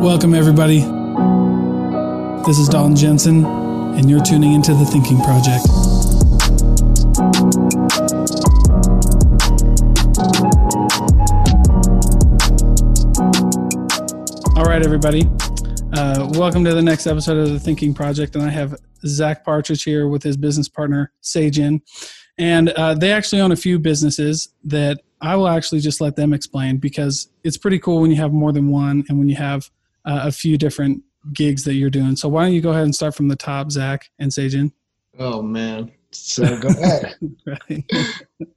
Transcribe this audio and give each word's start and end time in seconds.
Welcome, 0.00 0.32
everybody. 0.32 0.78
This 2.46 2.58
is 2.58 2.70
Dalton 2.70 2.96
Jensen, 2.96 3.44
and 3.44 4.08
you're 4.08 4.22
tuning 4.22 4.54
into 4.54 4.72
the 4.72 4.86
Thinking 4.86 5.18
Project. 5.18 5.66
All 14.56 14.64
right, 14.64 14.82
everybody. 14.82 15.28
Uh, 15.92 16.30
welcome 16.30 16.64
to 16.64 16.72
the 16.72 16.80
next 16.82 17.06
episode 17.06 17.36
of 17.36 17.50
the 17.50 17.60
Thinking 17.60 17.92
Project, 17.92 18.36
and 18.36 18.44
I 18.44 18.48
have 18.48 18.74
Zack 19.04 19.44
Partridge 19.44 19.82
here 19.82 20.08
with 20.08 20.22
his 20.22 20.38
business 20.38 20.66
partner 20.66 21.12
Saygen, 21.22 21.82
and 22.38 22.70
uh, 22.70 22.94
they 22.94 23.12
actually 23.12 23.42
own 23.42 23.52
a 23.52 23.56
few 23.56 23.78
businesses 23.78 24.48
that 24.64 25.02
I 25.20 25.36
will 25.36 25.48
actually 25.48 25.82
just 25.82 26.00
let 26.00 26.16
them 26.16 26.32
explain 26.32 26.78
because 26.78 27.28
it's 27.44 27.58
pretty 27.58 27.78
cool 27.78 28.00
when 28.00 28.10
you 28.10 28.16
have 28.16 28.32
more 28.32 28.50
than 28.50 28.68
one 28.68 29.04
and 29.10 29.18
when 29.18 29.28
you 29.28 29.36
have 29.36 29.70
uh, 30.04 30.20
a 30.24 30.32
few 30.32 30.56
different 30.58 31.02
gigs 31.34 31.64
that 31.64 31.74
you're 31.74 31.90
doing. 31.90 32.16
So 32.16 32.28
why 32.28 32.44
don't 32.44 32.52
you 32.54 32.60
go 32.60 32.70
ahead 32.70 32.84
and 32.84 32.94
start 32.94 33.14
from 33.14 33.28
the 33.28 33.36
top, 33.36 33.70
Zack 33.70 34.10
and 34.18 34.30
Saygen? 34.30 34.72
Oh 35.18 35.42
man. 35.42 35.90
So 36.12 36.58
go 36.60 36.68
ahead. 36.68 37.16
right. 37.46 37.84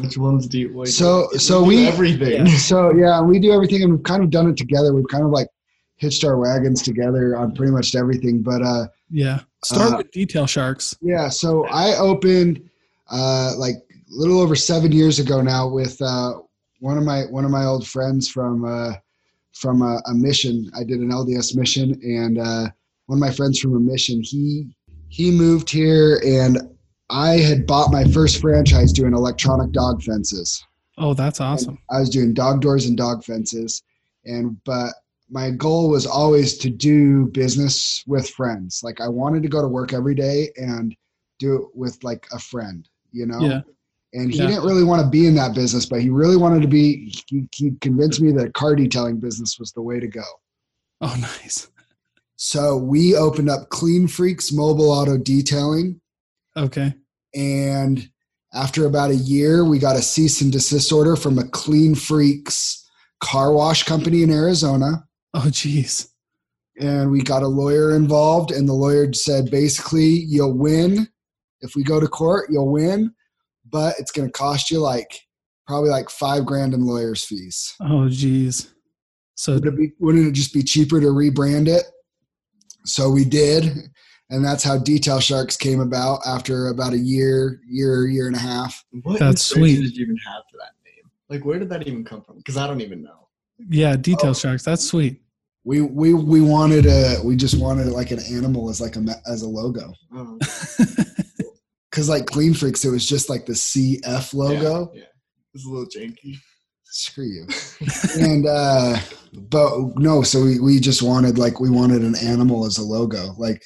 Which 0.00 0.16
ones 0.16 0.46
do 0.46 0.60
you 0.60 0.68
like? 0.78 0.88
So- 0.88 1.28
we 1.32 1.38
so 1.38 1.60
do 1.62 1.66
we- 1.66 1.86
everything. 1.86 2.46
so 2.48 2.92
yeah, 2.94 3.20
we 3.20 3.38
do 3.40 3.52
everything 3.52 3.82
and 3.82 3.92
we've 3.92 4.02
kind 4.04 4.22
of 4.22 4.30
done 4.30 4.48
it 4.48 4.56
together. 4.56 4.92
We've 4.94 5.08
kind 5.08 5.24
of 5.24 5.30
like 5.30 5.48
hitched 5.96 6.24
our 6.24 6.38
wagons 6.38 6.82
together 6.82 7.36
on 7.36 7.54
pretty 7.54 7.72
much 7.72 7.94
everything. 7.94 8.42
But 8.42 8.62
uh 8.62 8.86
Yeah. 9.10 9.40
Start 9.64 9.94
Uh, 9.94 9.96
with 9.98 10.10
Detail 10.12 10.46
Sharks. 10.46 10.94
yeah, 11.00 11.28
so 11.28 11.66
I 11.66 11.96
opened 11.96 12.68
uh 13.10 13.54
like 13.58 13.74
a 13.76 13.94
little 14.10 14.40
over 14.40 14.54
seven 14.54 14.92
years 14.92 15.18
ago 15.18 15.40
now 15.42 15.66
with 15.68 16.00
uh 16.00 16.34
one 16.80 16.96
of 16.98 17.04
my 17.04 17.22
one 17.24 17.44
of 17.44 17.50
my 17.50 17.64
old 17.64 17.86
friends 17.88 18.28
from 18.28 18.64
uh 18.64 18.92
from 19.58 19.82
a, 19.82 20.00
a 20.06 20.14
mission. 20.14 20.70
I 20.76 20.84
did 20.84 21.00
an 21.00 21.10
LDS 21.10 21.56
mission 21.56 21.98
and 22.02 22.38
uh 22.38 22.68
one 23.06 23.18
of 23.18 23.20
my 23.20 23.30
friends 23.30 23.58
from 23.60 23.74
a 23.74 23.80
mission, 23.80 24.20
he 24.22 24.74
he 25.08 25.30
moved 25.30 25.70
here 25.70 26.20
and 26.24 26.58
I 27.08 27.38
had 27.38 27.66
bought 27.66 27.92
my 27.92 28.04
first 28.04 28.40
franchise 28.40 28.92
doing 28.92 29.14
electronic 29.14 29.70
dog 29.70 30.02
fences. 30.02 30.64
Oh, 30.98 31.14
that's 31.14 31.40
awesome. 31.40 31.78
I 31.90 32.00
was 32.00 32.10
doing 32.10 32.34
dog 32.34 32.60
doors 32.60 32.86
and 32.86 32.96
dog 32.96 33.22
fences, 33.22 33.82
and 34.24 34.56
but 34.64 34.92
my 35.30 35.50
goal 35.50 35.88
was 35.90 36.06
always 36.06 36.56
to 36.58 36.70
do 36.70 37.26
business 37.26 38.02
with 38.06 38.28
friends. 38.30 38.80
Like 38.82 39.00
I 39.00 39.08
wanted 39.08 39.42
to 39.42 39.48
go 39.48 39.60
to 39.60 39.68
work 39.68 39.92
every 39.92 40.14
day 40.14 40.50
and 40.56 40.96
do 41.38 41.54
it 41.56 41.68
with 41.74 42.02
like 42.02 42.26
a 42.32 42.38
friend, 42.38 42.88
you 43.12 43.26
know. 43.26 43.40
Yeah. 43.40 43.60
And 44.16 44.32
he 44.32 44.38
Yeah. 44.38 44.46
didn't 44.46 44.64
really 44.64 44.82
want 44.82 45.02
to 45.02 45.08
be 45.08 45.26
in 45.26 45.34
that 45.34 45.54
business, 45.54 45.84
but 45.86 46.00
he 46.00 46.08
really 46.08 46.36
wanted 46.38 46.62
to 46.62 46.68
be. 46.68 47.14
He, 47.28 47.46
he 47.54 47.72
convinced 47.82 48.20
me 48.20 48.32
that 48.32 48.54
car 48.54 48.74
detailing 48.74 49.18
business 49.20 49.58
was 49.58 49.72
the 49.72 49.82
way 49.82 50.00
to 50.00 50.08
go. 50.08 50.24
Oh, 51.02 51.14
nice. 51.20 51.68
So 52.36 52.76
we 52.78 53.14
opened 53.14 53.50
up 53.50 53.68
Clean 53.68 54.08
Freaks 54.08 54.52
Mobile 54.52 54.90
Auto 54.90 55.16
Detailing, 55.18 56.00
Okay. 56.56 56.94
and 57.34 58.08
after 58.54 58.86
about 58.86 59.10
a 59.10 59.16
year, 59.16 59.64
we 59.64 59.78
got 59.78 59.96
a 59.96 60.02
cease 60.02 60.40
and 60.40 60.50
desist 60.50 60.92
order 60.92 61.14
from 61.16 61.38
a 61.38 61.46
Clean 61.48 61.94
Freaks 61.94 62.88
car 63.20 63.52
wash 63.52 63.82
company 63.82 64.22
in 64.22 64.30
Arizona. 64.30 65.06
Oh, 65.34 65.50
geez. 65.50 66.08
And 66.80 67.10
we 67.10 67.20
got 67.22 67.42
a 67.42 67.48
lawyer 67.48 67.94
involved, 67.96 68.50
and 68.50 68.66
the 68.68 68.72
lawyer 68.74 69.12
said 69.12 69.50
basically, 69.50 70.06
you'll 70.06 70.56
win. 70.56 71.08
If 71.60 71.74
we 71.74 71.82
go 71.84 72.00
to 72.00 72.08
court, 72.08 72.50
you'll 72.50 72.70
win, 72.70 73.14
but 73.70 73.94
it's 73.98 74.10
going 74.12 74.28
to 74.28 74.32
cost 74.32 74.70
you 74.70 74.80
like 74.80 75.20
probably 75.66 75.90
like 75.90 76.08
five 76.10 76.46
grand 76.46 76.74
in 76.74 76.86
lawyer's 76.86 77.24
fees. 77.24 77.74
Oh, 77.80 78.08
geez. 78.08 78.72
So, 79.34 79.54
Would 79.54 79.66
it 79.66 79.76
be, 79.76 79.92
wouldn't 79.98 80.26
it 80.28 80.32
just 80.32 80.54
be 80.54 80.62
cheaper 80.62 81.00
to 81.00 81.08
rebrand 81.08 81.68
it? 81.68 81.84
So 82.84 83.10
we 83.10 83.24
did, 83.24 83.90
and 84.30 84.44
that's 84.44 84.62
how 84.62 84.78
Detail 84.78 85.18
Sharks 85.20 85.56
came 85.56 85.80
about 85.80 86.20
after 86.26 86.68
about 86.68 86.92
a 86.92 86.98
year, 86.98 87.60
year, 87.68 88.06
year 88.06 88.28
and 88.28 88.36
a 88.36 88.38
half. 88.38 88.84
What 89.02 89.18
That's 89.18 89.42
sweet. 89.42 89.76
Did 89.82 89.96
you 89.96 90.04
even 90.04 90.16
have 90.18 90.42
for 90.50 90.56
that 90.58 90.70
name? 90.84 91.10
Like, 91.28 91.44
where 91.44 91.58
did 91.58 91.68
that 91.70 91.86
even 91.86 92.04
come 92.04 92.22
from? 92.22 92.36
Because 92.38 92.56
I 92.56 92.66
don't 92.66 92.80
even 92.80 93.02
know. 93.02 93.28
yeah, 93.68 93.96
Detail 93.96 94.30
Oh. 94.30 94.34
Sharks. 94.34 94.62
That's 94.62 94.84
sweet. 94.86 95.20
We 95.64 95.80
we 95.80 96.14
we 96.14 96.40
wanted 96.40 96.86
a 96.86 97.16
we 97.24 97.34
just 97.34 97.58
wanted 97.58 97.88
like 97.88 98.12
an 98.12 98.20
animal 98.30 98.70
as 98.70 98.80
like 98.80 98.94
a 98.94 99.04
as 99.26 99.42
a 99.42 99.48
logo 99.48 99.92
Oh, 100.14 100.38
because 101.96 102.10
like 102.10 102.26
Clean 102.26 102.52
Freaks 102.52 102.84
it 102.84 102.90
was 102.90 103.08
just 103.08 103.30
like 103.30 103.46
the 103.46 103.54
CF 103.54 104.34
logo. 104.34 104.90
Yeah, 104.92 105.00
yeah. 105.00 105.06
it's 105.54 105.64
a 105.64 105.68
little 105.70 105.86
janky. 105.86 106.36
Screw 106.84 107.24
you. 107.24 107.46
and 108.22 108.46
uh 108.46 108.98
but 109.32 109.96
no, 109.96 110.20
so 110.22 110.42
we 110.44 110.60
we 110.60 110.78
just 110.78 111.02
wanted 111.02 111.38
like 111.38 111.58
we 111.58 111.70
wanted 111.70 112.02
an 112.02 112.14
animal 112.16 112.66
as 112.66 112.76
a 112.76 112.82
logo. 112.82 113.34
Like 113.38 113.64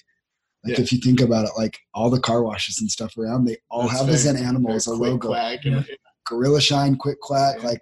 like 0.64 0.76
Yeah. 0.78 0.80
if 0.80 0.92
you 0.92 0.98
think 0.98 1.20
about 1.20 1.44
it, 1.46 1.52
like 1.56 1.76
all 1.92 2.08
the 2.08 2.20
car 2.20 2.44
washes 2.44 2.80
and 2.80 2.88
stuff 2.88 3.18
around, 3.18 3.46
they 3.46 3.56
all 3.68 3.88
That's 3.88 3.98
have 4.00 4.08
as 4.10 4.24
very- 4.26 4.38
an 4.38 4.44
animal 4.46 4.74
as 4.74 4.86
a 4.86 4.90
quick 4.90 5.00
logo. 5.00 5.28
Quack 5.30 5.64
and, 5.64 5.84
Gorilla 6.24 6.60
Shine, 6.60 6.94
Quick 6.94 7.18
Quack, 7.20 7.56
Yeah. 7.58 7.66
like 7.66 7.80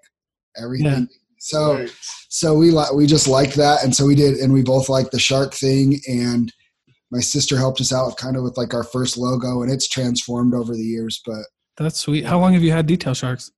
everything. 0.57 1.09
So 1.41 1.77
Very- 1.77 1.91
so 2.31 2.55
we 2.55 2.71
like 2.71 2.95
we 2.95 3.07
just 3.07 3.29
liked 3.29 3.55
that 3.57 3.85
and 3.85 3.95
so 3.95 4.07
we 4.07 4.15
did 4.15 4.39
and 4.39 4.51
we 4.55 4.63
both 4.63 4.89
liked 4.89 5.13
the 5.13 5.19
shark 5.19 5.53
thing 5.53 6.01
and 6.09 6.51
my 7.11 7.21
sister 7.21 7.57
helped 7.57 7.81
us 7.81 7.93
out 7.93 8.17
kind 8.17 8.37
of 8.37 8.43
with 8.43 8.57
like 8.57 8.75
our 8.75 8.85
first 8.85 9.17
logo 9.17 9.63
and 9.63 9.71
it's 9.71 9.89
transformed 9.89 10.55
over 10.55 10.75
the 10.75 10.83
years 10.83 11.21
but 11.25 11.45
That's 11.77 11.99
sweet. 11.99 12.25
How 12.25 12.39
long 12.39 12.53
have 12.55 12.63
you 12.63 12.73
had 12.73 12.87
Detail 12.87 13.15
Sharks? 13.15 13.51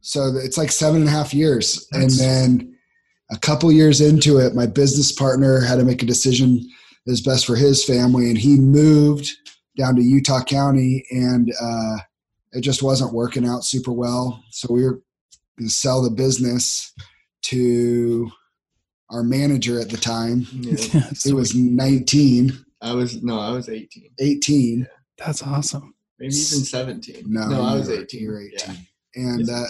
so 0.00 0.36
it's 0.36 0.58
like 0.58 0.70
seven 0.70 1.00
and 1.00 1.08
a 1.08 1.12
half 1.12 1.32
years 1.32 1.88
and 1.92 2.10
then 2.10 2.76
a 3.30 3.38
couple 3.38 3.72
years 3.72 4.02
into 4.02 4.38
it 4.38 4.54
my 4.54 4.66
business 4.66 5.10
partner 5.10 5.60
had 5.60 5.78
to 5.78 5.84
make 5.84 6.02
a 6.02 6.06
decision 6.06 6.56
that 7.06 7.12
was 7.12 7.22
best 7.22 7.46
for 7.46 7.56
his 7.56 7.82
family 7.82 8.28
and 8.28 8.38
he 8.38 8.56
moved 8.56 9.30
down 9.78 9.96
to 9.96 10.02
utah 10.02 10.42
county 10.44 11.04
and 11.10 11.52
uh, 11.60 11.96
it 12.52 12.60
just 12.60 12.82
wasn't 12.82 13.14
working 13.14 13.46
out 13.46 13.64
super 13.64 13.92
well 13.92 14.44
so 14.50 14.72
we 14.72 14.84
were 14.84 15.02
going 15.58 15.68
to 15.68 15.70
sell 15.70 16.02
the 16.02 16.10
business 16.10 16.92
to 17.42 18.30
our 19.10 19.22
manager 19.22 19.80
at 19.80 19.90
the 19.90 19.96
time 19.96 20.46
yeah. 20.52 21.32
Was 21.32 21.54
19 21.54 22.63
I 22.84 22.92
was 22.94 23.22
no, 23.22 23.40
I 23.40 23.50
was 23.50 23.68
18, 23.68 24.10
18 24.20 24.86
That's 25.18 25.42
awesome. 25.42 25.94
maybe 26.18 26.34
even 26.34 26.64
17. 26.64 27.24
no, 27.26 27.48
no, 27.48 27.62
I 27.62 27.74
was 27.74 27.88
18. 27.90 28.20
you 28.20 28.28
were 28.30 28.42
Yeah. 28.42 28.72
18 28.72 28.76
and 29.16 29.50
uh 29.50 29.64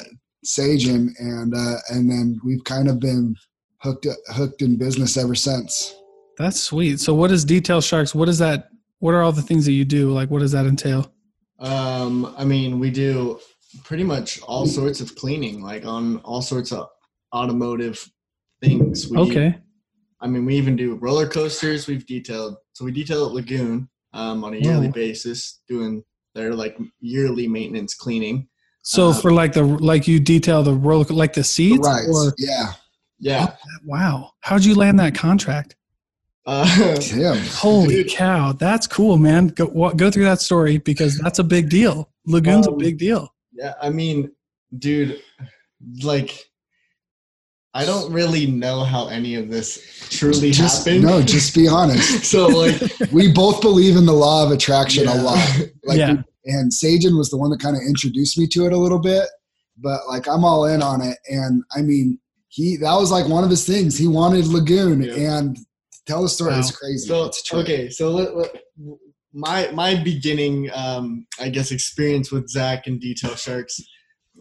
Saygen 0.44 1.08
and 1.18 1.54
uh 1.54 1.76
and 1.90 2.10
then 2.10 2.38
we've 2.44 2.64
kind 2.64 2.88
of 2.88 2.98
been 3.00 3.34
hooked 3.78 4.06
hooked 4.28 4.60
in 4.62 4.76
business 4.76 5.16
ever 5.16 5.34
since 5.34 5.94
That's 6.38 6.60
sweet. 6.60 6.98
So, 7.00 7.14
what 7.14 7.30
is 7.30 7.44
Detail 7.44 7.80
Sharks? 7.80 8.12
What 8.14 8.28
is 8.28 8.38
that? 8.38 8.68
What 8.98 9.14
are 9.14 9.22
all 9.22 9.32
the 9.32 9.42
things 9.50 9.64
that 9.66 9.72
you 9.80 9.84
do? 9.84 10.10
Like, 10.18 10.28
what 10.30 10.40
does 10.40 10.50
that 10.52 10.66
entail? 10.66 11.12
Um, 11.60 12.34
I 12.36 12.44
mean, 12.44 12.80
we 12.80 12.90
do 12.90 13.38
pretty 13.84 14.02
much 14.04 14.40
all 14.42 14.66
sorts 14.66 15.00
of 15.00 15.14
cleaning, 15.14 15.62
like 15.62 15.84
on 15.86 16.18
all 16.28 16.42
sorts 16.42 16.72
of 16.72 16.88
automotive 17.32 17.96
things. 18.60 19.08
We, 19.08 19.18
Okay. 19.18 19.58
I 20.24 20.26
mean, 20.26 20.46
we 20.46 20.56
even 20.56 20.74
do 20.74 20.94
roller 20.96 21.28
coasters. 21.28 21.86
We've 21.86 22.06
detailed, 22.06 22.56
so 22.72 22.84
we 22.86 22.92
detail 22.92 23.26
at 23.26 23.32
Lagoon 23.32 23.88
um, 24.14 24.42
on 24.42 24.54
a 24.54 24.56
yearly 24.56 24.86
Wow. 24.86 24.92
basis, 24.94 25.60
doing 25.68 26.02
their 26.34 26.54
like 26.54 26.78
yearly 27.00 27.46
maintenance 27.46 27.94
cleaning. 27.94 28.48
So, 28.82 29.08
Uh, 29.10 29.12
for 29.14 29.32
like 29.32 29.52
the 29.52 29.62
like 29.64 30.08
you 30.08 30.18
detail 30.18 30.62
the 30.62 30.72
roller 30.74 31.04
like 31.10 31.34
the 31.34 31.40
the 31.40 31.44
seats. 31.44 31.86
rides 31.86 32.08
Or 32.08 32.34
yeah 32.38 32.72
Yeah. 33.18 33.54
wow, 33.84 34.32
how'd 34.40 34.64
you 34.64 34.74
land 34.74 34.98
that 34.98 35.14
contract? 35.14 35.76
Uh, 36.46 36.64
Tim 37.00 37.36
Holy 37.52 38.02
Dude. 38.04 38.08
cow, 38.10 38.52
that's 38.52 38.86
cool, 38.86 39.16
man. 39.18 39.48
Go 39.48 39.66
wa- 39.66 39.92
go 39.92 40.10
through 40.10 40.24
that 40.24 40.40
story 40.40 40.78
because 40.78 41.18
that's 41.18 41.38
a 41.38 41.44
big 41.44 41.68
deal. 41.68 42.10
Lagoon's 42.26 42.66
a 42.66 42.70
Um, 42.72 42.78
big 42.78 42.96
deal. 42.98 43.28
yeah. 43.52 43.74
I 43.80 43.90
mean, 43.90 44.30
dude, 44.78 45.20
like, 46.02 46.30
I 47.76 47.84
don't 47.84 48.12
really 48.12 48.46
know 48.46 48.84
how 48.84 49.08
any 49.08 49.34
of 49.34 49.50
this 49.50 50.06
truly 50.10 50.50
just 50.52 50.86
happened. 50.86 51.04
no 51.04 51.22
just 51.22 51.54
be 51.54 51.66
honest 51.66 52.24
so 52.30 52.46
like, 52.46 52.80
we 53.12 53.32
both 53.32 53.60
believe 53.60 53.96
in 53.96 54.06
the 54.06 54.12
law 54.12 54.44
of 54.44 54.52
attraction 54.52 55.04
yeah. 55.04 55.20
a 55.20 55.22
lot 55.22 55.60
like 55.84 55.98
Yeah. 55.98 56.22
and 56.46 56.70
Saygen 56.70 57.18
was 57.18 57.30
the 57.30 57.36
one 57.36 57.50
that 57.50 57.60
kind 57.60 57.76
of 57.76 57.82
introduced 57.82 58.38
me 58.38 58.46
to 58.48 58.66
it 58.66 58.72
a 58.72 58.76
little 58.76 59.00
bit 59.00 59.26
but 59.78 60.00
like 60.08 60.28
I'm 60.28 60.44
all 60.44 60.66
in 60.66 60.82
on 60.82 61.00
it 61.02 61.18
and 61.28 61.64
I 61.76 61.82
mean 61.82 62.18
he 62.48 62.76
that 62.76 62.94
was 62.94 63.10
like 63.10 63.26
one 63.28 63.42
of 63.44 63.50
his 63.50 63.66
things 63.66 63.98
he 63.98 64.06
wanted 64.06 64.46
Lagoon 64.46 65.02
Yeah. 65.02 65.38
and 65.38 65.58
tell 66.06 66.22
the 66.22 66.28
story 66.28 66.54
it's 66.54 66.70
crazy 66.70 67.08
So 67.08 67.24
it's 67.24 67.42
true. 67.42 67.58
okay, 67.60 67.90
so 67.90 68.10
let, 68.10 68.36
let- 68.36 68.56
my 69.36 69.68
my 69.72 69.96
beginning, 69.96 70.70
um, 70.72 71.26
I 71.40 71.48
guess, 71.48 71.72
experience 71.72 72.30
with 72.30 72.48
Zack 72.48 72.86
and 72.86 73.00
Detail 73.00 73.34
Sharks. 73.34 73.80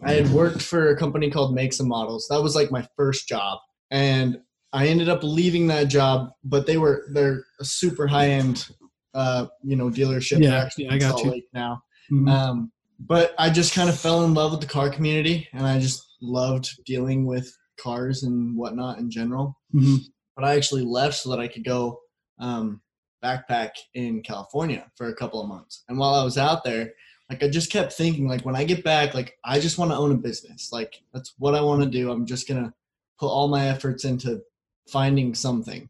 I 0.02 0.12
had 0.12 0.28
worked 0.30 0.62
for 0.62 0.88
a 0.90 0.96
company 0.96 1.30
called 1.30 1.54
Make 1.54 1.72
Some 1.72 1.88
Models. 1.88 2.26
That 2.28 2.42
was 2.42 2.54
like 2.54 2.70
my 2.70 2.86
first 2.96 3.28
job, 3.28 3.58
and 3.90 4.40
I 4.72 4.88
ended 4.88 5.08
up 5.08 5.22
leaving 5.22 5.66
that 5.68 5.84
job. 5.84 6.30
But 6.42 6.66
they 6.66 6.76
were 6.78 7.06
they're 7.12 7.44
a 7.60 7.64
super 7.64 8.06
high 8.06 8.30
end, 8.30 8.66
uh, 9.14 9.46
you 9.62 9.76
know, 9.76 9.90
dealership. 9.90 10.42
Yeah, 10.42 10.56
actually 10.56 10.86
yeah, 10.86 10.94
I 10.94 10.98
got 10.98 11.10
Salt 11.10 11.24
you. 11.24 11.30
Lake 11.30 11.48
now. 11.52 11.82
Mhm. 12.10 12.28
Um, 12.28 12.72
but 13.00 13.34
I 13.38 13.50
just 13.50 13.74
kind 13.74 13.88
of 13.88 13.98
fell 13.98 14.24
in 14.24 14.34
love 14.34 14.52
with 14.52 14.60
the 14.60 14.66
car 14.66 14.90
community, 14.90 15.48
and 15.52 15.66
I 15.66 15.78
just 15.78 16.04
loved 16.20 16.70
dealing 16.84 17.26
with 17.26 17.56
cars 17.78 18.22
and 18.22 18.56
whatnot 18.56 18.98
in 18.98 19.10
general. 19.10 19.58
Mhm. 19.74 20.00
but 20.36 20.44
I 20.44 20.56
actually 20.56 20.82
left 20.82 21.14
so 21.14 21.30
that 21.30 21.38
I 21.38 21.46
could 21.46 21.64
go 21.64 22.00
um, 22.40 22.80
backpack 23.22 23.70
in 23.94 24.20
California 24.22 24.90
for 24.96 25.06
a 25.06 25.14
couple 25.14 25.40
of 25.40 25.48
months. 25.48 25.84
And 25.88 25.96
while 25.96 26.14
I 26.14 26.24
was 26.24 26.36
out 26.36 26.64
there, 26.64 26.92
like 27.30 27.42
I 27.42 27.48
just 27.48 27.70
kept 27.70 27.92
thinking, 27.92 28.28
like 28.28 28.42
when 28.44 28.56
I 28.56 28.64
get 28.64 28.84
back, 28.84 29.14
like 29.14 29.38
I 29.44 29.58
just 29.58 29.78
want 29.78 29.90
to 29.90 29.96
own 29.96 30.12
a 30.12 30.16
business. 30.16 30.70
Like 30.72 31.02
that's 31.12 31.34
what 31.38 31.54
I 31.54 31.60
want 31.60 31.82
to 31.82 31.88
do. 31.88 32.10
I'm 32.10 32.26
just 32.26 32.48
gonna 32.48 32.72
put 33.18 33.28
all 33.28 33.48
my 33.48 33.68
efforts 33.68 34.04
into 34.04 34.42
finding 34.88 35.34
something. 35.34 35.88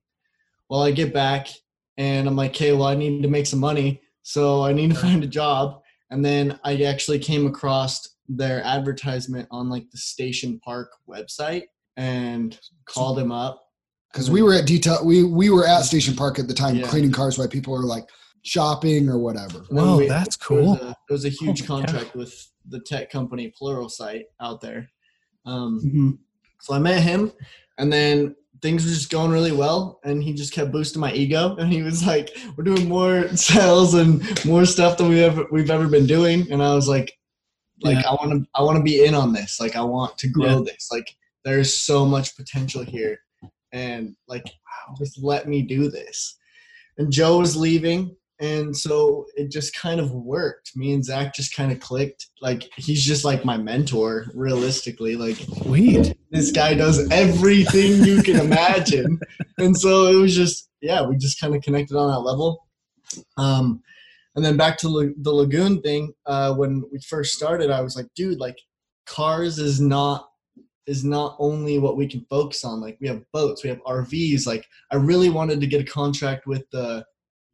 Well, 0.68 0.82
I 0.82 0.92
get 0.92 1.12
back 1.12 1.48
and 1.96 2.28
I'm 2.28 2.36
like, 2.36 2.52
okay, 2.52 2.72
well, 2.72 2.84
I 2.88 2.94
need 2.94 3.22
to 3.22 3.28
make 3.28 3.46
some 3.46 3.60
money, 3.60 4.00
so 4.22 4.64
I 4.64 4.72
need 4.72 4.90
to 4.90 4.96
find 5.00 5.22
a 5.24 5.28
job. 5.28 5.80
And 6.10 6.24
then 6.24 6.58
I 6.64 6.82
actually 6.84 7.18
came 7.18 7.46
across 7.46 8.16
their 8.28 8.62
advertisement 8.62 9.48
on 9.50 9.68
like 9.68 9.90
the 9.90 9.98
Station 9.98 10.60
Park 10.64 10.90
website 11.08 11.64
and 11.96 12.58
called 12.86 13.18
them 13.18 13.30
up 13.32 13.60
because 14.12 14.30
we 14.30 14.42
were 14.42 14.54
at 14.54 14.66
detail 14.66 15.04
we 15.04 15.22
we 15.24 15.50
were 15.50 15.66
at 15.66 15.82
station 15.82 16.14
park 16.14 16.38
at 16.38 16.48
the 16.48 16.54
time 16.54 16.76
Yeah. 16.76 16.86
cleaning 16.88 17.12
cars 17.12 17.38
while 17.38 17.48
people 17.48 17.72
were 17.72 17.84
like 17.84 18.08
shopping 18.44 19.08
or 19.08 19.18
whatever 19.18 19.58
And 19.70 19.78
then 19.78 19.84
Whoa, 19.86 19.96
we- 19.98 20.08
that's 20.08 20.36
There 20.36 20.58
was 20.58 20.78
cool. 20.78 20.88
a, 20.88 20.96
there 21.08 21.14
was 21.14 21.24
a 21.24 21.28
huge 21.30 21.62
Oh 21.68 21.74
my 21.74 21.80
God. 21.80 21.88
contract 21.88 22.14
with 22.14 22.46
the 22.68 22.80
tech 22.80 23.10
company 23.10 23.52
Pluralsight 23.60 24.24
out 24.40 24.60
there. 24.60 24.90
Um, 25.46 25.80
Mhm. 25.84 26.18
so 26.60 26.74
I 26.74 26.78
met 26.78 27.02
him, 27.02 27.32
and 27.78 27.92
then 27.92 28.34
things 28.62 28.84
were 28.84 28.90
just 28.90 29.10
going 29.10 29.30
really 29.30 29.52
well. 29.52 30.00
And 30.04 30.22
he 30.22 30.32
just 30.32 30.52
kept 30.52 30.72
boosting 30.72 31.00
my 31.00 31.12
ego, 31.12 31.56
and 31.58 31.70
he 31.72 31.82
was 31.82 32.06
like, 32.06 32.30
"We're 32.56 32.64
doing 32.64 32.88
more 32.88 33.28
sales 33.36 33.94
and 33.94 34.22
more 34.46 34.64
stuff 34.64 34.96
than 34.98 35.08
we 35.08 35.22
ever 35.22 35.46
we've 35.50 35.70
ever 35.70 35.88
been 35.88 36.06
doing." 36.06 36.50
And 36.50 36.62
I 36.62 36.74
was 36.74 36.88
like, 36.88 37.12
"Like 37.82 37.96
Yeah. 38.02 38.10
I 38.10 38.14
want 38.14 38.30
to 38.32 38.48
I 38.54 38.62
want 38.62 38.76
to 38.78 38.82
be 38.82 39.04
in 39.04 39.14
on 39.14 39.32
this. 39.34 39.58
Like 39.60 39.76
I 39.76 39.82
want 39.82 40.16
to 40.18 40.28
grow 40.28 40.62
this. 40.64 40.88
Like 40.90 41.14
there's 41.44 41.74
so 41.76 42.06
much 42.06 42.34
potential 42.36 42.82
here, 42.82 43.18
and 43.72 44.16
like 44.28 44.46
just 44.98 45.22
let 45.22 45.48
me 45.48 45.60
do 45.62 45.90
this." 45.90 46.36
And 46.96 47.12
Joe 47.12 47.38
was 47.40 47.56
leaving, 47.56 48.16
and 48.40 48.76
so 48.76 49.26
it 49.36 49.50
just 49.50 49.76
kind 49.76 50.00
of 50.00 50.12
worked. 50.12 50.76
Me 50.76 50.92
and 50.92 51.04
Zack 51.04 51.34
just 51.34 51.54
kind 51.54 51.70
of 51.70 51.80
clicked. 51.80 52.26
Like 52.40 52.68
he's 52.76 53.04
just 53.04 53.24
like 53.24 53.44
my 53.44 53.56
mentor, 53.56 54.26
realistically. 54.34 55.16
Like 55.16 55.38
wait 55.64 56.14
this 56.30 56.50
guy 56.50 56.74
does 56.74 57.08
everything 57.10 58.04
you 58.04 58.22
can 58.22 58.40
imagine, 58.40 59.20
and 59.58 59.76
so 59.76 60.06
it 60.06 60.16
was 60.16 60.34
just 60.34 60.68
yeah, 60.80 61.06
we 61.06 61.16
just 61.16 61.40
kind 61.40 61.54
of 61.54 61.62
connected 61.62 61.96
on 61.96 62.10
that 62.10 62.20
level. 62.20 62.66
Um, 63.36 63.82
and 64.36 64.44
then 64.44 64.56
back 64.56 64.78
to 64.78 64.88
La- 64.88 65.12
the 65.18 65.32
lagoon 65.32 65.80
thing. 65.80 66.12
Uh, 66.26 66.54
when 66.54 66.82
we 66.92 66.98
first 67.00 67.34
started, 67.34 67.70
I 67.70 67.80
was 67.80 67.96
like, 67.96 68.06
dude, 68.16 68.40
like 68.40 68.58
cars 69.06 69.58
is 69.58 69.80
not 69.80 70.28
is 70.86 71.04
not 71.04 71.36
only 71.38 71.78
what 71.78 71.96
we 71.96 72.06
can 72.06 72.26
focus 72.28 72.64
on. 72.64 72.80
Like 72.80 72.98
we 73.00 73.08
have 73.08 73.22
boats, 73.32 73.62
we 73.62 73.70
have 73.70 73.82
RVs. 73.84 74.46
Like 74.46 74.66
I 74.90 74.96
really 74.96 75.30
wanted 75.30 75.60
to 75.60 75.66
get 75.66 75.80
a 75.80 75.90
contract 75.90 76.46
with 76.46 76.68
the 76.72 77.04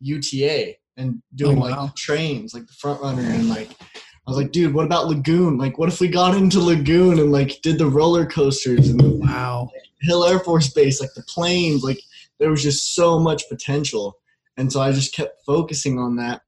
UTA 0.00 0.74
and 0.96 1.22
doing 1.34 1.58
Oh, 1.58 1.60
like 1.60 1.76
wow. 1.76 1.86
the 1.86 1.92
trains, 1.92 2.54
like 2.54 2.66
the 2.66 2.72
front 2.74 3.00
runner, 3.00 3.22
and 3.22 3.48
like 3.48 3.70
I 3.80 4.30
was 4.30 4.36
like, 4.36 4.52
dude, 4.52 4.74
what 4.74 4.84
about 4.84 5.08
Lagoon? 5.08 5.56
Like, 5.58 5.78
what 5.78 5.88
if 5.88 6.00
we 6.00 6.08
got 6.08 6.36
into 6.36 6.60
Lagoon 6.60 7.18
and 7.18 7.32
like 7.32 7.60
did 7.62 7.78
the 7.78 7.86
roller 7.86 8.26
coasters 8.26 8.88
and 8.88 9.00
the 9.00 9.08
Wow. 9.16 9.70
Hill 10.02 10.24
Air 10.24 10.38
Force 10.40 10.72
Base, 10.72 11.00
like 11.00 11.14
the 11.14 11.22
planes, 11.22 11.82
like 11.82 12.00
there 12.38 12.50
was 12.50 12.62
just 12.62 12.94
so 12.94 13.18
much 13.18 13.48
potential. 13.48 14.16
And 14.56 14.70
so 14.72 14.80
I 14.80 14.92
just 14.92 15.14
kept 15.14 15.44
focusing 15.46 15.98
on 15.98 16.16
that. 16.16 16.42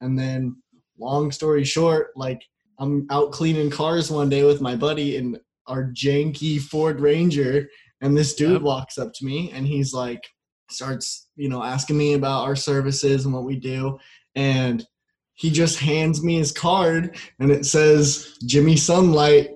And 0.00 0.18
then, 0.18 0.56
long 0.98 1.30
story 1.32 1.64
short, 1.64 2.08
like 2.16 2.42
I'm 2.78 3.06
out 3.10 3.32
cleaning 3.32 3.70
cars 3.70 4.10
one 4.10 4.28
day 4.28 4.44
with 4.44 4.60
my 4.60 4.76
buddy 4.76 5.16
in 5.16 5.38
our 5.66 5.84
janky 5.92 6.60
Ford 6.60 7.00
Ranger, 7.00 7.68
and 8.00 8.16
this 8.16 8.34
dude 8.34 8.52
Yep. 8.52 8.62
walks 8.62 8.98
up 8.98 9.12
to 9.14 9.24
me 9.24 9.50
and 9.52 9.66
he's 9.66 9.92
like, 9.92 10.22
starts, 10.70 11.28
you 11.36 11.48
know, 11.48 11.62
asking 11.62 11.96
me 11.98 12.14
about 12.14 12.44
our 12.44 12.56
services 12.56 13.24
and 13.24 13.34
what 13.34 13.44
we 13.44 13.56
do. 13.56 13.98
And 14.34 14.86
he 15.34 15.50
just 15.50 15.78
hands 15.78 16.22
me 16.22 16.36
his 16.38 16.52
card 16.52 17.16
and 17.38 17.50
it 17.50 17.66
says 17.66 18.38
Jimmy 18.46 18.76
Sunlight, 18.76 19.50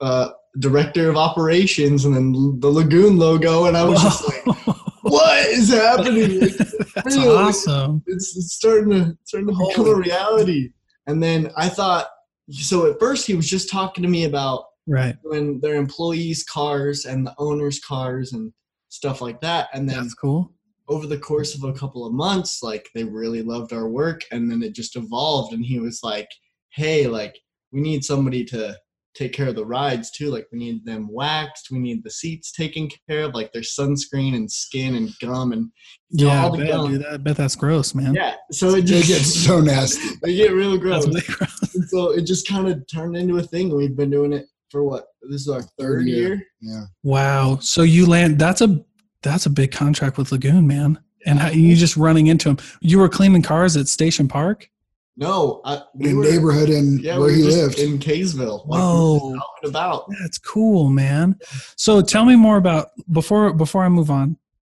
uh, 0.00 0.30
director 0.58 1.10
of 1.10 1.16
operations, 1.16 2.04
and 2.06 2.14
then 2.16 2.32
the 2.60 2.68
Lagoon 2.68 3.18
logo. 3.18 3.66
And 3.66 3.76
I 3.76 3.84
was 3.84 4.00
just 4.02 4.24
like, 4.46 4.76
what 5.02 5.46
is 5.48 5.72
happening? 5.72 6.40
That's 6.94 7.16
really? 7.16 7.28
awesome. 7.36 8.02
it's, 8.06 8.36
it's 8.36 8.54
starting 8.54 8.90
to 8.90 9.16
starting 9.24 9.48
to 9.48 9.66
become 9.68 9.86
a 9.88 9.94
reality. 9.94 10.70
And 11.06 11.22
then 11.22 11.50
I 11.56 11.68
thought, 11.68 12.08
so 12.50 12.90
at 12.90 12.98
first 12.98 13.26
he 13.26 13.34
was 13.34 13.48
just 13.48 13.70
talking 13.70 14.02
to 14.02 14.08
me 14.08 14.24
about 14.24 14.64
Right. 14.88 15.16
when 15.22 15.58
their 15.60 15.74
employees' 15.74 16.44
cars 16.44 17.06
and 17.06 17.26
the 17.26 17.34
owners' 17.38 17.80
cars 17.80 18.32
and 18.32 18.52
stuff 18.88 19.20
like 19.20 19.40
that. 19.40 19.68
And 19.74 19.88
then 19.88 20.02
That's 20.02 20.14
cool. 20.14 20.52
Over 20.88 21.06
the 21.06 21.18
course 21.18 21.54
of 21.54 21.64
a 21.64 21.72
couple 21.72 22.06
of 22.06 22.12
months, 22.12 22.62
like 22.62 22.88
they 22.94 23.04
really 23.04 23.42
loved 23.42 23.72
our 23.72 23.88
work, 23.88 24.22
and 24.32 24.50
then 24.50 24.62
it 24.62 24.74
just 24.74 24.96
evolved. 24.96 25.52
And 25.52 25.64
he 25.64 25.78
was 25.80 26.00
like, 26.02 26.28
"Hey, 26.70 27.06
like 27.06 27.36
we 27.72 27.80
need 27.80 28.04
somebody 28.04 28.44
to 28.46 28.76
take 29.16 29.32
care 29.32 29.48
of 29.48 29.54
the 29.56 29.64
rides 29.64 30.10
too. 30.10 30.30
Like 30.30 30.46
we 30.52 30.58
need 30.58 30.84
them 30.84 31.08
waxed, 31.10 31.68
we 31.70 31.78
need 31.78 32.04
the 32.04 32.10
seats 32.10 32.52
taken 32.52 32.88
care 33.08 33.22
of, 33.24 33.34
like 33.34 33.50
their 33.52 33.62
sunscreen 33.62 34.36
and 34.36 34.50
skin 34.50 34.94
and 34.94 35.10
gum 35.20 35.52
and 35.52 35.70
you 36.10 36.26
know, 36.26 36.32
Yeah, 36.32 36.40
I 36.40 36.44
all 36.44 36.50
the 36.52 36.58
bet, 36.58 36.68
gum. 36.70 36.90
dude, 36.92 37.06
I 37.06 37.16
bet 37.16 37.36
that's 37.36 37.56
gross, 37.56 37.94
man. 37.94 38.14
Yeah, 38.14 38.34
so 38.52 38.70
it 38.74 38.80
it 38.80 38.84
just 38.84 39.08
gets 39.08 39.34
so 39.34 39.60
nasty 39.60 40.08
they 40.22 40.34
get 40.36 40.52
real 40.52 40.76
gross. 40.76 41.06
Really 41.06 41.22
gross. 41.22 41.90
So 41.90 42.12
it 42.12 42.22
just 42.22 42.46
kind 42.46 42.68
of 42.68 42.86
turned 42.86 43.16
into 43.16 43.38
a 43.38 43.42
thing. 43.42 43.74
We've 43.74 43.96
been 43.96 44.10
doing 44.10 44.32
it 44.32 44.46
for 44.70 44.84
what? 44.84 45.06
This 45.22 45.40
is 45.40 45.48
our 45.48 45.62
third 45.78 46.06
year. 46.06 46.28
year. 46.28 46.42
yeah 46.60 46.82
Wow. 47.02 47.58
So 47.60 47.82
you 47.82 48.06
land 48.06 48.38
that's 48.38 48.60
a 48.60 48.84
that's 49.26 49.46
a 49.46 49.50
big 49.50 49.72
contract 49.72 50.18
with 50.18 50.32
Lagoon, 50.32 50.66
man. 50.66 50.98
And 51.24 51.38
how, 51.38 51.50
you 51.50 51.74
just 51.74 51.96
running 51.96 52.28
into 52.28 52.48
him. 52.50 52.58
You 52.80 52.98
were 52.98 53.08
cleaning 53.08 53.42
cars 53.42 53.76
at 53.76 53.88
Station 53.88 54.28
Park? 54.28 54.70
No, 55.16 55.62
I, 55.64 55.82
we 55.94 56.10
in 56.10 56.16
were, 56.16 56.24
neighborhood 56.24 56.68
and 56.68 57.00
yeah, 57.00 57.18
where 57.18 57.28
we 57.28 57.36
he 57.36 57.42
just 57.42 57.56
lived 57.56 57.78
in 57.78 57.98
Kaysville. 57.98 58.66
Like, 58.66 58.78
we 58.78 58.84
Whoa. 58.84 59.30
just 59.30 59.36
out 59.36 59.48
and 59.62 59.70
about. 59.70 60.04
That's 60.20 60.38
cool, 60.38 60.90
man. 60.90 61.38
So 61.76 62.02
tell 62.02 62.24
me 62.26 62.36
more 62.36 62.58
about 62.58 62.88
before 63.10 63.52
before 63.54 63.82
I 63.82 63.88
move 63.88 64.10
on, 64.10 64.36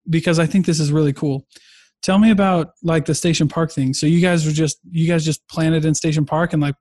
because 0.09 0.37
I 0.37 0.45
think 0.45 0.67
this 0.67 0.79
is 0.79 0.91
really 0.91 1.11
cool. 1.11 1.47
Tell 2.03 2.19
me 2.19 2.29
about 2.29 2.73
like 2.83 3.05
the 3.05 3.15
Station 3.15 3.47
Park 3.47 3.71
thing. 3.71 3.95
So 3.95 4.05
you 4.05 4.21
guys 4.21 4.45
were 4.45 4.51
just 4.51 4.77
you 4.89 5.07
guys 5.07 5.25
just 5.25 5.45
planted 5.47 5.85
in 5.85 5.95
Station 5.95 6.23
Park 6.23 6.53
and 6.53 6.61
like 6.61 6.75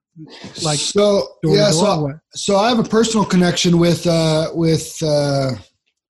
like 0.63 0.79
so 0.79 1.27
yeah 1.43 1.71
so 1.71 2.13
so 2.35 2.57
I 2.57 2.69
have 2.69 2.79
a 2.79 2.85
personal 2.85 3.25
connection 3.25 3.79
with 3.79 4.07
uh, 4.07 4.51
with 4.53 5.03
uh, 5.03 5.53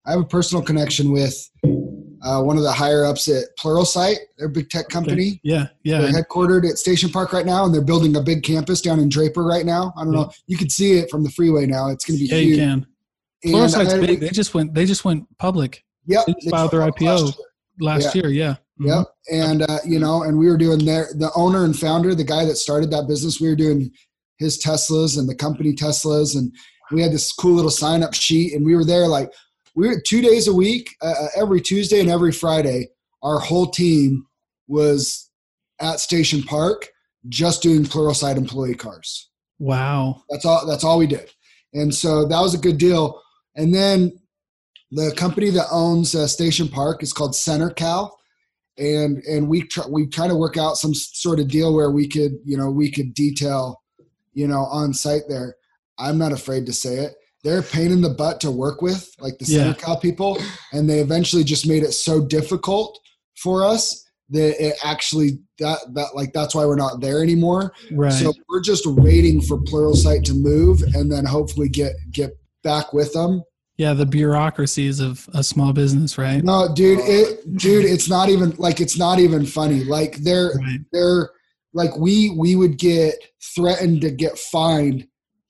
I 0.07 0.13
have 0.13 0.21
a 0.21 0.25
personal 0.25 0.63
connection 0.65 1.13
with 1.13 1.35
uh, 2.25 2.43
one 2.43 2.57
of 2.57 2.63
the 2.63 2.73
higher 2.73 3.05
ups 3.05 3.29
at 3.29 3.45
Pluralsight. 3.59 4.17
They're 4.39 4.47
a 4.49 4.51
big 4.51 4.71
tech 4.71 4.89
company. 4.89 5.41
Yeah, 5.43 5.69
yeah. 5.85 6.01
They're 6.01 6.13
headquartered 6.23 6.69
at 6.69 6.79
Station 6.79 7.11
Park 7.11 7.33
right 7.33 7.47
now, 7.47 7.65
and 7.65 7.75
they're 7.75 7.85
building 7.85 8.17
a 8.17 8.21
big 8.23 8.43
campus 8.43 8.81
down 8.81 9.01
in 9.01 9.09
Draper 9.09 9.45
right 9.45 9.67
now. 9.67 9.93
I 9.97 10.05
don't 10.05 10.13
know. 10.13 10.31
You 10.47 10.57
can 10.57 10.69
see 10.71 10.93
it 10.99 11.11
from 11.11 11.23
the 11.25 11.31
freeway 11.31 11.67
now. 11.67 11.89
It's 11.91 12.05
going 12.05 12.19
to 12.19 12.25
be 12.25 12.31
yeah, 12.31 12.39
you 12.41 12.57
can. 12.57 12.87
Pluralsight's 13.45 13.95
I- 13.95 14.01
big. 14.01 14.21
They 14.21 14.31
just 14.31 14.55
went 14.55 14.75
they 14.75 14.87
just 14.87 15.05
went 15.05 15.27
public 15.39 15.85
Yep. 16.07 16.27
They 16.27 16.33
just 16.35 16.51
filed 16.51 16.71
their 16.71 16.81
filed 16.81 17.01
last 17.01 17.03
IPO. 17.03 17.25
year. 17.27 17.35
last 17.81 18.15
year, 18.15 18.29
yeah. 18.29 18.55
Mhm. 18.81 18.87
Yep. 18.99 19.07
And 19.33 19.63
uh, 19.63 19.79
you 19.85 19.99
know, 19.99 20.23
and 20.23 20.39
we 20.39 20.49
were 20.49 20.57
doing 20.57 20.85
their 20.85 21.09
the 21.15 21.31
owner 21.35 21.65
and 21.65 21.77
founder, 21.79 22.15
the 22.15 22.25
guy 22.25 22.45
that 22.45 22.57
started 22.57 22.91
that 22.93 23.09
business. 23.09 23.41
We 23.41 23.49
were 23.49 23.57
doing 23.57 23.91
his 24.39 24.63
Teslas 24.63 25.19
and 25.19 25.29
the 25.29 25.35
company 25.35 25.75
Teslas, 25.75 26.37
and 26.37 26.53
we 26.93 27.03
had 27.03 27.13
this 27.13 27.33
cool 27.33 27.55
little 27.55 27.71
sign 27.71 28.03
up 28.03 28.15
sheet, 28.15 28.55
and 28.55 28.65
we 28.65 28.75
were 28.77 28.85
there 28.85 29.07
like 29.09 29.33
we 29.77 29.87
were 29.87 30.01
two 30.01 30.23
days 30.23 30.49
a 30.49 30.55
week, 30.55 30.97
uh, 31.03 31.15
uh, 31.21 31.29
every 31.37 31.61
Tuesday 31.61 32.01
and 32.01 32.11
every 32.11 32.33
Friday. 32.33 32.89
Our 33.23 33.39
whole 33.39 33.67
team 33.67 34.27
was 34.67 35.31
at 35.81 36.01
Station 36.01 36.43
Park, 36.43 36.89
just 37.29 37.63
doing 37.63 37.85
Pluralsight 37.85 38.37
employee 38.37 38.75
cars. 38.75 39.31
Wow. 39.59 40.23
That's 40.31 40.45
all. 40.45 40.67
That's 40.67 40.83
all 40.83 40.99
we 40.99 41.07
did, 41.07 41.31
and 41.73 41.95
so 41.95 42.27
that 42.27 42.41
was 42.41 42.55
a 42.55 42.59
good 42.59 42.79
deal. 42.79 43.21
And 43.55 43.75
then 43.75 44.19
the 44.91 45.13
company 45.17 45.51
that 45.51 45.67
owns 45.71 46.15
uh, 46.15 46.27
Station 46.27 46.69
Park 46.69 47.03
is 47.03 47.13
called 47.13 47.35
Center 47.35 47.71
Cal, 47.71 48.17
and 48.79 49.23
and 49.25 49.49
we 49.49 49.63
try, 49.63 49.87
we 49.87 50.07
try 50.07 50.29
to 50.29 50.37
work 50.37 50.57
out 50.57 50.77
some 50.77 50.95
sort 50.95 51.41
of 51.41 51.49
deal 51.49 51.75
where 51.75 51.91
we 51.91 52.07
could 52.09 52.39
you 52.45 52.57
know 52.57 52.71
we 52.71 52.91
could 52.91 53.15
detail 53.15 53.83
you 54.33 54.47
know 54.47 54.65
on 54.67 54.93
site 54.93 55.23
there. 55.29 55.57
I'm 55.99 56.19
not 56.19 56.33
afraid 56.33 56.67
to 56.67 56.73
say 56.73 56.97
it. 56.97 57.15
They're 57.47 57.61
a 57.61 57.63
pain 57.63 57.93
in 57.93 58.01
the 58.01 58.11
butt 58.11 58.41
to 58.41 58.51
work 58.51 58.83
with, 58.83 59.09
like 59.21 59.39
the 59.39 59.45
Center 59.45 59.69
Yeah. 59.69 59.75
Cal 59.75 59.97
people, 60.01 60.37
and 60.73 60.91
they 60.91 60.99
eventually 60.99 61.45
just 61.45 61.65
made 61.67 61.85
it 61.85 61.93
so 61.93 62.21
difficult 62.27 62.99
for 63.37 63.65
us 63.65 64.05
that 64.31 64.61
it 64.61 64.75
actually 64.83 65.39
that 65.61 65.79
that 65.95 66.09
like 66.17 66.33
that's 66.33 66.57
why 66.57 66.67
we're 66.67 66.75
not 66.75 67.01
there 67.01 67.23
anymore. 67.23 67.73
Right. 67.93 68.13
So 68.13 68.33
we're 68.49 68.61
just 68.63 68.85
waiting 68.85 69.41
for 69.41 69.59
Pluralsight 69.59 70.25
to 70.25 70.35
move 70.35 70.83
and 70.95 71.11
then 71.13 71.25
hopefully 71.25 71.69
get 71.69 71.93
get 72.11 72.31
back 72.65 72.93
with 72.93 73.13
them. 73.13 73.43
yeah, 73.79 73.95
the 73.95 74.07
bureaucracies 74.07 74.99
of 74.99 75.29
a 75.35 75.45
small 75.45 75.73
business, 75.73 76.19
right? 76.19 76.43
No, 76.43 76.69
dude, 76.75 76.99
it 77.01 77.57
dude, 77.57 77.85
it's 77.85 78.09
not 78.09 78.29
even 78.29 78.51
like 78.59 78.81
it's 78.81 78.99
not 78.99 79.21
even 79.21 79.47
funny. 79.47 79.85
Like 79.85 80.17
they're 80.17 80.51
Right. 80.57 80.81
they're 80.93 81.31
like 81.73 81.97
we 81.97 82.31
we 82.31 82.57
would 82.57 82.79
get 82.79 83.15
threatened 83.55 84.01
to 84.01 84.11
get 84.11 84.37
fined 84.37 85.07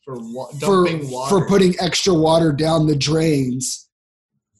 For 0.06 0.14
wa- 0.20 0.46
for 0.60 0.84
water. 1.08 1.28
for 1.28 1.46
putting 1.48 1.74
extra 1.80 2.14
water 2.14 2.52
down 2.52 2.86
the 2.86 2.94
drains. 2.96 3.88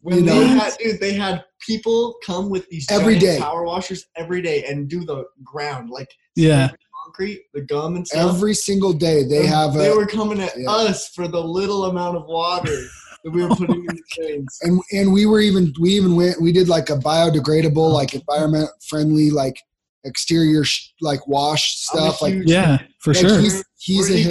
when 0.03 0.19
you 0.19 0.23
they 0.25 0.41
know. 0.41 0.47
had, 0.59 0.77
dude, 0.79 1.01
they 1.01 1.15
had 1.15 1.45
people 1.65 2.17
come 2.25 2.51
with 2.51 2.69
these 2.69 2.87
Every 2.91 3.17
giant 3.17 3.39
day. 3.39 3.39
power 3.41 3.65
washers 3.65 4.07
every 4.17 4.43
day 4.43 4.65
and 4.65 4.89
do 4.89 5.05
the 5.05 5.25
ground 5.45 5.89
like 5.91 6.09
Yeah. 6.35 6.71
concrete, 7.05 7.43
the 7.55 7.61
gum 7.63 7.95
and 7.97 8.07
stuff. 8.07 8.35
Every 8.35 8.55
single 8.55 8.93
day 8.93 9.23
they 9.23 9.39
And 9.39 9.49
have 9.49 9.75
they 9.75 9.89
a 9.89 9.95
were 9.95 10.07
coming 10.07 10.41
at 10.41 10.53
yeah. 10.59 10.69
us 10.69 11.09
for 11.11 11.29
the 11.29 11.41
little 11.43 11.85
amount 11.85 12.17
of 12.17 12.27
water 12.27 12.77
that 13.25 13.31
we 13.33 13.43
were 13.45 13.55
putting 13.55 13.77
in 13.81 13.87
the 13.87 14.03
drains. 14.17 14.59
and 14.63 14.81
and 14.93 15.13
we 15.13 15.27
were 15.27 15.41
even 15.41 15.73
we 15.81 15.91
even 15.91 16.15
went 16.17 16.41
we 16.41 16.51
did 16.53 16.69
like 16.69 16.91
a 16.91 16.97
biodegradable 16.97 17.93
like 17.93 18.15
environment 18.15 18.69
friendly 18.89 19.31
like 19.31 19.57
exterior 20.05 20.63
sh- 20.65 20.91
like 21.01 21.27
wash 21.29 21.77
stuff 21.79 22.21
like 22.23 22.35
Yeah, 22.47 22.79
for 23.01 23.13
like 23.15 23.27
sure. 23.29 23.41
he's 23.41 23.65
he's 23.79 24.09
we're 24.11 24.17
a 24.17 24.23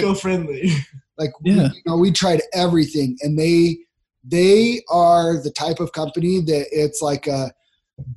like 1.18 1.30
we, 1.42 1.52
you 1.52 1.70
know 1.86 1.96
we 1.96 2.10
tried 2.12 2.42
everything 2.54 3.16
and 3.22 3.38
they 3.38 3.78
they 4.24 4.82
are 4.90 5.40
the 5.42 5.50
type 5.50 5.80
of 5.80 5.92
company 5.92 6.40
that 6.40 6.66
it's 6.72 7.00
like 7.02 7.26
a 7.26 7.50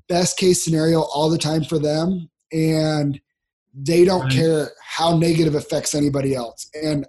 best 0.08 0.38
case 0.38 0.64
scenario 0.64 1.02
all 1.02 1.30
the 1.30 1.38
time 1.38 1.64
for 1.64 1.80
them 1.80 2.30
and 2.52 3.20
they 3.74 4.04
don't 4.04 4.24
Right. 4.24 4.32
care 4.34 4.72
how 4.84 5.18
negative 5.18 5.56
affects 5.56 5.94
anybody 5.96 6.36
else 6.36 6.70
and 6.74 7.06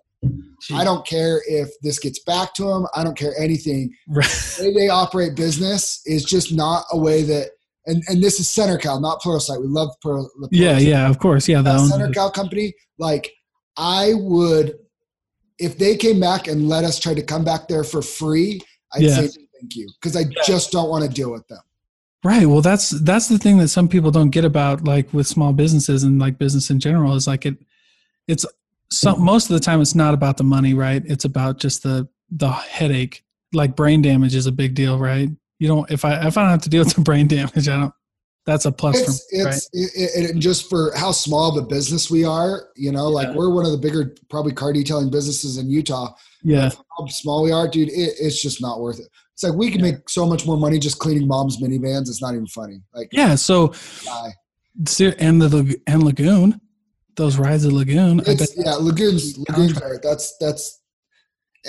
i 0.72 0.84
don't 0.84 1.06
care 1.06 1.40
if 1.48 1.70
this 1.82 1.98
gets 1.98 2.18
back 2.20 2.52
to 2.54 2.64
them 2.64 2.86
i 2.94 3.02
don't 3.02 3.16
care 3.16 3.32
anything 3.38 3.90
Right. 4.06 4.26
the 4.58 4.64
way 4.66 4.74
they 4.74 4.88
operate 4.90 5.34
business 5.34 6.02
is 6.04 6.24
just 6.24 6.52
not 6.52 6.84
a 6.92 6.98
way 6.98 7.22
that 7.22 7.50
and, 7.86 8.02
and 8.08 8.22
this 8.22 8.38
is 8.38 8.46
center 8.48 8.76
cal 8.76 9.00
not 9.00 9.22
pluralsight 9.22 9.60
we 9.60 9.66
love 9.66 9.88
plural 10.02 10.30
the 10.40 10.48
Yeah, 10.52 10.74
Pluralsight 10.78 10.86
yeah, 10.86 11.08
of 11.08 11.18
course. 11.18 11.48
Yeah, 11.48 11.62
that 11.62 11.72
that 11.72 11.78
one. 11.78 11.88
Center 11.88 12.10
Cal 12.10 12.30
company, 12.30 12.74
like 12.98 13.32
I 13.78 14.12
would, 14.14 14.74
if 15.60 15.78
they 15.78 15.96
came 15.96 16.18
back 16.18 16.48
and 16.48 16.68
let 16.68 16.84
us 16.84 16.98
try 16.98 17.14
to 17.14 17.22
come 17.22 17.44
back 17.44 17.68
there 17.68 17.84
for 17.84 18.02
free, 18.02 18.60
I'd 18.94 19.02
Yeah. 19.02 19.16
say 19.16 19.28
thank 19.60 19.76
you 19.76 19.88
because 20.00 20.16
I 20.16 20.24
just 20.44 20.72
don't 20.72 20.88
want 20.88 21.04
to 21.04 21.10
deal 21.10 21.30
with 21.30 21.46
them. 21.48 21.60
Right. 22.24 22.46
Well, 22.46 22.60
that's 22.60 22.90
that's 22.90 23.28
the 23.28 23.38
thing 23.38 23.58
that 23.58 23.68
some 23.68 23.88
people 23.88 24.10
don't 24.10 24.30
get 24.30 24.44
about 24.44 24.84
like 24.84 25.12
with 25.12 25.26
small 25.26 25.52
businesses 25.52 26.02
and 26.02 26.18
like 26.18 26.38
business 26.38 26.70
in 26.70 26.80
general 26.80 27.14
is 27.14 27.26
like 27.26 27.46
it 27.46 27.56
it's 28.26 28.44
some 28.90 29.16
mm-hmm. 29.16 29.24
most 29.24 29.50
of 29.50 29.54
the 29.54 29.60
time 29.60 29.80
it's 29.80 29.94
not 29.94 30.14
about 30.14 30.36
the 30.36 30.44
money, 30.44 30.74
right? 30.74 31.02
It's 31.06 31.24
about 31.24 31.58
just 31.58 31.82
the 31.82 32.08
the 32.30 32.50
headache. 32.50 33.24
Like 33.52 33.74
brain 33.74 34.02
damage 34.02 34.34
is 34.34 34.46
a 34.46 34.52
big 34.52 34.74
deal, 34.74 34.98
right? 34.98 35.30
You 35.58 35.68
don't 35.68 35.90
if 35.90 36.04
I 36.04 36.26
if 36.26 36.36
I 36.36 36.42
don't 36.42 36.50
have 36.50 36.62
to 36.62 36.68
deal 36.68 36.84
with 36.84 36.94
the 36.94 37.00
brain 37.00 37.26
damage, 37.36 37.68
I 37.68 37.76
don't 37.76 37.94
that's 38.46 38.64
a 38.64 38.72
plus 38.72 38.98
It's 38.98 39.32
me, 39.32 39.42
right? 39.42 39.54
it's 39.54 39.68
it, 39.72 40.24
it, 40.24 40.30
and 40.30 40.40
just 40.40 40.68
for 40.70 40.92
how 40.96 41.12
small 41.12 41.56
of 41.56 41.62
a 41.62 41.66
business 41.66 42.10
we 42.10 42.24
are, 42.24 42.68
you 42.74 42.90
know, 42.90 43.08
like 43.08 43.34
we're 43.34 43.50
one 43.50 43.66
of 43.66 43.72
the 43.72 43.78
bigger 43.78 44.14
probably 44.30 44.52
car 44.52 44.72
detailing 44.72 45.10
businesses 45.10 45.58
in 45.58 45.68
Utah. 45.68 46.14
Yeah. 46.42 46.70
How 46.98 47.06
small 47.06 47.42
we 47.42 47.52
are, 47.52 47.68
dude, 47.68 47.88
it, 47.88 48.14
it's 48.18 48.40
just 48.40 48.62
not 48.62 48.80
worth 48.80 48.98
it. 48.98 49.08
It's 49.34 49.42
like 49.42 49.54
we 49.54 49.70
can 49.70 49.82
make 49.82 50.08
so 50.08 50.26
much 50.26 50.46
more 50.46 50.56
money 50.56 50.78
just 50.78 50.98
cleaning 50.98 51.28
mom's 51.28 51.62
minivans. 51.62 52.08
It's 52.08 52.22
not 52.22 52.34
even 52.34 52.46
funny. 52.46 52.82
Like, 52.94 53.08
Yeah. 53.12 53.34
So 53.34 53.74
die. 54.04 54.34
and 55.18 55.42
the 55.42 55.80
and 55.86 56.02
Lagoon, 56.02 56.60
those 57.16 57.36
rides 57.36 57.66
at 57.66 57.72
Lagoon. 57.72 58.20
It's, 58.26 58.56
yeah, 58.56 58.74
lagoons. 58.74 59.38
Lagoons 59.48 59.80
are 59.80 59.98
that's 60.02 60.36
that's 60.38 60.80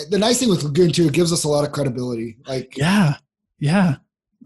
the 0.09 0.17
nice 0.17 0.39
thing 0.39 0.49
with 0.49 0.63
lagoon 0.63 0.91
too. 0.91 1.07
It 1.07 1.13
gives 1.13 1.33
us 1.33 1.43
a 1.43 1.49
lot 1.49 1.65
of 1.65 1.71
credibility. 1.71 2.37
Like, 2.45 2.77
yeah. 2.77 3.15
Yeah. 3.59 3.97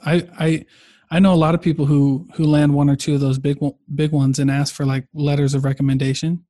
I 0.04 0.28
I 0.40 0.66
I 1.12 1.20
know 1.20 1.34
a 1.34 1.36
lot 1.36 1.56
of 1.56 1.62
people 1.62 1.86
who 1.86 2.28
who 2.36 2.46
land 2.46 2.74
one 2.74 2.90
or 2.90 2.96
two 2.96 3.14
of 3.16 3.22
those 3.22 3.38
big 3.40 3.58
big 3.96 4.12
ones 4.12 4.40
and 4.40 4.50
ask 4.50 4.74
for 4.74 4.86
like 4.86 5.08
letters 5.14 5.54
of 5.54 5.64
recommendation 5.66 6.44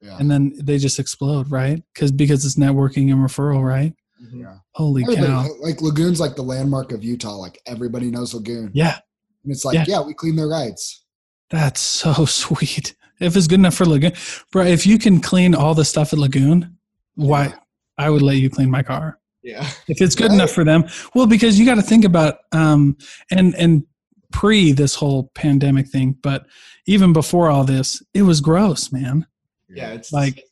yeah, 0.00 0.16
and 0.20 0.30
then 0.30 0.52
they 0.62 0.78
just 0.78 0.98
explode, 1.00 1.50
right? 1.50 1.82
Because 1.92 2.12
because 2.12 2.44
it's 2.44 2.54
networking 2.54 3.10
and 3.10 3.18
referral, 3.20 3.62
right? 3.66 3.92
Mhm. 4.22 4.40
yeah. 4.42 4.56
Holy 4.74 5.02
Everybody, 5.02 5.26
cow! 5.26 5.48
like 5.60 5.80
lagoons, 5.82 6.20
like 6.20 6.36
the 6.36 6.42
landmark 6.42 6.92
of 6.92 7.02
Utah. 7.02 7.34
Like 7.36 7.60
everybody 7.66 8.10
knows 8.10 8.32
lagoon, 8.34 8.70
Yeah, 8.74 8.96
and 9.44 9.52
it's 9.52 9.64
like, 9.64 9.74
Yeah. 9.74 9.84
yeah, 9.88 10.00
we 10.00 10.14
clean 10.14 10.36
their 10.36 10.48
rides. 10.48 11.04
that's 11.50 11.80
so 11.80 12.24
sweet. 12.42 12.94
If 13.20 13.36
it's 13.36 13.48
good 13.48 13.58
enough 13.58 13.74
for 13.74 13.84
Lagoon, 13.86 14.12
bro, 14.52 14.64
if 14.64 14.86
you 14.86 14.96
can 14.96 15.20
clean 15.20 15.52
all 15.56 15.74
the 15.74 15.84
stuff 15.84 16.12
at 16.12 16.20
Lagoon, 16.20 16.76
why? 17.16 17.52
I 17.96 18.10
would 18.10 18.22
let 18.22 18.36
you 18.36 18.48
clean 18.48 18.70
my 18.70 18.84
car 18.84 19.18
Yeah. 19.42 19.68
if 19.88 20.00
it's 20.00 20.14
good 20.14 20.28
Right. 20.28 20.34
enough 20.34 20.52
for 20.52 20.62
them. 20.62 20.84
Well, 21.16 21.26
because 21.26 21.58
you 21.58 21.66
got 21.66 21.74
to 21.74 21.82
think 21.82 22.04
about 22.04 22.36
um 22.52 22.96
and 23.32 23.56
and 23.56 23.82
pre 24.32 24.72
this 24.72 24.94
whole 24.94 25.30
pandemic 25.34 25.88
thing, 25.88 26.16
but 26.22 26.46
even 26.86 27.12
before 27.12 27.50
all 27.50 27.64
this, 27.64 28.02
it 28.14 28.22
was 28.22 28.40
gross, 28.40 28.92
man. 28.92 29.26
Yeah. 29.68 29.90
It's 29.92 30.12
Like, 30.12 30.44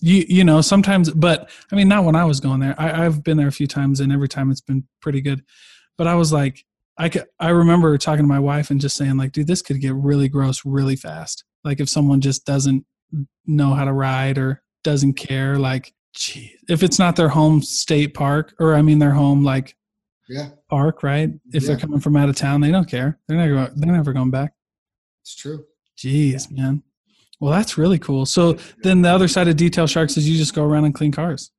you 0.00 0.24
you 0.28 0.44
know 0.44 0.60
sometimes 0.60 1.10
but 1.10 1.50
i 1.70 1.76
mean 1.76 1.88
not 1.88 2.04
when 2.04 2.16
i 2.16 2.24
was 2.24 2.40
going 2.40 2.60
there 2.60 2.74
I, 2.78 3.04
i've 3.04 3.22
been 3.22 3.36
there 3.36 3.48
a 3.48 3.52
few 3.52 3.66
times 3.66 4.00
and 4.00 4.12
every 4.12 4.28
time 4.28 4.50
it's 4.50 4.60
been 4.60 4.84
pretty 5.00 5.20
good 5.20 5.44
but 5.98 6.06
i 6.06 6.14
was 6.14 6.32
like 6.32 6.64
i 6.96 7.08
could, 7.08 7.26
i 7.38 7.50
remember 7.50 7.96
talking 7.98 8.24
to 8.24 8.28
my 8.28 8.38
wife 8.38 8.70
and 8.70 8.80
just 8.80 8.96
saying 8.96 9.16
like 9.16 9.32
dude 9.32 9.46
this 9.46 9.62
could 9.62 9.80
get 9.80 9.94
really 9.94 10.28
gross 10.28 10.64
really 10.64 10.96
fast 10.96 11.44
like 11.64 11.80
if 11.80 11.88
someone 11.88 12.20
just 12.20 12.46
doesn't 12.46 12.84
know 13.46 13.74
how 13.74 13.84
to 13.84 13.92
ride 13.92 14.38
or 14.38 14.62
doesn't 14.82 15.14
care 15.14 15.58
like 15.58 15.92
gee 16.14 16.54
if 16.68 16.82
it's 16.82 16.98
not 16.98 17.16
their 17.16 17.28
home 17.28 17.62
state 17.62 18.14
park 18.14 18.54
or 18.58 18.74
i 18.74 18.82
mean 18.82 18.98
their 18.98 19.12
home 19.12 19.44
like 19.44 19.76
Yeah, 20.32 20.50
park 20.68 21.02
right 21.02 21.30
if 21.52 21.66
they're 21.66 21.76
coming 21.76 21.98
from 22.00 22.16
out 22.16 22.28
of 22.28 22.36
town 22.36 22.60
they 22.60 22.70
don't 22.70 22.88
care 22.88 23.18
they're 23.26 23.36
never 23.36 23.72
they're 23.74 23.92
never 23.92 24.12
going 24.12 24.30
back 24.30 24.52
it's 25.22 25.34
true. 25.34 25.64
jeez 25.98 26.50
man 26.52 26.82
well 27.40 27.50
that's 27.52 27.76
really 27.76 27.98
cool 27.98 28.24
so 28.24 28.56
then 28.84 29.02
the 29.02 29.08
other 29.10 29.26
side 29.26 29.48
of 29.48 29.56
detail 29.56 29.86
sharks 29.88 30.16
is 30.16 30.28
you 30.28 30.36
just 30.38 30.54
go 30.54 30.64
around 30.64 30.84
and 30.84 30.94
clean 30.94 31.10
cars 31.12 31.50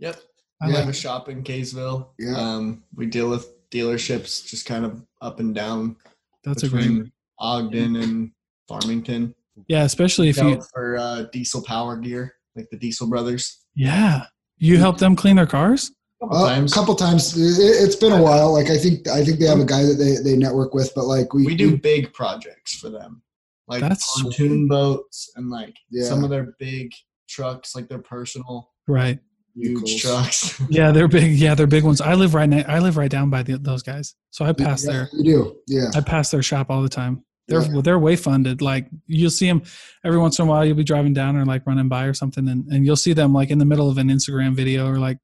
Yep. 0.00 0.16
I 0.62 0.66
We 0.66 0.72
Yeah. 0.72 0.80
have 0.80 0.88
a 0.88 0.92
shop 0.94 1.28
in 1.28 1.42
Kaysville. 1.44 2.08
Yeah. 2.18 2.36
Um, 2.36 2.82
we 2.94 3.06
deal 3.06 3.28
with 3.30 3.46
dealerships 3.70 4.46
just 4.46 4.66
kind 4.66 4.84
of 4.84 5.02
up 5.22 5.38
and 5.40 5.54
down 5.54 5.96
That's 6.44 6.62
a 6.64 6.68
great. 6.68 7.02
Ogden 7.38 7.96
and 7.96 8.30
Farmington. 8.68 9.34
Yeah, 9.68 9.84
especially 9.84 10.28
if 10.30 10.36
you. 10.38 10.54
Dealt 10.54 10.66
for 10.72 10.96
uh, 10.98 11.22
diesel 11.32 11.62
power 11.62 11.96
gear, 11.98 12.34
like 12.56 12.68
the 12.70 12.76
Diesel 12.78 13.08
Brothers. 13.08 13.58
Yeah, 13.74 14.24
you 14.58 14.78
help 14.78 14.98
them 14.98 15.16
clean 15.16 15.36
their 15.36 15.46
cars. 15.46 15.92
A 16.22 16.26
couple 16.26 16.36
Uh, 16.44 16.48
times. 16.50 16.74
couple 16.74 16.94
times. 16.94 17.36
It, 17.36 17.60
it's 17.82 17.96
been 17.96 18.12
a 18.12 18.22
while. 18.22 18.52
Like 18.52 18.68
I 18.70 18.76
think 18.76 19.08
I 19.08 19.24
think 19.24 19.38
they 19.40 19.46
have 19.46 19.60
a 19.60 19.64
guy 19.64 19.84
that 19.84 19.94
they, 19.94 20.16
they 20.16 20.36
network 20.36 20.74
with, 20.74 20.92
but 20.94 21.06
like 21.06 21.32
we 21.32 21.46
we 21.46 21.54
do 21.54 21.76
big 21.78 22.12
projects 22.12 22.74
for 22.74 22.90
them, 22.90 23.22
like 23.68 23.80
That's 23.80 24.04
sweet. 24.14 24.24
pontoon 24.36 24.68
boats 24.68 25.30
and 25.36 25.48
like 25.50 25.76
Yeah. 25.90 26.04
some 26.04 26.22
of 26.24 26.30
their 26.30 26.54
big 26.58 26.92
trucks, 27.28 27.74
like 27.74 27.88
their 27.88 28.00
personal 28.00 28.70
Right. 28.86 29.18
huge 29.54 30.02
trucks. 30.02 30.60
Yeah, 30.68 30.90
they're 30.92 31.08
big. 31.08 31.32
Yeah, 31.38 31.54
they're 31.54 31.66
big 31.66 31.84
ones. 31.84 32.00
I 32.02 32.14
live 32.14 32.34
right. 32.34 32.48
Ne- 32.48 32.64
I 32.64 32.80
live 32.80 32.96
right 32.98 33.10
down 33.10 33.30
by 33.30 33.42
the, 33.42 33.56
those 33.56 33.82
guys, 33.82 34.14
so 34.30 34.44
I 34.44 34.52
pass 34.52 34.84
yeah, 34.84 34.92
their. 34.92 35.08
You 35.12 35.24
do. 35.24 35.56
Yeah. 35.68 35.90
I 35.94 36.00
pass 36.02 36.30
their 36.30 36.42
shop 36.42 36.66
all 36.70 36.82
the 36.82 36.88
time. 36.88 37.24
They're 37.48 37.62
Yeah. 37.62 37.72
well, 37.72 37.82
they're 37.82 37.98
way 37.98 38.16
funded. 38.16 38.60
Like 38.60 38.88
you'll 39.06 39.30
see 39.30 39.46
them 39.48 39.62
every 40.04 40.18
once 40.18 40.38
in 40.38 40.46
a 40.46 40.48
while. 40.50 40.64
You'll 40.66 40.76
be 40.76 40.84
driving 40.84 41.14
down 41.14 41.36
or 41.36 41.44
like 41.46 41.66
running 41.66 41.88
by 41.88 42.04
or 42.04 42.12
something, 42.14 42.46
and, 42.48 42.66
and 42.68 42.84
you'll 42.84 42.96
see 42.96 43.14
them 43.14 43.32
like 43.32 43.50
in 43.50 43.58
the 43.58 43.64
middle 43.64 43.88
of 43.88 43.96
an 43.96 44.08
Instagram 44.10 44.54
video 44.54 44.86
or 44.86 44.98
like 44.98 45.16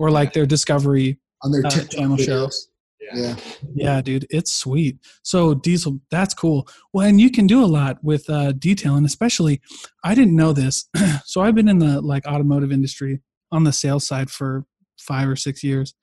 or 0.00 0.10
like 0.10 0.32
their 0.32 0.46
discovery. 0.46 1.20
On 1.42 1.52
their 1.52 1.64
Uh, 1.64 1.70
TikTok 1.70 1.90
channel 1.98 2.16
show. 2.16 2.46
videos. 2.46 2.66
Yeah. 3.12 3.36
Yeah, 3.74 4.00
dude, 4.02 4.26
it's 4.30 4.52
sweet. 4.52 4.98
So 5.22 5.54
diesel, 5.54 6.00
that's 6.10 6.32
cool. 6.34 6.68
Well, 6.92 7.06
and 7.06 7.20
you 7.20 7.30
can 7.30 7.46
do 7.46 7.64
a 7.64 7.66
lot 7.66 7.98
with 8.04 8.28
uh, 8.30 8.52
detailing, 8.52 9.04
especially. 9.04 9.60
I 10.04 10.14
didn't 10.14 10.36
know 10.36 10.52
this, 10.52 10.88
so 11.24 11.40
I've 11.40 11.54
been 11.54 11.68
in 11.68 11.78
the 11.78 12.00
like 12.00 12.26
automotive 12.26 12.70
industry 12.72 13.20
on 13.50 13.64
the 13.64 13.72
sales 13.72 14.06
side 14.06 14.30
for 14.30 14.64
five 14.98 15.28
or 15.28 15.34
six 15.36 15.64
years, 15.64 15.94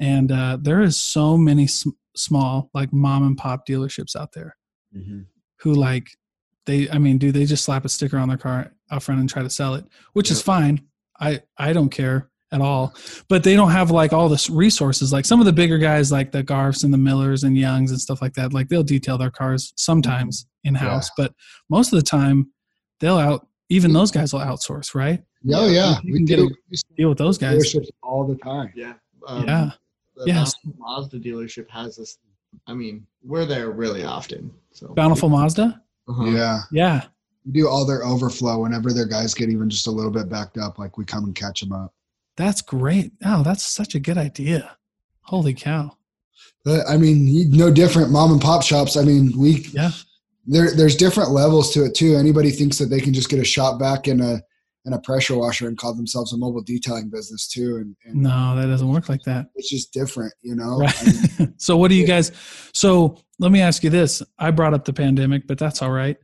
and 0.00 0.32
uh, 0.32 0.58
there 0.60 0.80
is 0.82 0.96
so 0.96 1.36
many 1.36 1.66
sm- 1.68 1.90
small 2.16 2.70
like 2.74 2.92
mom 2.92 3.24
and 3.24 3.36
pop 3.36 3.64
dealerships 3.66 4.16
out 4.16 4.32
there 4.32 4.56
who 5.60 5.74
like 5.74 6.08
they. 6.66 6.88
I 6.90 6.98
mean, 6.98 7.18
do 7.18 7.30
they 7.30 7.44
just 7.44 7.64
slap 7.64 7.84
a 7.84 7.88
sticker 7.88 8.18
on 8.18 8.28
their 8.28 8.38
car 8.38 8.72
out 8.90 9.02
front 9.02 9.20
and 9.20 9.28
try 9.30 9.42
to 9.42 9.50
sell 9.50 9.74
it, 9.74 9.84
which 10.14 10.30
is 10.30 10.42
fine. 10.42 10.80
I 11.20 11.42
I 11.56 11.72
don't 11.72 11.90
care 11.90 12.30
at 12.52 12.60
all 12.62 12.94
but 13.28 13.44
they 13.44 13.54
don't 13.54 13.70
have 13.70 13.90
like 13.90 14.12
all 14.12 14.28
the 14.28 14.48
resources 14.52 15.12
like 15.12 15.24
some 15.26 15.38
of 15.40 15.44
the 15.46 15.52
bigger 15.52 15.76
guys 15.78 16.10
like 16.10 16.32
the 16.32 16.42
garfs 16.42 16.82
and 16.82 16.92
the 16.92 16.98
millers 16.98 17.44
and 17.44 17.58
youngs 17.58 17.90
and 17.90 18.00
stuff 18.00 18.22
like 18.22 18.32
that 18.32 18.52
like 18.54 18.68
they'll 18.68 18.82
detail 18.82 19.18
their 19.18 19.30
cars 19.30 19.72
sometimes 19.76 20.46
in 20.64 20.74
house 20.74 21.10
but 21.16 21.32
most 21.68 21.92
of 21.92 21.98
the 21.98 22.02
time 22.02 22.50
they'll 23.00 23.18
out 23.18 23.46
even 23.68 23.92
those 23.92 24.10
guys 24.10 24.32
will 24.32 24.40
outsource 24.40 24.94
right 24.94 25.22
Yeah, 25.42 25.58
oh, 25.60 25.68
yeah. 25.68 25.98
You 26.02 26.12
We 26.14 26.18
can 26.20 26.24
get 26.26 26.36
do 26.36 26.48
a- 26.72 26.96
deal 26.96 27.08
with 27.10 27.18
those 27.18 27.36
guys 27.36 27.76
all 28.02 28.26
the 28.26 28.36
time. 28.36 28.72
yeah. 28.74 28.94
Um, 29.26 29.44
yeah 29.46 29.70
The 30.16 30.24
Yes. 30.26 30.54
Bountiful 30.64 30.74
Mazda 30.78 31.18
dealership 31.20 31.68
has 31.70 31.96
this. 31.96 32.16
I 32.66 32.72
mean, 32.74 33.06
we're 33.22 33.44
there 33.44 33.70
really 33.70 34.04
often. 34.04 34.50
So 34.72 34.88
bountiful 34.94 35.28
mazda 35.28 35.82
Uh-huh. 36.08 36.24
Yeah. 36.24 36.60
yeah 36.72 37.04
We 37.44 37.52
do 37.52 37.68
all 37.68 37.84
their 37.84 38.04
overflow 38.04 38.62
whenever 38.62 38.90
their 38.94 39.06
guys 39.06 39.34
get 39.34 39.50
even 39.50 39.68
just 39.68 39.86
a 39.86 39.90
little 39.90 40.10
bit 40.10 40.30
backed 40.30 40.56
up. 40.56 40.78
Like 40.78 40.96
we 40.96 41.04
come 41.04 41.24
and 41.24 41.34
catch 41.34 41.60
them 41.60 41.72
up. 41.72 41.92
That's 42.38 42.62
great 42.62 43.12
oh 43.26 43.42
that's 43.42 43.62
such 43.66 43.94
a 43.94 44.00
good 44.00 44.16
idea 44.16 44.76
holy 45.22 45.52
cow 45.52 45.94
But 46.64 46.88
I 46.88 46.96
mean, 46.96 47.50
no 47.50 47.70
different 47.70 48.10
mom 48.10 48.32
and 48.32 48.40
pop 48.40 48.62
shops. 48.62 48.96
I 48.96 49.02
mean, 49.02 49.32
we 49.36 49.66
yeah 49.72 49.90
there 50.46 50.74
there's 50.74 50.96
different 50.96 51.30
levels 51.30 51.72
to 51.74 51.84
it 51.84 51.94
too. 51.94 52.16
Anybody 52.16 52.50
thinks 52.50 52.78
that 52.78 52.86
they 52.86 53.00
can 53.00 53.12
just 53.12 53.28
get 53.28 53.38
a 53.38 53.44
shop 53.44 53.78
back 53.78 54.08
in 54.08 54.20
a 54.20 54.40
in 54.86 54.92
a 54.94 55.00
pressure 55.00 55.36
washer 55.36 55.68
and 55.68 55.76
call 55.76 55.92
themselves 55.94 56.32
a 56.32 56.36
mobile 56.38 56.62
detailing 56.62 57.10
business 57.10 57.46
too. 57.46 57.76
And, 57.76 57.94
and 58.06 58.22
No, 58.22 58.56
that 58.56 58.66
doesn't 58.66 58.88
work 58.88 59.08
like 59.10 59.22
that. 59.24 59.50
it's 59.54 59.68
just 59.68 59.92
different, 59.92 60.32
you 60.40 60.56
know. 60.56 60.78
Right. 60.78 61.02
I 61.02 61.42
mean, 61.42 61.54
so 61.58 61.76
what 61.76 61.88
do 61.88 61.94
you 61.94 62.06
guys 62.06 62.32
so 62.72 63.18
let 63.38 63.52
me 63.52 63.60
ask 63.60 63.84
you 63.84 63.90
this 63.90 64.22
i 64.38 64.50
brought 64.50 64.74
up 64.74 64.84
the 64.84 64.92
pandemic 64.92 65.46
but 65.46 65.58
that's 65.58 65.82
all 65.82 65.90
right 65.90 66.16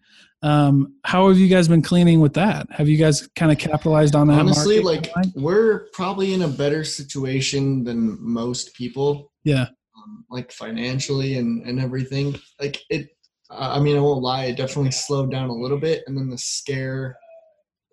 um, 0.44 0.94
how 1.04 1.28
have 1.28 1.38
you 1.38 1.48
guys 1.48 1.66
been 1.68 1.80
cleaning 1.82 2.20
with 2.20 2.34
that 2.34 2.66
have 2.70 2.88
you 2.88 2.98
guys 2.98 3.26
kind 3.34 3.50
of 3.50 3.58
capitalized 3.58 4.14
on 4.14 4.26
that 4.28 4.40
Honestly, 4.40 4.82
market? 4.82 5.10
like 5.16 5.26
we're 5.34 5.88
probably 5.92 6.34
in 6.34 6.42
a 6.42 6.48
better 6.48 6.84
situation 6.84 7.82
than 7.84 8.18
most 8.20 8.74
people, 8.74 9.32
yeah 9.44 9.66
um, 9.96 10.24
like 10.30 10.52
financially 10.52 11.38
and 11.38 11.66
and 11.66 11.80
everything. 11.80 12.38
Like 12.60 12.76
it, 12.90 13.08
I 13.50 13.78
mean, 13.80 13.96
I 13.96 14.00
won't 14.00 14.22
lie, 14.22 14.44
it 14.46 14.56
definitely 14.56 14.90
slowed 14.90 15.30
down 15.30 15.48
a 15.48 15.54
little 15.54 15.78
bit, 15.78 16.02
and 16.06 16.16
then 16.16 16.28
the 16.28 16.38
scare 16.38 17.16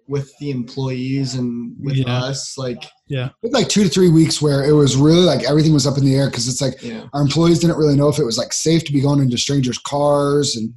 with 0.08 0.36
the 0.40 0.50
employees 0.52 1.36
and 1.36 1.74
with 1.80 1.96
Yeah. 1.96 2.24
us, 2.24 2.58
like 2.58 2.84
yeah 3.08 3.30
we 3.42 3.48
had 3.48 3.54
like 3.54 3.70
two 3.70 3.84
to 3.84 3.90
three 3.90 4.10
weeks 4.10 4.42
where 4.42 4.64
it 4.66 4.74
was 4.74 4.98
really 4.98 5.22
like 5.22 5.44
everything 5.44 5.74
was 5.74 5.86
up 5.88 5.98
in 5.98 6.04
the 6.06 6.16
air 6.16 6.30
because 6.30 6.48
it's 6.50 6.62
like 6.62 6.82
yeah, 6.84 7.06
our 7.14 7.22
employees 7.22 7.60
didn't 7.60 7.78
really 7.78 7.96
know 7.96 8.10
if 8.10 8.20
it 8.20 8.26
was 8.26 8.38
like 8.38 8.52
safe 8.52 8.84
to 8.86 8.92
be 8.92 9.00
going 9.00 9.20
into 9.22 9.38
strangers' 9.38 9.78
cars, 9.78 10.58
and 10.58 10.74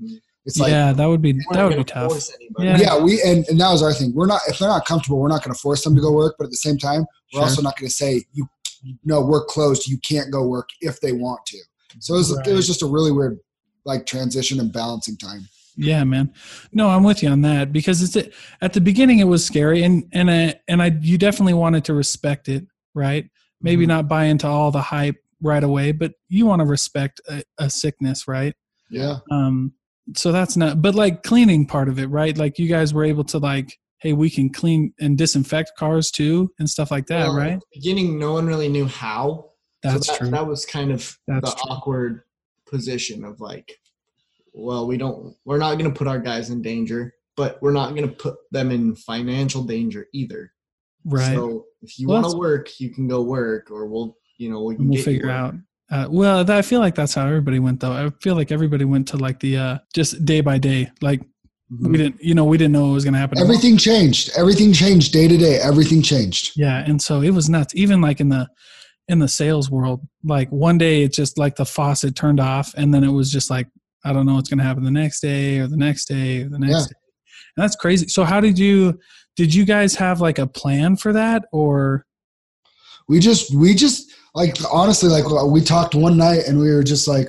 it's 0.46 0.58
like 0.58 0.70
yeah 0.70 0.92
that 0.92 1.06
would 1.06 1.22
be 1.22 1.32
that 1.52 1.64
would 1.66 1.76
be 1.76 1.84
tough. 1.84 2.12
Yeah. 2.58 2.76
yeah 2.78 3.02
we 3.02 3.20
and, 3.22 3.46
and 3.48 3.60
that 3.60 3.70
was 3.70 3.82
our 3.82 3.92
thing 3.92 4.12
we're 4.14 4.26
not 4.26 4.40
if 4.48 4.58
they're 4.58 4.68
not 4.68 4.84
comfortable 4.84 5.18
we're 5.18 5.28
not 5.28 5.42
going 5.42 5.54
to 5.54 5.60
force 5.60 5.82
them 5.84 5.94
to 5.94 6.00
go 6.00 6.12
work 6.12 6.34
but 6.38 6.44
at 6.44 6.50
the 6.50 6.56
same 6.56 6.78
time 6.78 7.00
we're 7.32 7.38
Sure. 7.40 7.42
also 7.42 7.62
not 7.62 7.76
going 7.78 7.88
to 7.88 7.94
say 7.94 8.24
you 8.32 8.46
no 9.04 9.20
we're 9.24 9.44
closed 9.44 9.86
you 9.88 9.98
can't 9.98 10.30
go 10.30 10.46
work 10.46 10.68
if 10.80 11.00
they 11.00 11.12
want 11.12 11.44
to 11.46 11.58
so 11.98 12.14
it 12.14 12.18
was, 12.18 12.36
Right. 12.36 12.46
it 12.48 12.52
was 12.52 12.66
just 12.66 12.82
a 12.82 12.86
really 12.86 13.10
weird 13.12 13.38
like 13.84 14.04
transition 14.06 14.60
and 14.60 14.72
balancing 14.72 15.16
time 15.16 15.48
yeah 15.76 16.04
man 16.04 16.32
no 16.72 16.88
i'm 16.88 17.02
with 17.04 17.22
you 17.22 17.28
on 17.30 17.40
that 17.42 17.72
because 17.72 18.02
it's 18.02 18.28
at 18.60 18.72
the 18.74 18.80
beginning 18.80 19.18
it 19.20 19.24
was 19.24 19.44
scary 19.44 19.82
and 19.82 20.04
and 20.12 20.30
I, 20.30 20.60
and 20.68 20.82
i 20.82 20.92
you 21.00 21.16
definitely 21.18 21.54
wanted 21.54 21.84
to 21.86 21.94
respect 21.94 22.48
it 22.48 22.66
right 22.94 23.28
maybe 23.60 23.84
Mhm. 23.84 23.88
not 23.88 24.08
buy 24.08 24.24
into 24.24 24.46
all 24.46 24.70
the 24.70 24.82
hype 24.82 25.16
right 25.40 25.64
away 25.64 25.90
but 25.92 26.12
you 26.28 26.46
want 26.46 26.60
to 26.60 26.66
respect 26.66 27.20
a, 27.28 27.42
a 27.58 27.68
sickness 27.70 28.28
right 28.28 28.54
yeah 28.90 29.16
um 29.30 29.72
so 30.16 30.30
that's 30.32 30.56
not 30.56 30.82
but 30.82 30.94
like 30.94 31.22
cleaning 31.22 31.66
part 31.66 31.88
of 31.88 31.98
it 31.98 32.06
right 32.06 32.36
like 32.36 32.58
you 32.58 32.68
guys 32.68 32.92
were 32.92 33.04
able 33.04 33.24
to 33.24 33.38
like 33.38 33.78
hey 34.00 34.12
we 34.12 34.28
can 34.28 34.52
clean 34.52 34.92
and 35.00 35.16
disinfect 35.16 35.72
cars 35.78 36.10
too 36.10 36.50
and 36.58 36.68
stuff 36.68 36.90
like 36.90 37.06
that 37.06 37.28
Well, 37.28 37.36
right 37.36 37.58
beginning, 37.72 38.18
no 38.18 38.32
one 38.34 38.46
really 38.46 38.68
knew 38.68 38.84
how. 38.86 39.52
that's 39.82 40.06
so 40.06 40.12
that, 40.12 40.18
true 40.18 40.30
That 40.30 40.46
was 40.46 40.66
kind 40.66 40.92
of 40.92 41.18
That's 41.26 41.50
the 41.54 41.56
true. 41.62 41.70
awkward 41.70 42.22
position 42.66 43.24
of 43.24 43.40
like, 43.40 43.72
well, 44.52 44.86
we 44.86 44.96
don't, 44.98 45.34
we're 45.46 45.58
not 45.58 45.78
going 45.78 45.90
to 45.90 45.96
put 45.98 46.06
our 46.06 46.18
guys 46.18 46.50
in 46.50 46.60
danger, 46.60 47.14
but 47.36 47.60
we're 47.62 47.72
not 47.72 47.94
going 47.94 48.06
to 48.08 48.14
put 48.14 48.36
them 48.50 48.70
in 48.70 48.94
financial 48.94 49.62
danger 49.64 50.06
either. 50.12 50.52
right 51.04 51.34
So 51.34 51.64
if 51.80 51.98
you 51.98 52.08
Well, 52.08 52.20
want 52.20 52.32
to 52.32 52.38
work, 52.38 52.78
you 52.80 52.90
can 52.90 53.08
go 53.08 53.22
work, 53.22 53.70
or 53.70 53.86
we'll, 53.86 54.18
you 54.36 54.50
know, 54.50 54.62
we 54.62 54.76
get 54.76 55.04
figure 55.04 55.30
out 55.30 55.54
uh, 55.94 56.06
well 56.10 56.50
i 56.50 56.62
feel 56.62 56.80
like 56.80 56.94
that's 56.94 57.14
how 57.14 57.26
everybody 57.26 57.58
went 57.58 57.78
though. 57.80 57.92
I 57.92 58.10
feel 58.24 58.34
like 58.34 58.50
everybody 58.52 58.84
went 58.84 59.06
to 59.08 59.16
like 59.26 59.38
the 59.40 59.52
uh 59.56 59.78
just 59.94 60.24
day 60.24 60.40
by 60.40 60.58
day. 60.58 60.90
Like 61.08 61.20
Mhm. 61.72 61.90
we 61.92 61.96
didn't 61.98 62.18
you 62.28 62.34
know 62.34 62.44
we 62.44 62.58
didn't 62.58 62.72
know 62.72 62.86
what 62.86 62.94
was 62.94 63.04
going 63.04 63.14
to 63.14 63.18
happen. 63.24 63.38
Everything 63.38 63.76
changed. 63.78 64.30
Everything 64.36 64.70
changed 64.72 65.12
day 65.12 65.26
to 65.28 65.36
day. 65.46 65.56
Everything 65.70 66.02
changed. 66.02 66.52
Yeah 66.56 66.84
and 66.88 67.00
so 67.00 67.22
it 67.22 67.30
was 67.30 67.48
nuts. 67.48 67.72
Even 67.74 68.00
like 68.08 68.20
in 68.20 68.28
the 68.28 68.46
in 69.08 69.18
the 69.18 69.28
sales 69.28 69.70
world 69.70 70.00
like 70.24 70.48
one 70.50 70.78
day 70.78 71.02
it 71.04 71.12
just 71.12 71.38
like 71.38 71.54
the 71.56 71.64
faucet 71.76 72.14
turned 72.16 72.40
off 72.40 72.72
and 72.76 72.92
then 72.92 73.02
it 73.04 73.12
was 73.20 73.30
just 73.30 73.50
like 73.50 73.68
i 74.06 74.10
don't 74.14 74.24
know 74.26 74.34
what's 74.36 74.48
going 74.48 74.62
to 74.62 74.64
happen 74.64 74.82
the 74.82 74.90
next 75.02 75.20
day 75.20 75.58
or 75.60 75.66
the 75.66 75.76
next 75.86 76.06
day 76.06 76.42
or 76.42 76.48
the 76.48 76.58
next 76.58 76.72
Yeah. 76.72 76.86
day. 76.92 77.00
And 77.56 77.62
that's 77.64 77.76
crazy. 77.76 78.08
So 78.08 78.24
how 78.24 78.40
did 78.40 78.58
you 78.58 78.98
did 79.36 79.54
you 79.54 79.64
guys 79.74 79.94
have 79.96 80.20
like 80.20 80.38
a 80.38 80.46
plan 80.46 80.96
for 80.96 81.12
that 81.20 81.40
or? 81.52 82.04
We 83.08 83.18
just 83.20 83.54
we 83.54 83.74
just 83.74 84.10
like 84.34 84.56
honestly 84.72 85.08
like 85.08 85.24
uh, 85.24 85.46
we 85.46 85.60
talked 85.60 85.94
one 85.94 86.16
night 86.16 86.46
and 86.46 86.58
we 86.58 86.70
were 86.72 86.82
just 86.82 87.06
like 87.08 87.28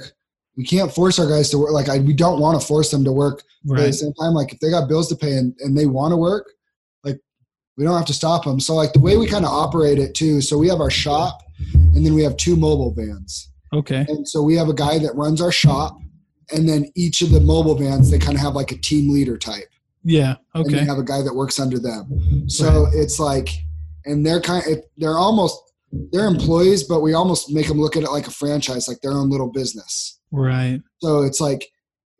we 0.57 0.63
can't 0.65 0.93
force 0.93 1.19
our 1.19 1.27
guys 1.27 1.49
to 1.49 1.57
work. 1.57 1.71
Like 1.71 1.89
I, 1.89 1.99
we 1.99 2.13
don't 2.13 2.39
want 2.39 2.59
to 2.59 2.65
force 2.65 2.89
them 2.91 3.03
to 3.03 3.11
work 3.11 3.43
but 3.63 3.79
at 3.79 3.87
the 3.87 3.93
same 3.93 4.13
time 4.13 4.33
like 4.33 4.53
if 4.53 4.59
they 4.59 4.69
got 4.69 4.87
bills 4.87 5.09
to 5.09 5.15
pay 5.15 5.37
and, 5.37 5.55
and 5.59 5.77
they 5.77 5.85
want 5.85 6.11
to 6.11 6.17
work 6.17 6.51
like 7.03 7.19
we 7.77 7.83
don't 7.83 7.97
have 7.97 8.05
to 8.05 8.13
stop 8.13 8.43
them 8.43 8.59
so 8.59 8.75
like 8.75 8.93
the 8.93 8.99
way 8.99 9.17
we 9.17 9.27
kind 9.27 9.43
of 9.45 9.51
operate 9.51 9.97
it 9.99 10.13
too 10.13 10.39
so 10.41 10.57
we 10.57 10.67
have 10.67 10.81
our 10.81 10.91
shop 10.91 11.41
and 11.73 12.05
then 12.05 12.13
we 12.13 12.23
have 12.23 12.35
two 12.37 12.55
mobile 12.55 12.91
vans. 12.93 13.51
Okay. 13.73 14.05
And 14.09 14.27
so 14.27 14.41
we 14.41 14.55
have 14.55 14.67
a 14.69 14.73
guy 14.73 14.99
that 14.99 15.15
runs 15.15 15.41
our 15.41 15.51
shop 15.51 15.97
and 16.51 16.67
then 16.69 16.91
each 16.95 17.21
of 17.21 17.31
the 17.31 17.39
mobile 17.39 17.75
vans 17.75 18.11
they 18.11 18.19
kind 18.19 18.35
of 18.35 18.41
have 18.41 18.53
like 18.53 18.71
a 18.71 18.77
team 18.77 19.11
leader 19.11 19.37
type. 19.37 19.69
Yeah 20.03 20.35
Okay. 20.55 20.67
and 20.67 20.75
they 20.75 20.85
have 20.85 20.99
a 20.99 21.03
guy 21.03 21.21
that 21.21 21.33
works 21.33 21.59
under 21.59 21.79
them. 21.79 22.47
So 22.47 22.87
it's 22.93 23.19
like, 23.19 23.49
and 24.05 24.25
they're 24.25 24.41
kind 24.41 24.63
of, 24.67 24.83
they're 24.97 25.17
almost, 25.17 25.59
they're 26.11 26.27
employees, 26.27 26.83
but 26.83 27.01
we 27.01 27.13
almost 27.13 27.51
make 27.51 27.67
them 27.67 27.79
look 27.79 27.95
at 27.95 28.03
it 28.03 28.11
like 28.11 28.27
a 28.27 28.31
franchise, 28.31 28.87
like 28.87 29.01
their 29.01 29.11
own 29.11 29.29
little 29.29 29.51
business. 29.51 30.19
right 30.31 30.81
So 30.99 31.21
it's 31.21 31.41
like, 31.41 31.69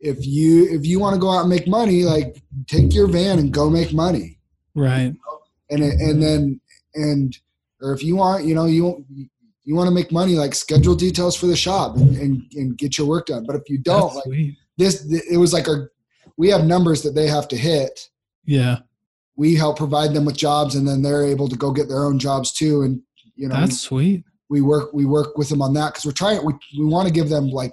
if 0.00 0.26
you 0.26 0.66
if 0.70 0.84
you 0.84 0.98
want 1.00 1.14
to 1.14 1.20
go 1.20 1.30
out 1.30 1.40
and 1.40 1.48
make 1.48 1.66
money, 1.66 2.04
like 2.04 2.42
take 2.66 2.94
your 2.94 3.08
van 3.08 3.38
and 3.38 3.52
go 3.52 3.70
make 3.70 3.92
money, 3.92 4.38
right 4.74 5.14
and 5.70 5.82
it, 5.82 5.94
and 6.00 6.22
then 6.22 6.60
and 6.94 7.36
or 7.80 7.92
if 7.92 8.02
you 8.02 8.16
want, 8.16 8.44
you 8.44 8.54
know, 8.54 8.66
you 8.66 9.04
you 9.64 9.74
want 9.74 9.88
to 9.88 9.94
make 9.94 10.12
money, 10.12 10.34
like 10.34 10.54
schedule 10.54 10.94
details 10.94 11.34
for 11.34 11.46
the 11.46 11.56
shop 11.56 11.96
and, 11.96 12.16
and, 12.16 12.42
and 12.54 12.78
get 12.78 12.96
your 12.96 13.06
work 13.06 13.26
done. 13.26 13.44
But 13.44 13.56
if 13.56 13.68
you 13.68 13.78
don't, 13.78 14.14
That's 14.14 14.14
like 14.16 14.24
sweet. 14.24 14.56
this, 14.76 15.04
it 15.30 15.38
was 15.38 15.52
like 15.52 15.66
our 15.66 15.90
we 16.36 16.50
have 16.50 16.64
numbers 16.64 17.02
that 17.02 17.14
they 17.14 17.26
have 17.26 17.48
to 17.48 17.56
hit 17.56 18.08
yeah 18.44 18.78
we 19.36 19.54
help 19.54 19.76
provide 19.76 20.14
them 20.14 20.24
with 20.24 20.36
jobs 20.36 20.74
and 20.74 20.88
then 20.88 21.02
they're 21.02 21.26
able 21.26 21.48
to 21.48 21.56
go 21.56 21.70
get 21.70 21.88
their 21.88 22.04
own 22.04 22.18
jobs 22.18 22.52
too 22.52 22.82
and 22.82 23.02
you 23.36 23.48
know 23.48 23.54
that's 23.56 23.80
sweet. 23.80 24.24
we 24.50 24.60
work 24.60 24.92
we 24.92 25.04
work 25.04 25.36
with 25.38 25.48
them 25.48 25.62
on 25.62 25.74
that 25.74 25.88
because 25.92 26.04
we're 26.06 26.12
trying 26.12 26.44
we, 26.44 26.52
we 26.78 26.84
want 26.84 27.06
to 27.06 27.12
give 27.14 27.28
them 27.28 27.48
like 27.48 27.72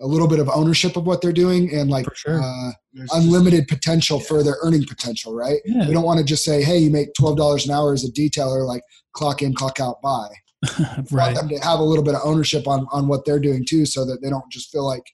a 0.00 0.06
little 0.06 0.26
bit 0.26 0.40
of 0.40 0.48
ownership 0.48 0.96
of 0.96 1.06
what 1.06 1.22
they're 1.22 1.32
doing 1.32 1.72
and 1.72 1.88
like 1.88 2.04
sure. 2.16 2.42
uh, 2.42 2.72
There's 2.92 3.08
just- 3.08 3.24
unlimited 3.24 3.68
potential 3.68 4.18
for 4.18 4.42
their 4.42 4.56
earning 4.62 4.84
potential 4.84 5.34
right? 5.34 5.60
Yeah. 5.64 5.86
We 5.86 5.94
don't 5.94 6.04
want 6.04 6.18
to 6.18 6.24
just 6.24 6.44
say 6.44 6.62
hey 6.62 6.78
you 6.78 6.90
make 6.90 7.08
$12 7.20 7.64
an 7.66 7.70
hour 7.70 7.92
as 7.92 8.04
a 8.04 8.10
detailer 8.12 8.66
like 8.66 8.82
clock 9.12 9.40
in 9.42 9.54
clock 9.54 9.78
out 9.80 10.02
buy 10.02 10.28
We 10.78 10.84
want 10.94 11.12
right. 11.12 11.36
them 11.36 11.48
to 11.50 11.58
have 11.58 11.78
a 11.78 11.82
little 11.84 12.02
bit 12.04 12.14
of 12.14 12.22
ownership 12.24 12.66
on 12.66 12.86
on 12.90 13.06
what 13.06 13.24
they're 13.24 13.38
doing 13.38 13.64
too 13.64 13.86
so 13.86 14.04
that 14.06 14.20
they 14.22 14.30
don't 14.30 14.50
just 14.50 14.70
feel 14.72 14.84
like 14.84 15.04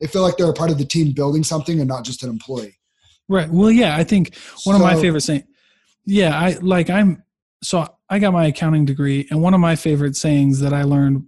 they 0.00 0.08
feel 0.08 0.22
like 0.22 0.36
they're 0.36 0.50
a 0.50 0.54
part 0.54 0.70
of 0.70 0.78
the 0.78 0.84
team 0.84 1.12
building 1.12 1.44
something 1.44 1.78
and 1.78 1.88
not 1.88 2.04
just 2.04 2.22
an 2.24 2.28
employee. 2.30 2.76
Right. 3.28 3.48
Well 3.48 3.70
yeah 3.70 3.96
i 3.96 4.02
think 4.04 4.34
one 4.64 4.74
of 4.74 4.82
my 4.82 4.96
favorite 4.96 5.20
saying 5.22 5.44
yeah 6.06 6.36
i 6.38 6.56
like 6.60 6.90
i'm 6.90 7.22
so 7.62 7.86
i 8.14 8.18
got 8.18 8.32
my 8.32 8.46
accounting 8.46 8.84
degree 8.84 9.26
and 9.30 9.40
one 9.42 9.54
of 9.54 9.60
my 9.60 9.74
favorite 9.76 10.16
sayings 10.16 10.60
that 10.60 10.72
i 10.72 10.82
learned 10.82 11.24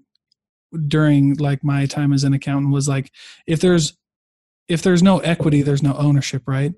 during 0.88 1.34
like 1.36 1.62
my 1.64 1.86
time 1.86 2.12
as 2.12 2.24
an 2.24 2.34
accountant 2.34 2.72
was 2.72 2.88
like 2.88 3.10
if 3.46 3.60
there's 3.60 3.96
if 4.68 4.82
there's 4.82 5.02
no 5.02 5.18
equity 5.20 5.62
there's 5.62 5.82
no 5.82 5.94
ownership 5.96 6.42
right 6.46 6.72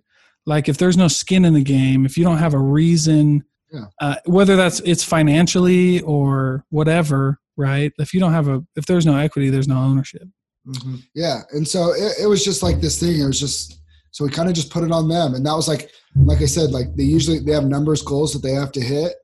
like 0.47 0.69
if 0.69 0.77
there's 0.79 0.97
no 0.97 1.09
skin 1.09 1.45
in 1.45 1.55
the 1.55 1.63
game 1.63 2.05
if 2.07 2.17
you 2.17 2.25
don't 2.25 2.39
have 2.39 2.55
a 2.55 2.59
reason 2.59 3.45
Yeah. 3.73 3.87
uh, 4.01 4.17
whether 4.27 4.57
that's 4.57 4.81
it's 4.81 5.03
financially 5.05 6.01
or 6.03 6.65
whatever 6.71 7.39
right 7.57 7.93
if 7.99 8.13
you 8.15 8.21
don't 8.21 8.33
have 8.33 8.49
a 8.49 8.63
if 8.77 8.87
there's 8.87 9.07
no 9.07 9.17
equity 9.17 9.51
there's 9.51 9.69
no 9.69 9.79
ownership 9.79 10.23
Mhm. 10.69 11.03
Yeah, 11.15 11.41
and 11.53 11.67
so 11.67 11.93
it, 11.95 12.13
it 12.25 12.27
was 12.27 12.45
just 12.45 12.63
like 12.63 12.79
this 12.83 13.01
thing. 13.01 13.19
It 13.19 13.27
was 13.27 13.41
just 13.41 13.81
so 14.11 14.23
we 14.25 14.31
kind 14.31 14.51
of 14.51 14.55
just 14.55 14.71
put 14.71 14.85
it 14.85 14.93
on 14.93 15.09
them, 15.09 15.33
and 15.35 15.47
that 15.47 15.55
was 15.55 15.67
like, 15.67 15.91
like 16.15 16.43
I 16.43 16.47
said, 16.47 16.73
like 16.73 16.95
they 16.95 17.05
usually 17.05 17.39
they 17.39 17.53
have 17.53 17.65
numbers 17.65 18.03
goals 18.03 18.35
that 18.35 18.43
they 18.43 18.53
have 18.53 18.71
to 18.73 18.81
hit. 18.83 19.15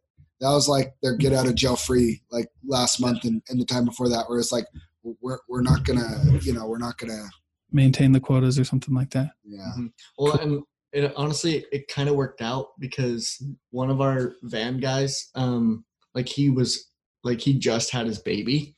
That 0.45 0.53
was 0.53 0.69
like 0.69 0.93
their 1.03 1.17
get 1.17 1.33
out 1.33 1.47
of 1.47 1.55
jail 1.55 1.75
free, 1.75 2.21
like 2.31 2.49
last 2.67 3.01
month 3.01 3.25
and, 3.25 3.41
and 3.49 3.59
the 3.59 3.65
time 3.65 3.87
before 3.87 4.11
that, 4.11 4.29
where 4.29 4.39
it's 4.39 4.53
like 4.53 4.67
we're 5.03 5.39
we're 5.49 5.63
not 5.63 5.85
gonna, 5.85 6.23
you 6.43 6.53
know, 6.53 6.67
we're 6.67 6.77
not 6.77 6.99
gonna, 6.99 7.31
maintain 7.73 8.13
the 8.13 8.21
quotas 8.21 8.59
or 8.59 8.65
something 8.65 8.95
like 8.95 9.09
that. 9.13 9.31
Yeah, 9.43 9.73
Well, 10.19 10.39
and 10.39 10.63
it 10.93 11.15
honestly, 11.17 11.65
it 11.73 11.89
kind 11.89 12.11
of 12.11 12.15
worked 12.15 12.43
out 12.43 12.69
because 12.79 13.43
one 13.71 13.89
of 13.89 14.03
our 14.03 14.35
van 14.43 14.81
guys, 14.81 15.31
um, 15.35 15.83
like 16.15 16.29
he 16.29 16.51
was, 16.51 16.91
like 17.23 17.41
he 17.41 17.55
just 17.59 17.89
had 17.91 18.07
his 18.07 18.19
baby, 18.19 18.77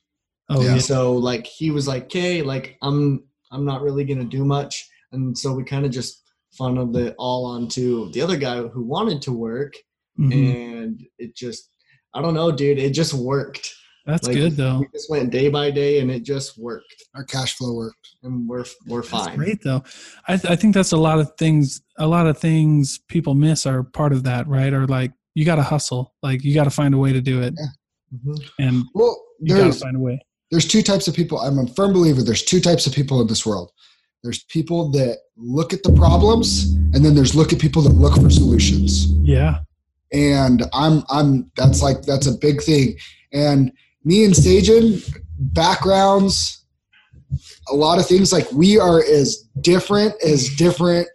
oh 0.48 0.62
Yeah. 0.62 0.74
yeah, 0.74 0.78
so 0.78 1.14
like 1.14 1.46
he 1.46 1.72
was 1.72 1.88
like, 1.88 2.04
"Okay, 2.04 2.42
like 2.42 2.78
I'm, 2.80 3.24
I'm 3.50 3.64
not 3.64 3.82
really 3.82 4.04
gonna 4.04 4.22
do 4.22 4.44
much," 4.44 4.88
and 5.10 5.36
so 5.36 5.52
we 5.52 5.64
kind 5.64 5.84
of 5.84 5.90
just 5.90 6.22
funneled 6.52 6.96
it 6.96 7.16
all 7.18 7.44
onto 7.44 8.10
the 8.12 8.22
other 8.22 8.36
guy 8.36 8.62
who 8.62 8.84
wanted 8.84 9.20
to 9.22 9.32
work, 9.32 9.74
Mhm. 10.18 10.32
and 10.82 11.06
it 11.18 11.36
just, 11.36 11.70
I 12.14 12.22
don't 12.22 12.34
know, 12.34 12.50
dude, 12.50 12.78
it 12.78 12.90
just 12.90 13.12
worked. 13.14 13.72
that's 14.06 14.26
Like, 14.28 14.36
good 14.36 14.56
though 14.56 14.78
We 14.80 14.86
just 14.94 15.10
went 15.10 15.30
day 15.30 15.48
by 15.48 15.70
day, 15.70 15.98
and 16.00 16.10
it 16.10 16.22
just 16.22 16.56
worked, 16.58 16.94
our 17.14 17.24
cash 17.24 17.54
flow 17.56 17.74
worked. 17.74 18.08
and 18.22 18.48
we're 18.48 18.64
we're 18.86 19.02
That's 19.02 19.10
fine. 19.26 19.36
great 19.36 19.62
though. 19.62 19.82
I, 20.28 20.36
th- 20.36 20.50
I 20.50 20.56
think 20.56 20.74
that's 20.74 20.92
a 20.92 20.96
lot 20.96 21.18
of 21.18 21.32
things. 21.38 21.80
A 21.98 22.06
lot 22.06 22.26
of 22.26 22.38
things 22.38 23.00
people 23.08 23.34
miss 23.34 23.66
are 23.66 23.82
part 23.82 24.12
of 24.12 24.22
that, 24.24 24.46
right? 24.48 24.72
Or 24.72 24.86
like 24.86 25.12
you 25.34 25.44
got 25.44 25.56
to 25.56 25.62
hustle. 25.62 26.14
Like 26.22 26.42
you 26.44 26.54
got 26.54 26.64
to 26.64 26.70
find 26.70 26.94
a 26.94 26.98
way 26.98 27.12
to 27.12 27.20
do 27.20 27.42
it, 27.42 27.54
Mhm. 28.14 28.38
and 28.58 28.84
Well, 28.94 29.20
you 29.40 29.54
got 29.56 29.72
to 29.72 29.78
find 29.78 29.96
a 29.96 30.00
way. 30.00 30.18
there's 30.50 30.66
two 30.66 30.82
types 30.82 31.08
of 31.08 31.14
people. 31.14 31.38
I'm 31.40 31.58
a 31.58 31.66
firm 31.74 31.92
believer. 31.92 32.22
There's 32.22 32.42
two 32.44 32.60
types 32.60 32.86
of 32.86 32.94
people 32.94 33.20
in 33.20 33.26
this 33.26 33.44
world. 33.44 33.70
There's 34.22 34.44
people 34.44 34.90
that 34.92 35.18
look 35.36 35.72
at 35.74 35.82
the 35.82 35.92
problems, 35.92 36.70
and 36.94 37.04
then 37.04 37.14
there's 37.16 37.34
look 37.34 37.52
at 37.52 37.58
people 37.58 37.82
that 37.82 37.90
look 37.94 38.14
for 38.14 38.30
solutions. 38.30 39.06
Yeah, 39.22 39.58
and 40.16 40.62
I'm 40.72 41.04
I'm 41.10 41.50
that's 41.56 41.82
like 41.82 42.02
that's 42.02 42.26
a 42.26 42.32
big 42.32 42.62
thing. 42.62 42.96
And 43.32 43.70
me 44.04 44.24
and 44.24 44.32
Saygen, 44.34 45.02
backgrounds, 45.38 46.64
a 47.70 47.74
lot 47.74 47.98
of 47.98 48.06
things 48.06 48.32
like 48.32 48.50
we 48.52 48.78
are 48.78 49.02
as 49.04 49.48
different 49.60 50.14
as 50.24 50.48
different 50.56 51.06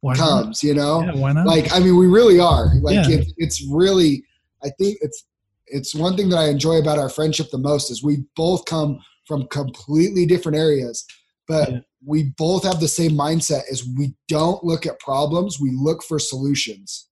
Why 0.00 0.14
comes. 0.16 0.62
You 0.62 0.74
know, 0.74 1.02
Yeah, 1.02 1.14
why 1.16 1.32
not? 1.32 1.46
like 1.46 1.72
I 1.72 1.80
mean, 1.80 1.96
we 1.98 2.06
really 2.06 2.40
are. 2.40 2.74
Like 2.80 3.08
Yeah. 3.08 3.16
it, 3.18 3.28
it's 3.36 3.62
really, 3.70 4.24
I 4.64 4.70
think 4.78 4.98
it's 5.02 5.24
it's 5.66 5.94
one 5.94 6.16
thing 6.16 6.28
that 6.30 6.38
I 6.38 6.48
enjoy 6.48 6.76
about 6.78 6.98
our 6.98 7.10
friendship 7.10 7.50
the 7.50 7.58
most 7.58 7.90
is 7.90 8.02
we 8.02 8.24
both 8.36 8.64
come 8.64 9.00
from 9.26 9.48
completely 9.48 10.24
different 10.24 10.56
areas, 10.56 11.04
but 11.48 11.70
Yeah. 11.70 11.80
we 12.04 12.32
both 12.38 12.62
have 12.62 12.80
the 12.80 12.88
same 12.88 13.12
mindset: 13.12 13.62
is 13.70 13.86
we 13.98 14.14
don't 14.28 14.64
look 14.64 14.86
at 14.86 14.98
problems, 15.00 15.60
we 15.60 15.72
look 15.72 16.02
for 16.04 16.18
solutions. 16.18 17.08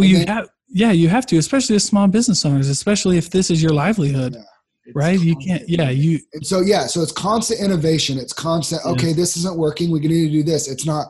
Well, 0.00 0.08
and 0.08 0.18
you 0.18 0.24
then- 0.24 0.28
have, 0.28 0.48
yeah, 0.68 0.92
you 0.92 1.08
have 1.08 1.26
to, 1.26 1.36
especially 1.38 1.76
as 1.76 1.84
small 1.84 2.06
business 2.06 2.44
owners, 2.44 2.68
especially 2.68 3.18
if 3.18 3.30
this 3.30 3.50
is 3.50 3.62
your 3.62 3.72
livelihood, 3.72 4.34
Yeah. 4.34 4.42
It's 4.86 4.96
right? 4.96 5.20
You 5.20 5.36
can't, 5.36 5.68
yeah, 5.68 5.90
you, 5.90 6.18
And 6.32 6.46
so 6.46 6.60
yeah, 6.60 6.86
so 6.86 7.02
it's 7.02 7.12
constant 7.12 7.60
innovation. 7.60 8.18
It's 8.18 8.32
constant. 8.32 8.80
Yeah. 8.84 8.92
Okay, 8.92 9.12
this 9.12 9.36
isn't 9.36 9.56
working. 9.56 9.90
We 9.90 10.00
need 10.00 10.26
to 10.26 10.30
do 10.30 10.42
this. 10.42 10.68
It's 10.68 10.86
not. 10.86 11.08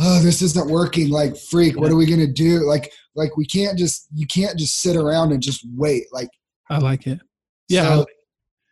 Oh, 0.00 0.20
this 0.20 0.42
isn't 0.42 0.68
working. 0.68 1.10
Like 1.10 1.36
freak. 1.36 1.78
What 1.78 1.90
are 1.90 1.96
we 1.96 2.06
gonna 2.06 2.26
do? 2.26 2.66
Like 2.66 2.92
like 3.14 3.36
we 3.36 3.46
can't 3.46 3.78
just 3.78 4.08
you 4.12 4.26
can't 4.26 4.58
just 4.58 4.80
sit 4.80 4.96
around 4.96 5.32
and 5.32 5.40
just 5.40 5.64
wait. 5.76 6.06
Like 6.12 6.28
I 6.68 6.78
like 6.78 7.06
it. 7.06 7.20
Yeah. 7.68 7.84
So 7.84 8.06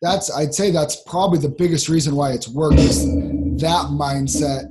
that's 0.03 0.31
I'd 0.35 0.55
say 0.55 0.73
that's 0.73 0.97
probably 1.07 1.39
the 1.39 1.49
biggest 1.49 1.89
reason 1.89 2.17
why 2.17 2.33
it's 2.33 2.49
worked 2.49 2.81
is 2.81 3.05
that 3.61 3.87
mindset 3.93 4.65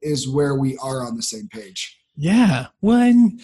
is 0.00 0.26
where 0.28 0.54
we 0.54 0.78
are 0.78 1.04
on 1.04 1.16
the 1.16 1.22
same 1.22 1.48
page. 1.52 1.98
Yeah. 2.16 2.68
Well, 2.80 3.02
and, 3.02 3.40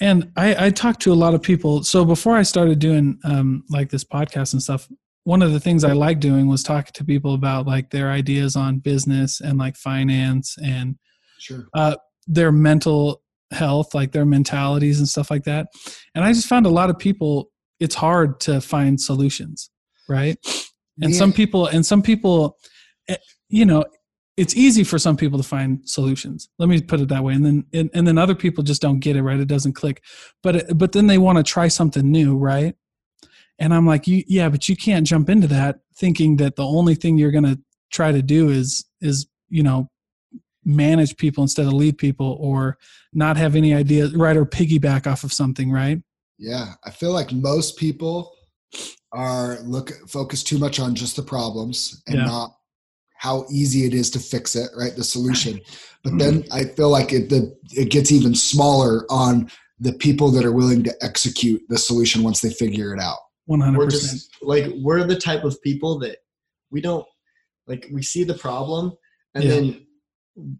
and 0.00 0.30
I, 0.36 0.66
I 0.66 0.70
talked 0.70 1.00
to 1.02 1.12
a 1.12 1.14
lot 1.14 1.34
of 1.34 1.42
people. 1.42 1.82
So 1.82 2.04
before 2.04 2.36
I 2.36 2.42
started 2.42 2.78
doing 2.78 3.18
um, 3.24 3.64
like 3.68 3.90
this 3.90 4.04
podcast 4.04 4.52
and 4.52 4.62
stuff, 4.62 4.88
one 5.24 5.42
of 5.42 5.52
the 5.52 5.60
things 5.60 5.84
I 5.84 5.92
like 5.92 6.20
doing 6.20 6.46
was 6.46 6.62
talking 6.62 6.92
to 6.94 7.04
people 7.04 7.34
about 7.34 7.66
like 7.66 7.90
their 7.90 8.10
ideas 8.10 8.56
on 8.56 8.78
business 8.78 9.40
and 9.40 9.58
like 9.58 9.76
finance 9.76 10.56
and 10.62 10.96
Sure. 11.38 11.68
their 12.26 12.50
mental 12.50 13.22
health, 13.52 13.94
like 13.94 14.12
their 14.12 14.26
mentalities 14.26 14.98
and 14.98 15.08
stuff 15.08 15.30
like 15.30 15.44
that. 15.44 15.68
And 16.14 16.24
I 16.24 16.32
just 16.32 16.48
found 16.48 16.66
a 16.66 16.70
lot 16.70 16.90
of 16.90 16.98
people, 16.98 17.50
it's 17.80 17.94
hard 17.94 18.40
to 18.40 18.60
find 18.60 19.00
solutions, 19.00 19.70
right? 20.08 20.36
And 21.00 21.14
some 21.14 21.32
people, 21.32 21.66
and 21.66 21.86
some 21.86 22.02
people, 22.02 22.58
eh, 23.08 23.16
you 23.48 23.64
know, 23.64 23.84
it's 24.38 24.54
easy 24.56 24.84
for 24.84 24.98
some 24.98 25.16
people 25.16 25.38
to 25.38 25.46
find 25.48 25.80
solutions. 25.88 26.48
Let 26.58 26.68
me 26.68 26.80
put 26.80 27.00
it 27.00 27.08
that 27.08 27.24
way. 27.24 27.34
And 27.34 27.44
then, 27.44 27.64
and, 27.72 27.90
and 27.92 28.06
then 28.06 28.18
other 28.18 28.34
people 28.34 28.62
just 28.62 28.80
don't 28.80 29.00
get 29.00 29.16
it 29.16 29.22
right. 29.22 29.40
It 29.40 29.48
doesn't 29.48 29.72
click. 29.74 30.02
But, 30.42 30.56
it- 30.56 30.78
but 30.78 30.92
then 30.92 31.06
they 31.08 31.18
want 31.18 31.38
to 31.38 31.44
try 31.44 31.68
something 31.68 32.10
new, 32.10 32.36
right? 32.36 32.74
And 33.58 33.74
I'm 33.74 33.86
like, 33.86 34.06
you, 34.06 34.22
yeah, 34.28 34.48
but 34.48 34.68
you 34.68 34.76
can't 34.76 35.06
jump 35.06 35.28
into 35.28 35.48
that 35.48 35.80
thinking 35.96 36.36
that 36.36 36.54
the 36.56 36.64
only 36.64 36.94
thing 36.94 37.18
you're 37.18 37.32
going 37.32 37.44
to 37.44 37.58
try 37.90 38.12
to 38.12 38.22
do 38.22 38.48
is, 38.50 38.84
is, 39.00 39.26
you 39.48 39.62
know, 39.64 39.90
manage 40.64 41.16
people 41.16 41.42
instead 41.42 41.66
of 41.66 41.72
lead 41.72 41.96
people 41.98 42.36
or 42.40 42.76
not 43.12 43.36
have 43.36 43.56
any 43.56 43.72
idea 43.74 44.08
right 44.14 44.36
or 44.36 44.44
piggyback 44.44 45.06
off 45.06 45.24
of 45.24 45.32
something 45.32 45.70
right 45.72 46.02
Yeah, 46.38 46.74
I 46.84 46.90
feel 46.90 47.12
like 47.12 47.32
most 47.32 47.78
people 47.78 48.34
are 49.12 49.58
look 49.62 49.90
focused 50.08 50.46
too 50.46 50.58
much 50.58 50.78
on 50.78 50.94
just 50.94 51.16
the 51.16 51.22
problems 51.22 52.02
and 52.06 52.16
Yeah. 52.18 52.26
not 52.26 52.57
how 53.18 53.44
easy 53.50 53.84
it 53.84 53.94
is 53.94 54.10
to 54.10 54.18
fix 54.18 54.56
it, 54.56 54.70
right? 54.76 54.94
The 54.96 55.04
solution. 55.04 55.60
But 56.04 56.16
then 56.16 56.44
mm-hmm. 56.44 56.52
I 56.52 56.62
feel 56.62 56.90
like 56.90 57.12
it 57.12 57.28
the 57.28 57.58
it 57.72 57.90
gets 57.90 58.12
even 58.12 58.32
smaller 58.32 59.04
on 59.10 59.50
the 59.80 59.92
people 59.92 60.30
that 60.30 60.44
are 60.44 60.52
willing 60.52 60.84
to 60.84 60.94
execute 61.02 61.60
the 61.68 61.76
solution 61.76 62.22
once 62.22 62.40
they 62.40 62.50
figure 62.50 62.94
it 62.94 63.00
out. 63.00 63.18
100% 63.50 63.76
we're 63.76 63.90
just 63.90 64.30
like 64.40 64.66
we're 64.76 65.02
the 65.02 65.18
type 65.18 65.42
of 65.42 65.60
people 65.62 65.98
that 65.98 66.18
we 66.70 66.80
don't 66.80 67.04
like 67.66 67.88
we 67.92 68.00
see 68.00 68.22
the 68.22 68.34
problem 68.34 68.92
and 69.34 69.44
Yeah. 69.44 69.50
then 69.50 69.86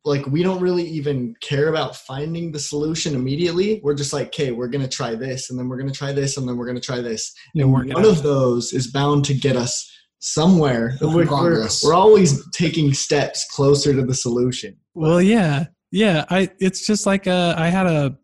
like 0.05 0.27
we 0.27 0.43
don't 0.43 0.61
really 0.61 0.85
even 0.85 1.35
care 1.41 1.69
about 1.69 1.95
finding 1.95 2.51
the 2.51 2.59
solution 2.59 3.15
immediately 3.15 3.81
we're 3.85 3.95
just 3.95 4.13
like 4.13 4.29
okay 4.29 4.51
we're 4.51 4.69
gonna 4.69 4.89
try 4.89 5.15
this 5.15 5.51
and 5.51 5.59
then 5.59 5.69
we're 5.69 5.79
gonna 5.79 5.93
try 5.93 6.13
this 6.13 6.37
and 6.37 6.49
then 6.49 6.57
we're 6.57 6.67
gonna 6.67 6.81
try 6.81 7.01
this 7.01 7.33
and 7.55 7.73
work 7.73 7.87
it 7.87 7.95
one 7.95 8.05
out. 8.05 8.11
of 8.11 8.23
those 8.23 8.73
is 8.73 8.91
bound 8.91 9.25
to 9.27 9.35
get 9.35 9.55
us 9.55 9.89
somewhere 10.21 10.97
we're, 11.01 11.27
we're, 11.27 11.69
we're 11.85 11.95
always 11.95 12.49
taking 12.51 12.93
steps 12.93 13.47
closer 13.51 13.95
to 13.95 14.03
the 14.03 14.15
solution. 14.15 14.77
Well 14.95 15.23
yeah. 15.23 15.67
Yeah 15.91 16.27
i 16.29 16.51
it's 16.61 16.87
just 16.87 17.07
like 17.07 17.27
uh 17.27 17.55
i 17.57 17.69
had 17.69 17.87
a 17.87 18.15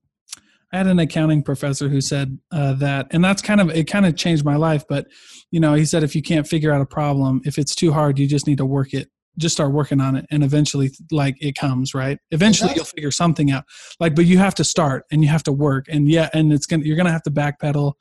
i 0.72 0.76
had 0.76 0.87
an 0.87 0.98
accounting 0.98 1.42
professor 1.42 1.88
who 1.88 2.02
said 2.02 2.38
uh, 2.52 2.74
that 2.74 3.07
and 3.11 3.24
that's 3.24 3.40
kind 3.40 3.59
of 3.59 3.70
it 3.70 3.85
kind 3.85 4.04
of 4.04 4.16
changed 4.16 4.44
my 4.44 4.57
life 4.57 4.85
but 4.87 5.07
you 5.50 5.61
know 5.61 5.72
he 5.72 5.87
said 5.87 6.02
if 6.02 6.14
you 6.14 6.20
can't 6.20 6.46
figure 6.46 6.72
out 6.72 6.83
a 6.83 6.87
problem 6.87 7.40
if 7.44 7.57
it's 7.57 7.74
too 7.74 7.90
hard 7.90 8.18
you 8.18 8.26
just 8.26 8.46
need 8.46 8.59
to 8.59 8.66
work 8.66 8.92
it 8.92 9.09
just 9.38 9.54
start 9.54 9.72
working 9.72 10.00
on 10.00 10.16
it 10.16 10.26
and 10.30 10.44
eventually 10.44 10.90
like 11.11 11.37
it 11.40 11.54
comes 11.54 11.94
right? 11.94 12.18
Eventually 12.30 12.72
you'll 12.74 12.85
figure 12.85 13.11
something 13.11 13.50
out. 13.50 13.64
Like 14.00 14.14
but 14.14 14.26
you 14.26 14.38
have 14.38 14.54
to 14.57 14.64
start 14.64 15.04
and 15.11 15.22
you 15.22 15.28
have 15.28 15.42
to 15.44 15.52
work 15.52 15.87
and 15.88 16.09
yeah 16.09 16.28
and 16.33 16.52
it's 16.52 16.66
gonna 16.66 16.85
you're 16.85 16.96
gonna 16.96 17.12
have 17.12 17.22
to 17.24 17.30
backpedal 17.30 17.94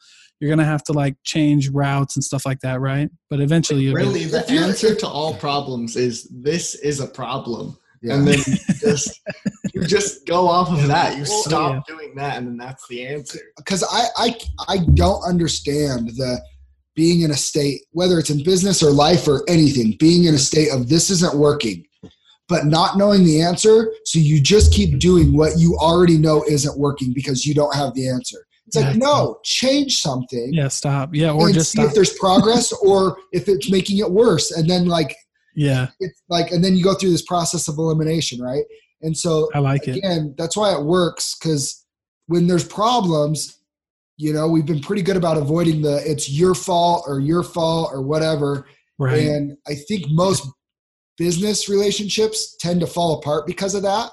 you're 0.43 0.49
gonna 0.49 0.65
have 0.65 0.83
to 0.83 0.91
like 0.91 1.15
change 1.23 1.69
routes 1.69 2.17
and 2.17 2.23
stuff 2.23 2.45
like 2.45 2.59
that 2.59 2.81
right 2.81 3.09
but 3.29 3.39
eventually 3.39 3.83
you'll 3.83 3.95
get- 3.95 4.05
really 4.05 4.25
the 4.25 4.39
If 4.39 4.51
answer 4.51 4.93
to 4.93 5.07
all 5.07 5.33
problems 5.35 5.95
is 5.95 6.27
this 6.31 6.75
is 6.75 6.99
a 6.99 7.07
problem 7.07 7.77
Yeah. 8.01 8.15
and 8.15 8.27
then 8.27 8.39
you 8.39 8.73
just 8.81 9.21
you 9.73 9.81
just 9.85 10.27
go 10.27 10.47
off 10.47 10.69
of 10.69 10.85
that. 10.87 11.15
You 11.17 11.23
Well, 11.23 11.43
stop 11.43 11.87
doing 11.87 12.13
that, 12.15 12.37
and 12.37 12.45
then 12.47 12.57
that's 12.57 12.85
the 12.89 13.07
answer. 13.07 13.39
because 13.57 13.81
I, 13.89 14.03
I 14.17 14.37
I 14.67 14.77
don't 14.93 15.23
understand 15.23 16.09
the 16.09 16.39
being 16.95 17.21
in 17.21 17.31
a 17.31 17.35
state 17.37 17.79
whether 17.91 18.19
it's 18.19 18.29
in 18.29 18.43
business 18.43 18.83
or 18.83 18.91
life 18.91 19.27
or 19.27 19.43
anything 19.47 19.95
being 19.99 20.25
in 20.25 20.35
a 20.35 20.37
state 20.37 20.69
of 20.71 20.89
this 20.89 21.09
isn't 21.09 21.35
working 21.35 21.83
but 22.49 22.65
not 22.67 22.97
knowing 22.99 23.23
the 23.23 23.41
answer 23.41 23.91
so 24.05 24.19
you 24.19 24.39
just 24.39 24.71
keep 24.73 24.99
doing 24.99 25.35
what 25.35 25.57
you 25.57 25.75
already 25.77 26.17
know 26.17 26.43
isn't 26.55 26.77
working 26.77 27.11
because 27.13 27.45
you 27.47 27.53
don't 27.55 27.73
have 27.75 27.91
the 27.95 28.07
answer 28.07 28.37
it's 28.75 28.87
like 28.87 28.95
no 28.95 29.39
change 29.43 29.99
something 29.99 30.53
yeah 30.53 30.67
stop. 30.67 31.13
Yeah 31.13 31.31
or 31.31 31.51
just 31.51 31.71
see 31.71 31.77
stop. 31.77 31.89
if 31.89 31.95
there's 31.95 32.17
progress 32.17 32.71
or 32.83 33.17
if 33.31 33.47
it's 33.47 33.69
making 33.69 33.99
it 33.99 34.09
worse. 34.09 34.51
And 34.51 34.69
then 34.69 34.85
like 34.85 35.15
yeah. 35.55 35.87
it's 35.99 36.21
like 36.29 36.51
and 36.51 36.63
then 36.63 36.75
you 36.75 36.83
go 36.83 36.93
through 36.93 37.11
this 37.11 37.21
process 37.21 37.67
of 37.67 37.77
elimination 37.77 38.41
right? 38.41 38.63
And 39.01 39.17
so 39.17 39.49
i 39.53 39.59
like 39.59 39.87
it. 39.87 39.97
again 39.97 40.33
that's 40.37 40.55
why 40.55 40.73
it 40.73 40.83
works 40.83 41.35
because 41.35 41.85
when 42.27 42.47
there's 42.47 42.67
problems 42.67 43.59
you 44.17 44.31
know 44.31 44.47
we've 44.47 44.65
been 44.65 44.79
pretty 44.79 45.01
good 45.01 45.17
about 45.17 45.37
avoiding 45.37 45.81
the 45.81 46.01
it's 46.09 46.29
your 46.29 46.55
fault 46.55 47.03
or 47.07 47.19
your 47.19 47.43
fault 47.43 47.89
or 47.93 48.01
whatever. 48.01 48.65
Right. 48.99 49.27
And 49.27 49.57
i 49.67 49.75
think 49.75 50.05
most 50.09 50.47
business 51.17 51.69
relationships 51.69 52.55
tend 52.57 52.79
to 52.79 52.87
fall 52.87 53.19
apart 53.19 53.45
because 53.45 53.75
of 53.75 53.83
that 53.83 54.11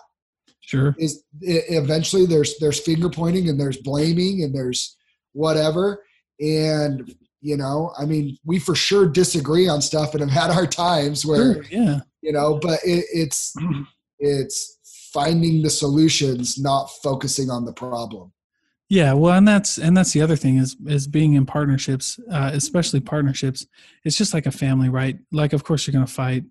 sure 0.70 0.94
is 0.98 1.24
e- 1.42 1.66
eventually 1.68 2.26
there's 2.26 2.56
there's 2.58 2.80
finger 2.80 3.08
pointing 3.08 3.48
and 3.48 3.60
there's 3.60 3.78
blaming 3.78 4.42
and 4.44 4.54
there's 4.54 4.96
whatever 5.32 6.04
and 6.40 7.14
you 7.40 7.56
know 7.56 7.92
i 7.98 8.04
mean 8.04 8.36
we 8.44 8.58
for 8.58 8.74
sure 8.74 9.06
disagree 9.06 9.68
on 9.68 9.80
stuff 9.82 10.14
and 10.14 10.20
have 10.20 10.30
had 10.30 10.50
our 10.50 10.66
times 10.66 11.26
where 11.26 11.54
Sure, 11.54 11.64
yeah 11.70 12.00
you 12.22 12.32
know 12.32 12.58
but 12.60 12.78
it, 12.84 13.04
it's 13.12 13.54
it's 14.18 14.78
finding 15.12 15.62
the 15.62 15.70
solutions 15.70 16.58
not 16.58 16.86
focusing 17.02 17.50
on 17.50 17.64
the 17.64 17.72
problem 17.72 18.32
Yeah, 18.92 19.12
well, 19.14 19.38
and 19.38 19.46
that's 19.46 19.78
and 19.78 19.96
that's 19.96 20.12
the 20.12 20.20
other 20.20 20.36
thing 20.36 20.58
is 20.58 20.76
is 20.86 21.06
being 21.06 21.34
in 21.34 21.46
partnerships, 21.46 22.18
uh, 22.28 22.50
especially 22.52 22.98
partnerships. 22.98 23.64
It's 24.04 24.16
just 24.16 24.34
like 24.34 24.46
a 24.46 24.50
family, 24.50 24.88
right? 24.88 25.16
Like, 25.30 25.52
of 25.52 25.62
course, 25.62 25.86
you're 25.86 25.92
going 25.92 26.06
to 26.06 26.12
fight, 26.12 26.42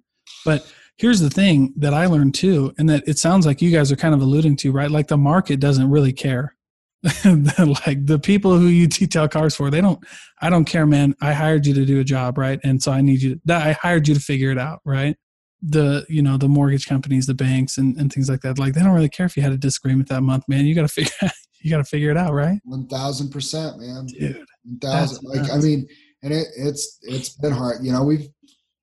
but 0.46 0.66
here's 1.00 1.22
the 1.22 1.30
thing 1.30 1.74
that 1.78 1.94
I 1.94 2.06
learned 2.08 2.36
too, 2.36 2.74
and 2.78 2.90
that 2.90 3.08
it 3.08 3.18
sounds 3.18 3.46
like 3.46 3.62
you 3.62 3.72
guys 3.72 3.92
are 3.92 3.96
kind 3.96 4.14
of 4.14 4.22
alluding 4.22 4.58
to, 4.58 4.72
right? 4.72 4.92
Like 4.92 5.08
the 5.08 5.18
market 5.18 5.60
doesn't 5.60 5.90
really 5.90 6.14
care. 6.14 6.56
like 7.24 8.06
the 8.06 8.20
people 8.22 8.58
who 8.58 8.68
you 8.68 8.86
detail 8.86 9.28
cars 9.28 9.56
for, 9.56 9.70
they 9.70 9.80
don't. 9.80 10.04
I 10.42 10.50
don't 10.50 10.66
care, 10.66 10.86
man. 10.86 11.16
I 11.22 11.34
hired 11.34 11.66
you 11.66 11.74
to 11.74 11.86
do 11.86 12.02
a 12.02 12.04
job, 12.04 12.38
right? 12.38 12.60
And 12.64 12.84
so 12.84 12.92
I 12.92 13.02
need 13.02 13.22
you. 13.22 13.40
That 13.46 13.66
I 13.66 13.72
hired 13.72 14.08
you 14.08 14.14
to 14.14 14.20
figure 14.20 14.52
it 14.52 14.58
out, 14.58 14.82
right? 14.86 15.16
The 15.62 16.06
you 16.10 16.22
know 16.22 16.38
the 16.38 16.50
mortgage 16.50 16.88
companies, 16.88 17.26
the 17.26 17.34
banks, 17.34 17.78
and, 17.78 17.98
and 17.98 18.12
things 18.12 18.30
like 18.30 18.42
that. 18.42 18.60
Like 18.60 18.74
they 18.74 18.82
don't 18.82 18.94
really 18.94 19.10
care 19.10 19.26
if 19.26 19.38
you 19.38 19.44
had 19.44 19.54
a 19.54 19.58
disagreement 19.58 20.10
that 20.10 20.22
month, 20.22 20.44
man. 20.50 20.66
You 20.66 20.76
got 20.76 20.82
to 20.82 20.88
figure 20.90 21.12
you 21.62 21.72
got 21.72 21.78
to 21.78 21.86
figure 21.86 22.12
it 22.12 22.18
out, 22.18 22.34
right? 22.34 22.60
1000% 22.68 23.78
man 23.80 24.06
Dude. 24.06 24.46
1000 24.64 24.80
That's 24.82 25.24
like 25.24 25.52
i 25.52 25.58
mean 25.58 25.88
and 26.22 26.34
it 26.34 26.48
it's 26.58 27.00
it's 27.04 27.30
been 27.30 27.54
hard 27.54 27.84
you 27.84 27.92
know 27.92 28.04
we've 28.04 28.28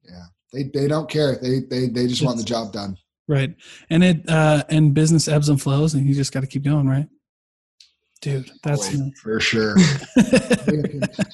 yeah 0.04 0.24
they 0.56 0.64
they 0.74 0.88
don't 0.88 1.08
care 1.10 1.36
they 1.42 1.60
they 1.60 1.88
they 1.88 2.06
just 2.06 2.22
want 2.24 2.38
the 2.38 2.44
job 2.44 2.72
done 2.72 2.96
Right. 3.28 3.56
And 3.90 4.04
it 4.04 4.28
uh 4.30 4.62
and 4.68 4.94
business 4.94 5.26
ebbs 5.26 5.48
and 5.48 5.60
flows 5.60 5.94
and 5.94 6.06
you 6.06 6.14
just 6.14 6.32
got 6.32 6.40
to 6.42 6.46
keep 6.46 6.62
going, 6.62 6.88
right? 6.88 7.08
Dude, 8.22 8.48
that's 8.62 8.88
for 9.22 9.40
sure 9.40 9.74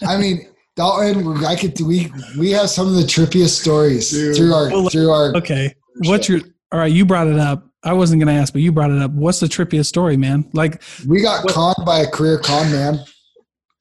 i 0.06 0.16
mean 0.18 0.48
dalton 0.74 1.44
i 1.44 1.54
could 1.54 1.78
we 1.80 2.10
we 2.38 2.50
have 2.50 2.68
some 2.70 2.86
of 2.88 2.94
the 2.94 3.02
trippiest 3.02 3.60
stories 3.60 4.10
Dude. 4.10 4.36
through 4.36 4.54
our 4.54 4.68
Well, 4.70 4.88
through 4.88 5.10
our 5.10 5.36
okay. 5.36 5.74
What's 6.04 6.28
your 6.28 6.40
all 6.72 6.78
right, 6.80 6.90
you 6.90 7.04
brought 7.04 7.26
it 7.26 7.38
up. 7.38 7.66
I 7.84 7.92
wasn't 7.92 8.22
going 8.22 8.34
to 8.34 8.40
ask, 8.40 8.52
but 8.54 8.62
you 8.62 8.72
brought 8.72 8.90
it 8.90 8.98
up. 9.02 9.10
What's 9.10 9.40
the 9.40 9.46
trippiest 9.46 9.86
story, 9.86 10.16
man? 10.16 10.48
Like 10.54 10.82
we 11.06 11.20
got 11.20 11.44
What- 11.44 11.52
conned 11.52 11.84
by 11.86 11.98
a 12.00 12.06
career 12.10 12.38
con 12.38 12.70
man 12.72 13.00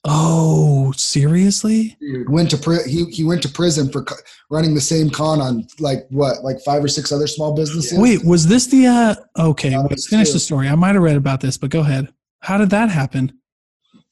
Oh, 0.03 0.91
seriously? 0.97 1.95
Dude, 1.99 2.27
Went 2.29 2.49
to 2.51 2.57
pri- 2.57 2.87
he 2.87 3.05
he 3.05 3.23
went 3.23 3.43
to 3.43 3.49
prison 3.49 3.91
for 3.91 4.03
co- 4.03 4.15
running 4.49 4.73
the 4.73 4.81
same 4.81 5.11
con 5.11 5.39
on 5.39 5.67
like 5.79 6.07
what 6.09 6.43
like 6.43 6.59
five 6.61 6.83
or 6.83 6.87
six 6.87 7.11
other 7.11 7.27
small 7.27 7.53
businesses. 7.53 7.99
Wait, 7.99 8.25
was 8.25 8.47
this 8.47 8.65
the 8.67 8.87
uh 8.87 9.15
okay, 9.37 9.69
That 9.69 9.81
wait, 9.83 9.91
was 9.91 10.07
finish 10.07 10.29
true. 10.29 10.33
the 10.33 10.39
story. 10.39 10.67
I 10.69 10.75
might 10.75 10.95
have 10.95 11.03
read 11.03 11.17
about 11.17 11.39
this, 11.39 11.55
but 11.57 11.69
go 11.69 11.81
ahead. 11.81 12.11
How 12.39 12.57
did 12.57 12.71
that 12.71 12.89
happen? 12.89 13.31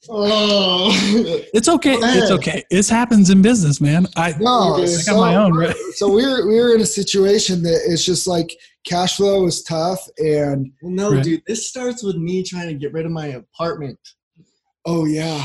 oh, 0.08 0.90
It's 1.52 1.68
okay. 1.68 1.98
Go. 1.98 2.06
It's 2.06 2.30
okay. 2.30 2.62
It 2.70 2.88
happens 2.88 3.28
in 3.28 3.42
business, 3.42 3.80
man. 3.80 4.06
I 4.16 4.32
No, 4.38 4.74
Okay. 4.76 4.94
I 4.94 5.02
got 5.04 5.16
my 5.18 5.34
own, 5.34 5.54
right? 5.56 5.74
so 5.96 6.08
we're 6.12 6.46
we're 6.46 6.72
in 6.74 6.80
a 6.82 6.86
situation 6.86 7.64
that 7.64 7.80
it's 7.86 8.04
just 8.04 8.28
like 8.28 8.56
cash 8.86 9.16
flow 9.16 9.44
is 9.48 9.64
tough, 9.64 10.00
and 10.18 10.70
well, 10.82 10.92
no, 10.92 11.12
Right. 11.14 11.24
dude. 11.24 11.42
This 11.48 11.68
starts 11.68 12.04
with 12.04 12.14
me 12.16 12.44
trying 12.44 12.68
to 12.68 12.74
get 12.74 12.92
rid 12.92 13.06
of 13.06 13.12
my 13.12 13.26
apartment. 13.26 13.98
oh 14.86 15.04
yeah, 15.04 15.44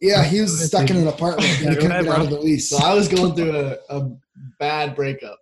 yeah, 0.00 0.24
he 0.24 0.40
was 0.40 0.64
stuck 0.66 0.90
in 0.90 0.96
an 0.96 1.08
apartment 1.08 1.48
and 1.60 1.70
he 1.70 1.76
couldn't 1.76 2.04
get 2.04 2.08
out 2.12 2.20
of 2.22 2.30
the 2.30 2.38
lease. 2.40 2.70
So 2.70 2.78
I 2.84 2.94
was 2.94 3.08
going 3.08 3.34
through 3.34 3.56
a, 3.56 3.76
a 3.90 4.10
bad 4.58 4.94
breakup, 4.94 5.38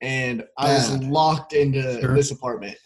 and 0.00 0.44
I 0.56 0.74
was 0.74 0.90
Bad. 0.90 1.04
locked 1.10 1.52
into 1.52 2.00
Sure. 2.00 2.14
this 2.14 2.30
apartment. 2.30 2.76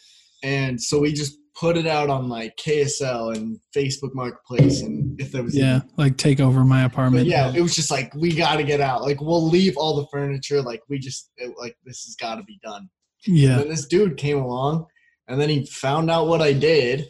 And 0.42 0.80
so 0.80 0.98
we 1.00 1.12
just 1.12 1.36
put 1.54 1.76
it 1.76 1.86
out 1.86 2.08
on 2.10 2.28
like 2.28 2.56
KSL 2.56 3.36
and 3.36 3.58
Facebook 3.76 4.14
Marketplace, 4.14 4.82
and 4.82 5.20
if 5.20 5.30
there 5.30 5.42
was 5.42 5.56
yeah, 5.56 5.80
like 5.96 6.16
take 6.16 6.40
over 6.40 6.64
my 6.64 6.82
But 6.82 6.92
apartment. 6.92 7.26
yeah, 7.26 7.52
it 7.54 7.60
was 7.60 7.76
just 7.76 7.90
like 7.90 8.12
we 8.14 8.34
got 8.34 8.56
to 8.56 8.64
get 8.64 8.80
out. 8.80 9.02
Like 9.02 9.20
we'll 9.20 9.46
leave 9.48 9.76
all 9.76 9.96
the 9.96 10.06
furniture. 10.10 10.60
Like 10.62 10.80
we 10.88 10.98
just 10.98 11.30
it, 11.36 11.54
like 11.58 11.76
this 11.84 12.04
has 12.04 12.16
got 12.16 12.36
to 12.36 12.42
be 12.44 12.58
done. 12.64 12.88
And 13.26 13.36
yeah. 13.36 13.58
then 13.58 13.68
this 13.68 13.86
dude 13.86 14.16
came 14.16 14.38
along, 14.38 14.86
and 15.28 15.40
then 15.40 15.48
he 15.48 15.64
found 15.66 16.10
out 16.10 16.26
what 16.26 16.42
I 16.42 16.52
did, 16.52 17.06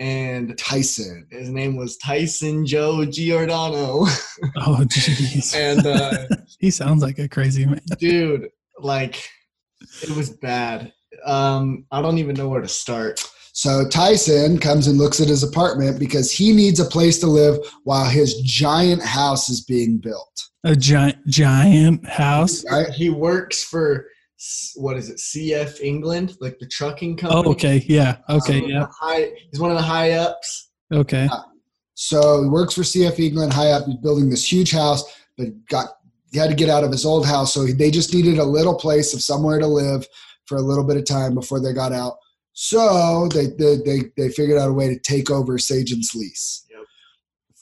and 0.00 0.56
Tyson. 0.56 1.26
his 1.30 1.50
name 1.50 1.76
was 1.76 1.98
Tyson 1.98 2.66
Joe 2.66 3.04
Giordano. 3.04 4.06
Oh 4.56 4.78
jeez. 4.86 5.54
and 5.54 5.86
uh, 5.86 6.26
he 6.58 6.70
sounds 6.70 7.02
like 7.02 7.18
a 7.18 7.28
crazy 7.28 7.66
man. 7.66 7.82
dude, 7.98 8.48
like 8.78 9.22
it 10.02 10.16
was 10.16 10.30
bad. 10.30 10.94
Um, 11.26 11.84
I 11.92 12.00
don't 12.00 12.16
even 12.16 12.36
know 12.36 12.48
where 12.48 12.62
to 12.62 12.68
start. 12.68 13.22
So 13.52 13.86
Tyson 13.86 14.58
comes 14.58 14.86
and 14.86 14.96
looks 14.96 15.20
at 15.20 15.28
his 15.28 15.42
apartment 15.42 15.98
because 15.98 16.32
he 16.32 16.52
needs 16.54 16.80
a 16.80 16.86
place 16.86 17.18
to 17.18 17.26
live 17.26 17.58
while 17.84 18.06
his 18.08 18.40
giant 18.40 19.02
house 19.02 19.50
is 19.50 19.62
being 19.62 19.98
built. 19.98 20.42
A 20.64 20.74
giant 20.74 21.18
giant 21.26 22.08
house. 22.08 22.64
Right? 22.70 22.88
He 22.88 23.10
works 23.10 23.62
for 23.62 24.06
what 24.76 24.96
is 24.96 25.10
it? 25.10 25.18
C.R. 25.18 25.66
England, 25.82 26.36
like 26.40 26.58
the 26.58 26.66
trucking 26.66 27.16
company. 27.16 27.42
Oh, 27.46 27.50
okay. 27.52 27.84
Yeah. 27.86 28.18
Okay. 28.28 28.62
Um, 28.62 28.70
Yeah. 28.70 28.86
High, 28.98 29.32
he's 29.50 29.60
one 29.60 29.70
of 29.70 29.76
the 29.76 29.82
high 29.82 30.12
ups. 30.12 30.70
Okay. 30.92 31.28
So 31.94 32.42
he 32.42 32.48
works 32.48 32.74
for 32.74 32.84
C.R. 32.84 33.12
England 33.18 33.52
high 33.52 33.70
up. 33.70 33.84
He's 33.86 33.96
building 33.96 34.30
this 34.30 34.50
huge 34.50 34.72
house, 34.72 35.04
but 35.36 35.48
got 35.66 35.88
he 36.32 36.38
had 36.38 36.48
to 36.48 36.56
get 36.56 36.70
out 36.70 36.84
of 36.84 36.92
his 36.92 37.04
old 37.04 37.26
house. 37.26 37.52
So 37.52 37.66
they 37.66 37.90
just 37.90 38.14
needed 38.14 38.38
a 38.38 38.44
little 38.44 38.74
place 38.74 39.12
of 39.12 39.22
somewhere 39.22 39.58
to 39.58 39.66
live 39.66 40.06
for 40.46 40.56
a 40.56 40.62
little 40.62 40.84
bit 40.84 40.96
of 40.96 41.04
time 41.04 41.34
before 41.34 41.60
they 41.60 41.72
got 41.72 41.92
out. 41.92 42.16
So 42.52 43.28
they 43.28 43.46
they 43.46 43.76
they, 43.84 43.98
they 44.16 44.28
figured 44.30 44.58
out 44.58 44.70
a 44.70 44.72
way 44.72 44.88
to 44.88 44.98
take 44.98 45.30
over 45.30 45.58
Saygen's 45.58 46.14
lease. 46.14 46.66
Yep. 46.70 46.80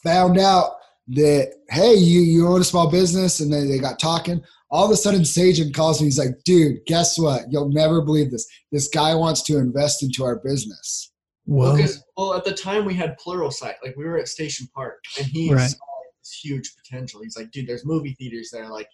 Found 0.04 0.38
out 0.38 0.76
that 1.08 1.54
hey, 1.70 1.94
you 1.94 2.20
you 2.20 2.46
own 2.46 2.60
a 2.60 2.64
small 2.64 2.90
business, 2.90 3.40
and 3.40 3.52
then 3.52 3.68
they 3.68 3.78
got 3.78 3.98
talking. 3.98 4.42
All 4.70 4.84
of 4.84 4.90
a 4.90 4.96
sudden, 4.96 5.22
Saygen 5.22 5.72
calls 5.72 6.00
me. 6.00 6.06
He's 6.08 6.18
like, 6.18 6.42
"Dude, 6.44 6.84
guess 6.86 7.18
what? 7.18 7.50
You'll 7.50 7.70
never 7.70 8.02
believe 8.02 8.30
this. 8.30 8.46
This 8.70 8.88
guy 8.88 9.14
wants 9.14 9.42
to 9.44 9.56
invest 9.58 10.02
into 10.02 10.24
our 10.24 10.36
business." 10.40 11.10
Well, 11.46 11.74
Because 11.76 12.02
well, 12.16 12.34
at 12.34 12.44
the 12.44 12.52
time 12.52 12.84
we 12.84 12.92
had 12.94 13.16
Pluralsight, 13.18 13.74
like 13.82 13.96
we 13.96 14.04
were 14.04 14.18
at 14.18 14.28
Station 14.28 14.68
Park, 14.74 15.02
and 15.16 15.26
he 15.26 15.50
Right. 15.52 15.70
saw 15.70 15.76
this 16.22 16.38
huge 16.42 16.74
potential. 16.76 17.22
He's 17.22 17.36
like, 17.38 17.50
dude, 17.50 17.66
there's 17.66 17.86
movie 17.86 18.14
theaters 18.18 18.50
there. 18.52 18.68
Like 18.68 18.88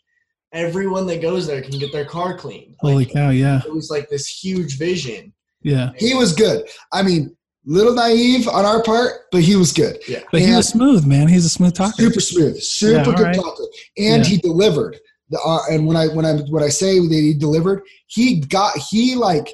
everyone 0.53 1.07
that 1.09 1.21
goes 1.21 1.47
there 1.49 1.61
can 1.63 1.79
get 1.81 1.91
their 1.93 2.05
car 2.05 2.39
cleaned. 2.39 2.77
holy 2.79 3.07
Like, 3.07 3.13
cow. 3.13 3.31
Yeah. 3.31 3.61
It 3.67 3.75
was 3.75 3.91
like 3.91 4.09
this 4.09 4.29
huge 4.29 4.79
vision. 4.79 5.33
Yeah. 5.63 5.91
He 5.99 6.15
was 6.15 6.33
good. 6.33 6.69
I 6.93 7.03
mean, 7.03 7.37
little 7.65 7.95
naive 7.95 8.47
on 8.47 8.65
our 8.65 8.83
part, 8.85 9.23
but 9.33 9.41
he 9.43 9.57
was 9.57 9.73
good. 9.73 9.99
Yeah. 10.07 10.21
But 10.31 10.43
he 10.43 10.55
was 10.55 10.69
smooth, 10.69 11.05
man. 11.07 11.27
He's 11.27 11.45
a 11.47 11.49
smooth 11.49 11.75
talker. 11.75 11.95
Super 12.03 12.21
smooth, 12.21 12.61
super 12.63 12.93
Yeah, 12.99 13.05
good 13.05 13.15
alright. 13.17 13.35
talker, 13.35 13.65
and 13.99 14.23
Yeah. 14.23 14.31
he 14.31 14.37
delivered. 14.37 15.01
The, 15.35 15.41
uh, 15.45 15.61
and 15.75 15.87
when 15.87 15.97
I 15.97 16.07
when 16.09 16.25
I 16.25 16.35
when 16.51 16.63
I 16.63 16.69
say 16.69 16.99
that 16.99 17.09
he 17.11 17.35
delivered, 17.35 17.83
he 18.07 18.41
got 18.41 18.77
he 18.91 19.15
like. 19.15 19.49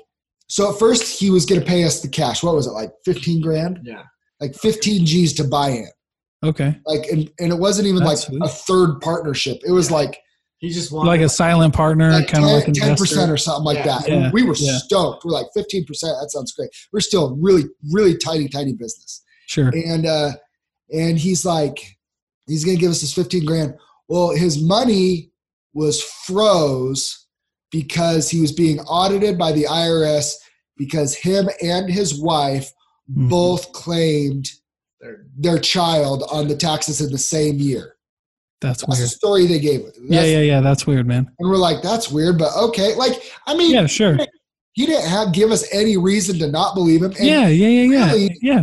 So 0.48 0.72
at 0.72 0.78
first 0.78 1.18
he 1.18 1.30
was 1.30 1.46
going 1.46 1.60
to 1.60 1.66
pay 1.66 1.84
us 1.84 2.00
the 2.02 2.08
cash. 2.08 2.42
What 2.42 2.54
was 2.56 2.66
it 2.66 2.72
like, 2.72 2.90
fifteen 3.04 3.40
grand? 3.40 3.80
Yeah. 3.84 4.02
Like 4.40 4.54
fifteen 4.54 5.06
G's 5.06 5.32
to 5.34 5.44
buy 5.44 5.68
in. 5.70 5.88
Okay. 6.44 6.76
Like 6.86 7.06
and, 7.10 7.30
and 7.38 7.52
it 7.52 7.58
wasn't 7.58 7.86
even 7.86 8.02
That's 8.02 8.28
like 8.28 8.28
sweet. 8.28 8.42
a 8.42 8.48
third 8.48 9.00
partnership. 9.00 9.58
It 9.64 9.70
was 9.70 9.90
Yeah. 9.90 9.96
like 9.96 10.18
He 10.58 10.70
just 10.70 10.90
wanted 10.90 11.08
Like 11.08 11.20
a 11.20 11.28
silent 11.28 11.72
partner, 11.74 12.10
like 12.10 12.26
kind 12.28 12.44
of 12.44 12.50
like 12.50 12.72
10 12.72 12.96
percent 12.96 13.30
or 13.30 13.36
something 13.36 13.64
like 13.64 13.78
Yeah. 13.78 13.98
that. 13.98 14.08
And 14.08 14.22
Yeah, 14.24 14.30
we 14.32 14.42
were 14.42 14.54
yeah. 14.58 14.78
stoked. 14.78 15.24
We're 15.24 15.30
like 15.32 15.46
fifteen 15.54 15.84
percent. 15.84 16.16
That 16.20 16.30
sounds 16.30 16.52
great. 16.52 16.70
We're 16.92 17.00
still 17.00 17.36
really 17.36 17.64
really 17.92 18.16
tiny 18.16 18.48
tiny 18.48 18.72
business. 18.74 19.22
Sure. 19.46 19.68
and 19.68 20.04
uh 20.06 20.32
and 20.92 21.16
he's 21.18 21.44
like 21.44 21.78
he's 22.48 22.64
gonna 22.64 22.76
give 22.78 22.90
us 22.90 23.00
this 23.02 23.12
15 23.14 23.44
grand 23.44 23.74
well 24.08 24.30
his 24.30 24.60
money 24.62 25.30
was 25.74 26.02
froze 26.02 27.26
because 27.70 28.28
he 28.28 28.40
was 28.40 28.52
being 28.52 28.80
audited 28.80 29.38
by 29.38 29.52
the 29.52 29.64
irs 29.64 30.34
because 30.76 31.14
him 31.14 31.48
and 31.62 31.90
his 31.90 32.20
wife 32.20 32.70
Mhm. 33.10 33.28
both 33.28 33.72
claimed 33.72 34.50
their 35.00 35.24
their 35.38 35.58
child 35.58 36.22
on 36.30 36.46
the 36.48 36.56
taxes 36.56 37.00
in 37.00 37.10
the 37.10 37.18
same 37.18 37.58
year 37.58 37.96
That's 38.60 38.82
that's 38.84 38.98
the 38.98 39.02
weird. 39.02 39.10
story 39.10 39.46
they 39.46 39.58
gave 39.58 39.84
us 39.84 39.94
Yeah, 40.08 40.24
yeah, 40.24 40.40
yeah. 40.40 40.60
That's 40.60 40.86
weird, 40.86 41.06
man. 41.06 41.26
and 41.38 41.50
we're 41.50 41.56
like 41.56 41.82
that's 41.82 42.10
weird 42.10 42.38
but 42.38 42.54
okay 42.56 42.94
like 42.96 43.14
i 43.46 43.56
mean 43.56 43.72
Yeah, 43.72 43.86
sure. 43.86 44.18
he 44.72 44.86
didn't 44.86 45.08
have 45.08 45.32
give 45.32 45.50
us 45.50 45.64
any 45.72 45.96
reason 45.96 46.38
to 46.40 46.48
not 46.48 46.74
believe 46.74 47.02
him 47.02 47.12
and 47.12 47.26
Yeah, 47.26 47.48
yeah, 47.48 47.68
yeah, 47.68 47.82
yeah. 47.92 48.12
really- 48.12 48.38
Yeah. 48.42 48.62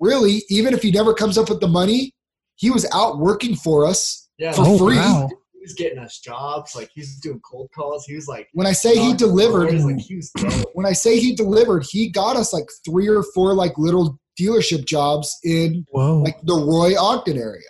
really 0.00 0.42
even 0.50 0.74
if 0.74 0.82
he 0.82 0.90
never 0.90 1.12
comes 1.14 1.38
up 1.38 1.48
with 1.48 1.60
the 1.60 1.68
money 1.68 2.12
he 2.56 2.70
was 2.70 2.86
out 2.92 3.18
working 3.18 3.54
for 3.56 3.86
us 3.86 4.28
yeah. 4.38 4.52
For 4.52 4.62
oh, 4.66 4.76
free. 4.78 4.96
wow. 4.96 5.30
He 5.66 5.70
was 5.70 5.74
getting 5.74 5.98
us 5.98 6.20
jobs. 6.20 6.76
Like 6.76 6.90
he's 6.94 7.16
doing 7.18 7.40
cold 7.40 7.68
calls. 7.74 8.04
He 8.06 8.14
was 8.14 8.28
like 8.28 8.48
When 8.52 8.68
I 8.68 8.72
say 8.72 8.96
he 8.96 9.14
delivered, 9.14 9.70
doors, 9.70 9.84
Like 9.84 9.98
he 9.98 10.14
was 10.14 10.30
when 10.74 10.86
I 10.86 10.92
say 10.92 11.18
he 11.18 11.34
delivered, 11.34 11.84
he 11.90 12.08
got 12.08 12.36
us 12.36 12.52
like 12.52 12.66
three 12.84 13.08
or 13.08 13.24
four 13.34 13.52
like 13.52 13.76
little 13.76 14.20
dealership 14.40 14.84
jobs 14.86 15.36
in 15.42 15.84
Whoa. 15.90 16.18
like 16.18 16.36
the 16.44 16.54
Roy 16.54 16.94
Ogden 16.96 17.36
area. 17.36 17.62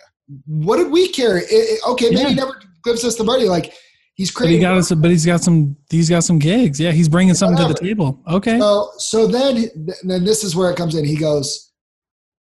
What 0.45 0.77
did 0.77 0.91
we 0.91 1.07
care? 1.07 1.37
It- 1.37 1.45
it- 1.51 1.79
okay, 1.87 2.09
maybe 2.11 2.21
Yeah. 2.21 2.29
he 2.29 2.35
never 2.35 2.61
gives 2.83 3.03
us 3.03 3.15
the 3.15 3.23
money. 3.23 3.45
Like 3.45 3.73
he's 4.13 4.29
crazy. 4.29 4.47
but 4.47 4.51
he 4.51 4.55
crazy. 4.57 4.61
got 4.61 4.77
us. 4.77 4.91
But 5.01 5.09
he's 5.09 5.25
got 5.25 5.41
some. 5.43 5.75
He's 5.89 6.09
got 6.09 6.23
some 6.23 6.37
gigs. 6.37 6.79
Yeah, 6.79 6.91
he's 6.91 7.09
bringing 7.09 7.33
something 7.33 7.65
to 7.67 7.73
the 7.73 7.79
table. 7.79 8.19
Okay. 8.27 8.59
So 8.59 8.91
so 8.99 9.25
then 9.25 9.71
then 10.03 10.23
this 10.23 10.43
is 10.43 10.55
where 10.55 10.69
it 10.69 10.75
comes 10.77 10.93
in. 10.93 11.03
He 11.03 11.15
goes, 11.17 11.71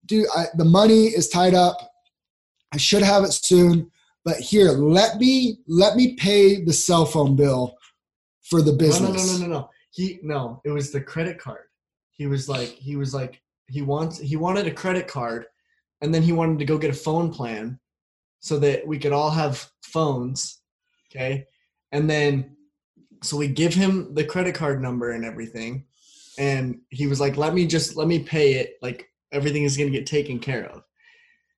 dude, 0.06 0.26
I, 0.36 0.48
the 0.58 0.66
money 0.66 1.06
is 1.06 1.30
tied 1.30 1.54
up. 1.54 1.78
I 2.74 2.78
should 2.78 3.04
have 3.04 3.24
it 3.24 3.32
soon, 3.32 3.90
but 4.26 4.38
here, 4.38 4.72
let 4.72 5.18
me 5.18 5.60
let 5.68 5.96
me 5.96 6.16
pay 6.16 6.64
the 6.64 6.74
cell 6.74 7.06
phone 7.06 7.36
bill 7.36 7.78
for 8.42 8.62
the 8.62 8.74
business. 8.74 9.40
no, 9.40 9.48
no, 9.48 9.48
no, 9.48 9.48
no, 9.48 9.60
no. 9.62 9.70
He 9.92 10.20
no. 10.24 10.62
It 10.66 10.72
was 10.72 10.92
the 10.92 11.00
credit 11.00 11.38
card. 11.38 11.66
He 12.10 12.26
was 12.28 12.50
like 12.50 12.70
he 12.70 12.96
was 12.96 13.14
like 13.14 13.42
he 13.68 13.82
wants 13.82 14.20
he 14.20 14.36
wanted 14.36 14.68
a 14.68 14.72
credit 14.72 15.08
card, 15.08 15.46
and 16.02 16.14
then 16.14 16.24
he 16.24 16.32
wanted 16.32 16.60
to 16.60 16.66
go 16.66 16.78
get 16.78 16.90
a 16.90 16.94
phone 16.94 17.32
plan, 17.32 17.80
so 18.40 18.60
that 18.60 18.86
we 18.86 18.98
could 18.98 19.14
all 19.14 19.30
have 19.30 19.70
phones. 19.84 20.62
Okay, 21.12 21.46
and 21.92 22.10
then 22.10 22.58
so 23.24 23.38
we 23.38 23.48
give 23.48 23.74
him 23.74 24.14
the 24.16 24.24
credit 24.24 24.56
card 24.56 24.82
number 24.82 25.12
and 25.12 25.24
everything, 25.24 25.86
and 26.40 26.80
he 26.90 27.06
was 27.08 27.22
like, 27.22 27.38
"Let 27.38 27.54
me 27.54 27.68
just 27.68 27.96
let 27.96 28.08
me 28.08 28.20
pay 28.20 28.56
it. 28.56 28.74
Like 28.82 29.08
everything 29.32 29.64
is 29.64 29.78
gonna 29.78 29.92
get 29.92 30.08
taken 30.08 30.40
care 30.40 30.66
of." 30.66 30.82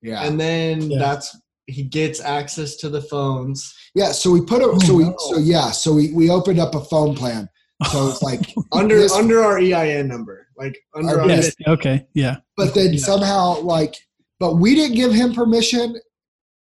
Yeah. 0.02 0.24
And 0.24 0.40
then 0.40 0.92
Yeah. 0.92 1.00
that's 1.00 1.36
he 1.68 1.84
gets 1.84 2.20
access 2.22 2.76
to 2.78 2.90
the 2.90 3.02
phones. 3.02 3.74
Yeah, 3.94 4.12
so 4.12 4.32
we 4.32 4.42
put 4.42 4.62
a 4.62 4.66
Oh, 4.68 4.80
so 4.80 4.94
we 4.96 5.04
no. 5.04 5.16
so 5.18 5.38
yeah, 5.38 5.70
so 5.72 5.94
we, 5.94 6.12
we 6.14 6.30
opened 6.30 6.60
up 6.60 6.74
a 6.76 6.82
phone 6.82 7.14
plan. 7.16 7.48
So 7.92 8.08
it's 8.08 8.22
like 8.24 8.54
under 8.72 8.98
This- 8.98 9.12
under 9.14 9.44
our 9.44 9.60
EIN 9.60 10.08
number, 10.08 10.48
like 10.58 10.78
under 10.96 11.22
Our 11.22 11.28
yes. 11.28 11.54
Okay. 11.68 12.06
Yeah. 12.14 12.38
but 12.56 12.74
then 12.74 12.94
Yeah. 12.94 13.00
somehow 13.00 13.60
like 13.62 13.96
but 14.40 14.56
we 14.56 14.76
didn't 14.76 14.96
give 14.96 15.12
him 15.14 15.34
permission. 15.34 15.96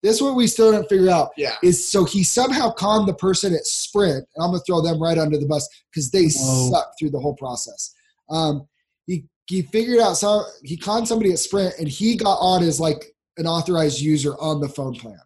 This 0.03 0.17
is 0.17 0.21
what 0.21 0.35
we 0.35 0.47
still 0.47 0.71
didn't 0.71 0.89
figure 0.89 1.09
out 1.09 1.29
yeah. 1.37 1.55
is 1.63 1.87
so 1.87 2.03
he 2.05 2.23
somehow 2.23 2.71
conned 2.71 3.07
the 3.07 3.13
person 3.13 3.53
at 3.53 3.65
Sprint. 3.65 4.25
And 4.35 4.43
I'm 4.43 4.51
gonna 4.51 4.59
throw 4.65 4.81
them 4.81 5.01
right 5.01 5.17
under 5.17 5.37
the 5.37 5.45
bus 5.47 5.67
because 5.91 6.11
they 6.11 6.25
Whoa. 6.25 6.71
sucked 6.71 6.99
through 6.99 7.11
the 7.11 7.19
whole 7.19 7.35
process. 7.35 7.93
Um, 8.29 8.67
he 9.05 9.25
he 9.47 9.61
figured 9.63 9.99
out 9.99 10.15
some 10.17 10.45
he 10.63 10.77
conned 10.77 11.07
somebody 11.07 11.31
at 11.31 11.39
Sprint 11.39 11.73
and 11.79 11.87
he 11.87 12.15
got 12.15 12.35
on 12.35 12.63
as 12.63 12.79
like 12.79 13.12
an 13.37 13.47
authorized 13.47 13.99
user 13.99 14.35
on 14.39 14.59
the 14.61 14.69
phone 14.69 14.93
plan. 14.95 15.19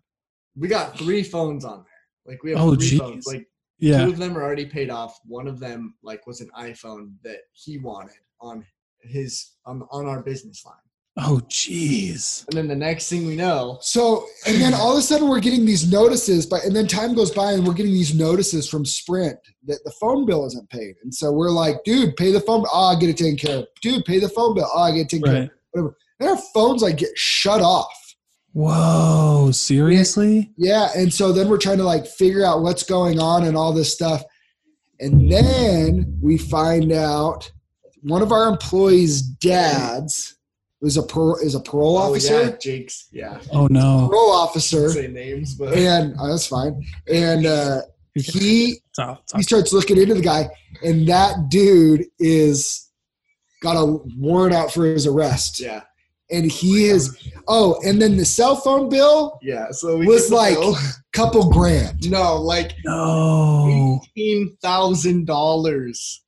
We 0.55 0.67
got 0.67 0.97
three 0.97 1.23
phones 1.23 1.65
on 1.65 1.79
there. 1.83 2.33
Like 2.33 2.43
we 2.43 2.51
have 2.51 2.59
Oh, 2.61 2.75
three 2.75 2.87
geez. 2.89 2.99
phones. 2.99 3.27
Like 3.27 3.47
Yeah. 3.79 4.05
two 4.05 4.11
of 4.11 4.17
them 4.17 4.37
are 4.37 4.43
already 4.43 4.65
paid 4.65 4.89
off. 4.89 5.17
One 5.25 5.47
of 5.47 5.59
them 5.59 5.95
like 6.03 6.25
was 6.27 6.41
an 6.41 6.49
iPhone 6.57 7.11
that 7.23 7.39
he 7.53 7.77
wanted 7.77 8.15
on 8.41 8.65
his 9.01 9.51
on 9.65 9.83
on 9.91 10.05
our 10.07 10.21
business 10.23 10.65
line. 10.65 10.75
Oh, 11.19 11.41
jeez. 11.49 12.47
And 12.47 12.55
then 12.57 12.67
the 12.67 12.75
next 12.75 13.09
thing 13.09 13.25
we 13.25 13.35
know, 13.35 13.79
So, 13.81 14.27
and 14.45 14.61
then 14.61 14.75
all 14.75 14.91
of 14.91 14.99
a 14.99 15.01
sudden 15.01 15.27
we're 15.27 15.39
getting 15.39 15.65
these 15.65 15.91
notices, 15.91 16.45
but 16.45 16.63
and 16.63 16.75
then 16.75 16.85
time 16.87 17.15
goes 17.15 17.31
by 17.31 17.53
and 17.53 17.65
we're 17.65 17.73
getting 17.73 17.93
these 17.93 18.13
notices 18.13 18.69
from 18.69 18.85
Sprint 18.85 19.39
that 19.65 19.79
the 19.83 19.89
phone 19.99 20.27
bill 20.27 20.45
isn't 20.45 20.69
paid. 20.69 20.95
And 21.03 21.13
so 21.13 21.31
we're 21.31 21.49
like, 21.49 21.77
dude, 21.85 22.15
pay 22.17 22.31
the 22.31 22.39
phone. 22.41 22.65
Oh, 22.71 22.95
I 22.95 22.99
get 22.99 23.09
it 23.09 23.17
taken 23.17 23.35
care 23.35 23.57
of. 23.59 23.67
Dude, 23.81 24.05
pay 24.05 24.19
the 24.19 24.29
phone 24.29 24.53
bill. 24.53 24.69
Oh, 24.71 24.79
I 24.83 24.91
get 24.91 25.01
it 25.01 25.09
taken 25.09 25.25
care 25.25 25.43
of. 25.43 25.49
Right. 25.85 25.93
And 26.19 26.29
our 26.29 26.37
phones 26.53 26.81
like 26.81 26.97
get 26.97 27.15
shut 27.17 27.61
off. 27.61 27.91
Whoa, 28.53 29.51
seriously? 29.51 30.51
Yeah, 30.57 30.89
and 30.95 31.13
so 31.13 31.31
then 31.31 31.47
we're 31.47 31.59
trying 31.59 31.77
to 31.77 31.83
like 31.83 32.07
figure 32.07 32.43
out 32.43 32.61
what's 32.63 32.83
going 32.83 33.19
on 33.19 33.43
and 33.45 33.55
all 33.55 33.71
this 33.71 33.93
stuff. 33.93 34.23
And 34.99 35.31
then 35.31 36.17
we 36.23 36.39
find 36.39 36.91
out 36.91 37.51
one 38.01 38.23
of 38.23 38.31
our 38.31 38.47
employees' 38.49 39.21
dads 39.21 40.35
was 40.81 40.97
a 40.97 41.03
par- 41.03 41.43
is 41.43 41.53
a 41.53 41.59
parole 41.59 41.97
oh 41.97 42.09
officer. 42.11 42.41
yeah, 42.43 42.55
Jake's, 42.59 43.07
yeah, 43.11 43.39
Oh, 43.53 43.67
no. 43.67 44.07
Parole 44.09 44.31
officer. 44.31 44.89
say 44.89 45.07
names, 45.07 45.53
but 45.53 45.73
And 45.73 46.15
oh, 46.19 46.27
that's 46.29 46.47
fine. 46.47 46.83
And 47.11 47.45
uh, 47.45 47.81
he 48.15 48.81
Stop, 48.93 49.23
he 49.35 49.43
starts 49.43 49.71
looking 49.73 49.97
into 50.01 50.15
the 50.15 50.21
guy, 50.21 50.49
and 50.83 51.07
that 51.07 51.49
dude 51.49 52.05
is 52.17 52.89
got 53.61 53.73
a 53.75 53.85
warrant 54.17 54.55
out 54.55 54.71
for 54.73 54.85
his 54.85 55.05
arrest. 55.05 55.59
yeah, 55.59 55.81
And 56.29 56.45
oh 56.51 56.55
he 56.55 56.85
is 56.85 57.15
oh, 57.47 57.79
and 57.85 58.01
then 58.01 58.17
the 58.17 58.25
cell 58.25 58.55
phone 58.57 58.89
bill, 58.89 59.39
yeah. 59.41 59.71
So 59.71 59.97
we 59.97 60.05
Was 60.07 60.29
like- 60.31 60.55
bill. 60.55 60.75
couple 61.13 61.49
grand. 61.49 62.09
no, 62.09 62.35
like 62.41 62.73
No. 62.85 63.99
eighteen 64.15 64.57
thousand 64.61 65.25
dollars, 65.25 66.21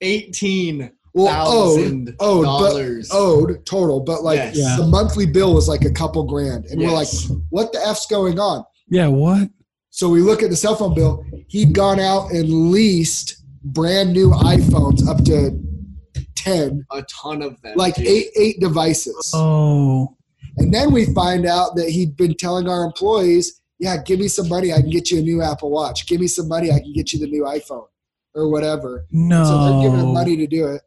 eighteen 0.00 0.90
Well, 1.14 1.26
thousand 1.28 2.14
owed, 2.18 2.44
owed, 2.44 2.44
but 2.44 2.68
dollars. 2.70 3.08
owed 3.12 3.64
total, 3.66 4.00
but 4.00 4.22
like 4.24 4.38
Yes. 4.38 4.56
Yeah. 4.56 4.76
the 4.78 4.86
monthly 4.86 5.26
bill 5.26 5.54
was 5.54 5.68
like 5.68 5.84
a 5.84 5.90
couple 5.92 6.24
grand, 6.24 6.64
and 6.66 6.80
we're 6.80 6.90
like, 6.90 7.08
what 7.50 7.72
the 7.72 7.78
f's 7.86 8.06
going 8.06 8.38
on? 8.40 8.64
Yeah, 8.88 9.06
what? 9.06 9.48
So 9.90 10.08
we 10.08 10.20
look 10.20 10.42
at 10.42 10.50
the 10.50 10.56
cell 10.56 10.74
phone 10.74 10.94
bill. 10.94 11.24
He'd 11.48 11.72
gone 11.72 12.00
out 12.00 12.32
and 12.32 12.70
leased 12.72 13.36
brand 13.62 14.12
new 14.12 14.30
iPhones 14.30 15.06
up 15.06 15.24
to 15.26 15.56
ten, 16.44 16.84
a 16.92 17.02
ton 17.02 17.42
of 17.42 17.60
them, 17.62 17.74
like 17.76 17.94
dude. 17.96 18.06
eight 18.06 18.28
eight 18.36 18.60
devices. 18.60 19.32
Oh, 19.34 20.16
And 20.58 20.72
then 20.72 20.92
we 20.92 21.06
find 21.14 21.46
out 21.46 21.74
that 21.76 21.88
he'd 21.90 22.16
been 22.16 22.34
telling 22.34 22.68
our 22.68 22.84
employees, 22.84 23.60
yeah, 23.78 23.96
give 24.02 24.20
me 24.20 24.28
some 24.28 24.48
money, 24.48 24.72
I 24.72 24.80
can 24.80 24.90
get 24.90 25.10
you 25.10 25.18
a 25.18 25.22
new 25.22 25.42
Apple 25.42 25.70
Watch. 25.70 26.06
Give 26.06 26.20
me 26.20 26.26
some 26.28 26.48
money, 26.48 26.70
I 26.70 26.80
can 26.80 26.92
get 26.92 27.12
you 27.12 27.18
the 27.18 27.26
new 27.26 27.44
iPhone 27.44 27.86
or 28.34 28.50
whatever. 28.50 29.06
no. 29.10 29.44
So 29.44 29.64
they're 29.64 29.82
giving 29.90 30.00
him 30.06 30.12
money 30.14 30.36
to 30.36 30.46
do 30.46 30.66
it. 30.66 30.82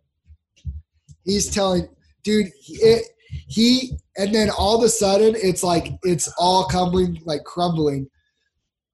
He's 1.26 1.50
telling, 1.50 1.88
dude, 2.24 2.48
it, 2.68 3.04
he, 3.48 3.98
and 4.18 4.34
then 4.34 4.50
all 4.50 4.78
of 4.78 4.84
a 4.84 4.90
sudden 4.90 5.36
it's 5.42 5.64
like, 5.64 5.94
it's 6.04 6.32
all 6.38 6.66
crumbling, 6.66 7.22
like 7.26 7.44
crumbling. 7.44 8.10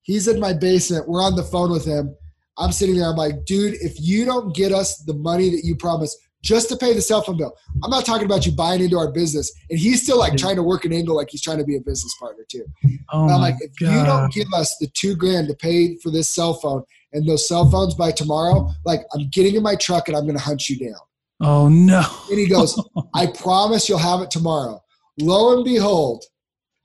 He's 0.01 0.27
in 0.27 0.39
my 0.39 0.53
basement. 0.53 1.07
We're 1.07 1.23
on 1.23 1.35
the 1.35 1.43
phone 1.43 1.71
with 1.71 1.85
him. 1.85 2.15
I'm 2.57 2.71
sitting 2.71 2.95
there. 2.97 3.09
I'm 3.09 3.15
like, 3.15 3.45
dude, 3.45 3.75
if 3.81 3.99
you 3.99 4.25
don't 4.25 4.55
get 4.55 4.71
us 4.71 4.97
the 5.03 5.13
money 5.13 5.49
that 5.49 5.63
you 5.63 5.75
promised 5.75 6.17
just 6.43 6.69
to 6.69 6.77
pay 6.77 6.93
the 6.93 7.01
cell 7.01 7.21
phone 7.21 7.37
bill, 7.37 7.57
I'm 7.83 7.89
not 7.89 8.05
talking 8.05 8.25
about 8.25 8.45
you 8.45 8.51
buying 8.51 8.81
into 8.81 8.97
our 8.97 9.11
business. 9.11 9.51
And 9.69 9.79
he's 9.79 10.03
still 10.03 10.19
like 10.19 10.35
trying 10.37 10.57
to 10.57 10.63
work 10.63 10.85
an 10.85 10.93
angle 10.93 11.15
like 11.15 11.29
he's 11.29 11.41
trying 11.41 11.57
to 11.57 11.63
be 11.63 11.77
a 11.77 11.81
business 11.81 12.13
partner 12.19 12.45
too. 12.47 12.65
Oh, 13.11 13.29
I'm 13.29 13.41
like, 13.41 13.55
if 13.61 13.75
God. 13.77 13.91
you 13.91 14.05
don't 14.05 14.33
give 14.33 14.47
us 14.53 14.77
the 14.77 14.87
two 14.87 15.15
grand 15.15 15.47
to 15.47 15.55
pay 15.55 15.95
for 15.97 16.11
this 16.11 16.27
cell 16.29 16.53
phone 16.55 16.83
and 17.13 17.27
those 17.27 17.47
cell 17.47 17.69
phones 17.71 17.95
by 17.95 18.11
tomorrow, 18.11 18.69
like 18.85 19.01
I'm 19.13 19.29
getting 19.29 19.55
in 19.55 19.63
my 19.63 19.75
truck 19.75 20.09
and 20.09 20.17
I'm 20.17 20.23
going 20.23 20.37
to 20.37 20.43
hunt 20.43 20.69
you 20.69 20.77
down. 20.77 20.99
Oh, 21.41 21.69
no. 21.69 22.03
And 22.29 22.39
he 22.39 22.47
goes, 22.47 22.79
I 23.15 23.27
promise 23.27 23.87
you'll 23.87 23.97
have 23.97 24.21
it 24.21 24.29
tomorrow. 24.29 24.83
Lo 25.19 25.55
and 25.55 25.63
behold, 25.63 26.25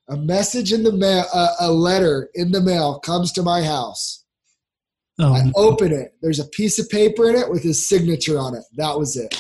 a 0.09 0.17
message 0.17 0.73
in 0.73 0.83
the 0.83 0.93
mail, 0.93 1.25
a, 1.35 1.37
uh, 1.37 1.55
a 1.61 1.73
letter 1.73 2.31
in 2.35 2.51
the 2.51 2.61
mail 2.61 2.99
comes 3.01 3.33
to 3.33 3.43
my 3.43 3.63
house. 3.63 4.25
Oh, 5.21 5.35
I 5.35 5.51
open 5.57 5.93
it. 5.93 6.15
There's 6.23 6.39
a 6.39 6.47
piece 6.47 6.79
of 6.79 6.89
paper 6.89 7.29
in 7.29 7.37
it 7.37 7.51
with 7.51 7.63
his 7.63 7.85
signature 7.85 8.39
on 8.39 8.55
it. 8.55 8.63
That 8.77 8.97
was 8.99 9.17
it. 9.17 9.35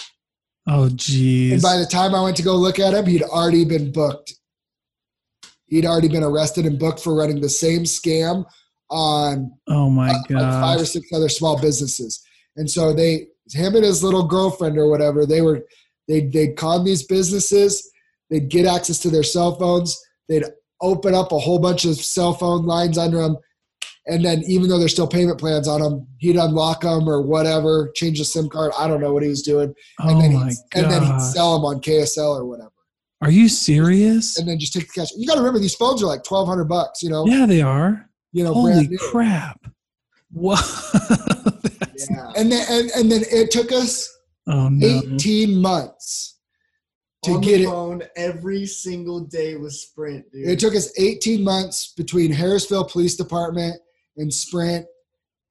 oh, 0.66 0.88
geez. 0.90 1.52
And 1.52 1.62
by 1.62 1.76
the 1.76 1.86
time 1.86 2.14
I 2.14 2.22
went 2.22 2.36
to 2.38 2.42
go 2.42 2.56
look 2.56 2.78
at 2.78 2.94
him, 2.94 3.06
he'd 3.06 3.22
already 3.22 3.64
been 3.64 3.92
booked. 3.92 4.34
He'd 5.66 5.86
already 5.86 6.08
been 6.08 6.24
arrested 6.24 6.66
and 6.66 6.78
booked 6.78 7.00
for 7.00 7.14
running 7.14 7.40
the 7.40 7.48
same 7.48 7.82
scam 7.84 8.44
on 8.90 9.52
Oh, 9.68 9.88
my 9.90 10.10
uh, 10.10 10.14
like 10.30 10.52
five 10.52 10.80
or 10.80 10.86
six 10.86 11.06
other 11.12 11.28
small 11.28 11.60
businesses. 11.60 12.22
And 12.56 12.68
so 12.70 12.92
they, 12.92 13.28
him 13.52 13.76
and 13.76 13.84
his 13.84 14.02
little 14.02 14.26
girlfriend 14.26 14.78
or 14.78 14.88
whatever, 14.90 15.26
they 15.26 15.42
were, 15.42 15.64
they 16.08 16.22
they'd 16.26 16.56
con 16.56 16.84
these 16.84 17.04
businesses. 17.06 17.88
They'd 18.30 18.48
get 18.48 18.66
access 18.66 18.98
to 19.00 19.10
their 19.10 19.22
cell 19.22 19.56
phones. 19.58 19.98
They'd 20.28 20.44
open 20.80 21.14
up 21.14 21.32
a 21.32 21.38
whole 21.38 21.58
bunch 21.58 21.84
of 21.84 21.96
cell 21.96 22.32
phone 22.34 22.66
lines 22.66 22.98
under 22.98 23.18
them, 23.18 23.36
and 24.08 24.24
then 24.24 24.42
even 24.46 24.68
though 24.68 24.78
there's 24.78 24.92
still 24.92 25.06
payment 25.06 25.38
plans 25.38 25.68
on 25.68 25.80
them, 25.80 26.06
he'd 26.18 26.36
unlock 26.36 26.80
them 26.80 27.08
or 27.08 27.22
whatever, 27.22 27.90
change 27.94 28.18
the 28.18 28.24
SIM 28.24 28.48
card. 28.48 28.72
I 28.78 28.88
don't 28.88 29.00
know 29.00 29.12
what 29.12 29.22
he 29.22 29.28
was 29.28 29.42
doing, 29.42 29.74
and 30.00 30.10
Oh, 30.16 30.20
then 30.20 30.32
my 30.34 30.48
he'd, 30.48 30.56
and 30.74 30.90
then 30.90 31.02
he'd 31.04 31.20
sell 31.20 31.54
them 31.54 31.64
on 31.64 31.80
KSL 31.80 32.40
or 32.40 32.44
whatever, 32.46 32.72
Are 33.22 33.30
you 33.30 33.48
serious? 33.48 34.38
and 34.38 34.48
then 34.48 34.58
just 34.58 34.72
take 34.72 34.86
the 34.92 35.00
cash. 35.00 35.08
You 35.16 35.26
got 35.26 35.34
to 35.34 35.40
remember 35.40 35.58
these 35.60 35.74
phones 35.74 36.02
are 36.02 36.06
like 36.06 36.24
twelve 36.24 36.48
hundred 36.48 36.64
bucks. 36.68 37.02
You 37.02 37.10
know, 37.10 37.26
Yeah, 37.26 37.46
they 37.46 37.62
are. 37.62 38.08
you 38.32 38.44
know, 38.44 38.54
Holy 38.54 38.88
crap. 38.98 39.60
What? 40.30 40.64
Yeah. 42.10 42.30
And 42.36 42.50
then 42.52 42.64
and, 42.70 42.90
and 42.96 43.10
then 43.12 43.22
it 43.30 43.50
took 43.50 43.72
us 43.72 44.08
oh, 44.46 44.68
no. 44.68 45.02
18 45.14 45.60
months 45.60 46.38
to 47.24 47.32
on 47.32 47.40
get 47.40 47.58
the 47.58 47.62
it. 47.64 47.66
phone 47.66 48.02
every 48.16 48.66
single 48.66 49.20
day 49.20 49.56
was 49.56 49.82
Sprint, 49.82 50.30
dude. 50.30 50.48
It 50.48 50.60
took 50.60 50.76
us 50.76 50.96
18 50.98 51.42
months 51.42 51.92
between 51.96 52.32
Harrisville 52.32 52.88
Police 52.88 53.16
Department 53.16 53.80
and 54.18 54.32
Sprint 54.32 54.86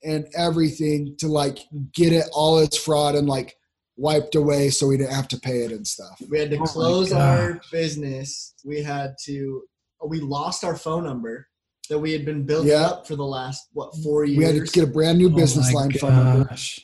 and 0.03 0.27
everything 0.37 1.15
to 1.19 1.27
like 1.27 1.59
get 1.93 2.13
it 2.13 2.25
all 2.31 2.59
its 2.59 2.77
fraud 2.77 3.15
and 3.15 3.27
like 3.27 3.55
wiped 3.95 4.35
away 4.35 4.69
so 4.69 4.85
we 4.87 4.95
didn't 4.97 5.13
have 5.13 5.27
to 5.29 5.39
pay 5.39 5.63
it 5.63 5.71
and 5.71 5.87
stuff. 5.87 6.21
we 6.29 6.37
had 6.39 6.51
to 6.51 6.57
Oh 6.59 6.63
close 6.65 7.11
our 7.11 7.59
business. 7.71 8.53
We 8.63 8.83
had 8.83 9.15
to. 9.25 9.63
We 10.07 10.19
lost 10.19 10.63
our 10.63 10.75
phone 10.77 11.03
number 11.05 11.47
that 11.89 11.97
we 11.97 12.11
had 12.11 12.23
been 12.25 12.45
building 12.45 12.71
Yeah. 12.71 12.85
up 12.85 13.07
for 13.07 13.15
the 13.15 13.25
last 13.25 13.67
what 13.73 13.91
four 14.03 14.25
years. 14.25 14.37
We 14.37 14.43
had 14.43 14.55
to 14.55 14.71
get 14.71 14.83
a 14.83 14.91
brand 14.91 15.17
new 15.17 15.27
Oh, 15.31 15.35
business 15.35 15.73
my 15.73 15.79
line 15.79 15.91
phone 15.93 16.13
number. 16.15 16.49
gosh. 16.49 16.79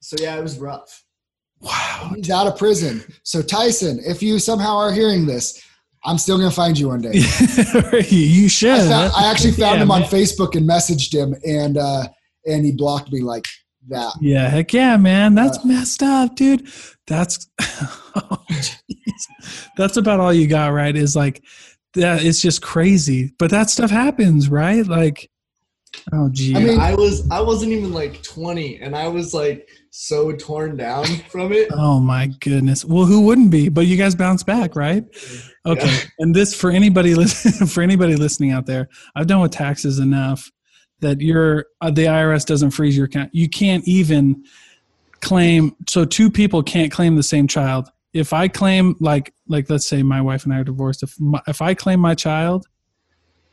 so 0.00 0.16
yeah, 0.18 0.38
it 0.38 0.42
was 0.42 0.58
rough. 0.58 1.04
Wow. 1.60 2.12
He's 2.16 2.30
out 2.30 2.46
of 2.46 2.56
prison. 2.56 3.04
So 3.24 3.42
Tyson, 3.42 4.00
if 4.04 4.22
you 4.22 4.38
somehow 4.38 4.76
are 4.78 4.90
hearing 4.92 5.26
this, 5.26 5.62
I'm 6.04 6.18
still 6.18 6.36
gonna 6.38 6.50
find 6.50 6.78
you 6.78 6.88
one 6.88 7.00
day. 7.00 7.12
you 8.08 8.48
should. 8.48 8.70
I, 8.72 8.88
found, 8.88 9.12
I 9.16 9.30
actually 9.30 9.52
found 9.52 9.76
Yeah, 9.76 9.82
him 9.84 9.90
on 9.90 10.00
man. 10.02 10.10
Facebook 10.10 10.56
and 10.56 10.68
messaged 10.68 11.12
him, 11.14 11.34
and 11.46 11.76
uh, 11.78 12.08
and 12.46 12.64
he 12.64 12.72
blocked 12.72 13.12
me 13.12 13.20
like 13.22 13.46
that. 13.88 14.12
Yeah, 14.20 14.48
heck 14.48 14.72
yeah, 14.72 14.96
man. 14.96 15.34
That's 15.34 15.58
Uh, 15.58 15.66
messed 15.66 16.02
up, 16.02 16.34
dude. 16.36 16.66
That's 17.06 17.48
oh, 18.16 18.44
that's 19.76 19.96
about 19.96 20.20
all 20.20 20.32
you 20.32 20.46
got, 20.46 20.68
right? 20.72 20.94
Is 20.96 21.16
like 21.16 21.42
that. 21.94 22.24
It's 22.24 22.40
just 22.40 22.62
crazy, 22.62 23.32
but 23.38 23.50
that 23.50 23.70
stuff 23.70 23.90
happens, 23.90 24.48
right? 24.48 24.86
Like, 24.86 25.30
oh, 26.12 26.28
geez. 26.30 26.56
I 26.56 26.60
mean- 26.60 26.80
I 26.80 26.94
was 26.94 27.28
I 27.30 27.40
wasn't 27.40 27.72
even 27.72 27.92
like 27.92 28.22
20, 28.22 28.80
and 28.80 28.96
I 28.96 29.08
was 29.08 29.34
like 29.34 29.68
so 29.90 30.32
torn 30.32 30.76
down 30.76 31.04
from 31.28 31.52
it. 31.52 31.68
oh 31.72 32.00
my 32.00 32.28
goodness. 32.40 32.84
Well, 32.84 33.04
who 33.04 33.20
wouldn't 33.22 33.50
be? 33.50 33.68
But 33.68 33.86
you 33.86 33.96
guys 33.96 34.14
bounce 34.14 34.42
back, 34.42 34.74
right? 34.74 35.04
Okay. 35.66 35.86
Yeah. 35.86 36.00
And 36.18 36.34
this 36.34 36.54
for 36.54 36.70
anybody 36.70 37.14
listening 37.16 37.68
for 37.68 37.82
anybody 37.82 38.16
listening 38.16 38.52
out 38.52 38.66
there, 38.66 38.88
I've 39.14 39.26
done 39.26 39.40
with 39.40 39.52
taxes 39.52 39.98
enough 39.98 40.50
that 41.00 41.20
your 41.20 41.66
uh, 41.80 41.90
the 41.90 42.04
IRS 42.04 42.46
doesn't 42.46 42.70
freeze 42.70 42.96
your 42.96 43.06
account. 43.06 43.30
You 43.34 43.48
can't 43.48 43.86
even 43.86 44.44
claim 45.20 45.76
so 45.88 46.04
two 46.04 46.30
people 46.30 46.62
can't 46.62 46.90
claim 46.90 47.16
the 47.16 47.22
same 47.22 47.46
child. 47.46 47.88
If 48.12 48.32
I 48.32 48.48
claim 48.48 48.96
like 49.00 49.32
like 49.46 49.68
let's 49.70 49.86
say 49.86 50.02
my 50.02 50.20
wife 50.20 50.44
and 50.44 50.52
I 50.52 50.60
are 50.60 50.64
divorced, 50.64 51.02
if 51.02 51.18
my, 51.20 51.40
if 51.46 51.60
I 51.62 51.74
claim 51.74 52.00
my 52.00 52.14
child 52.14 52.66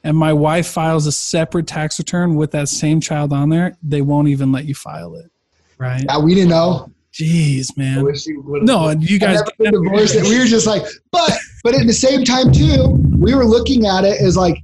and 0.04 0.16
my 0.18 0.34
wife 0.34 0.68
files 0.68 1.06
a 1.08 1.12
separate 1.12 1.68
tax 1.68 2.00
return 2.00 2.36
with 2.36 2.52
that 2.52 2.70
same 2.70 3.02
child 3.02 3.34
on 3.34 3.50
there, 3.50 3.78
they 3.84 4.02
won't 4.02 4.28
even 4.28 4.52
let 4.52 4.66
you 4.66 4.76
file 4.76 5.16
it. 5.16 5.30
Right? 5.78 6.04
Yeah, 6.06 6.20
we 6.20 6.36
didn't 6.36 6.50
know. 6.50 6.91
Jeez, 7.14 7.76
man. 7.76 8.04
wish 8.04 8.28
you 8.28 8.41
would. 8.41 8.64
No, 8.64 8.89
and 8.89 9.08
you 9.08 9.20
guys 9.20 9.36
never 9.39 9.52
been 9.58 9.84
divorced. 9.84 10.16
And 10.16 10.28
we 10.28 10.38
were 10.38 10.45
just 10.45 10.68
like, 10.68 10.84
but 11.12 11.32
but 11.64 11.76
at 11.76 11.88
the 11.88 11.93
same 11.93 12.24
time 12.24 12.52
too, 12.52 12.97
we 13.18 13.34
were 13.34 13.45
looking 13.45 13.86
at 13.88 14.06
it 14.06 14.22
as 14.22 14.38
like, 14.38 14.64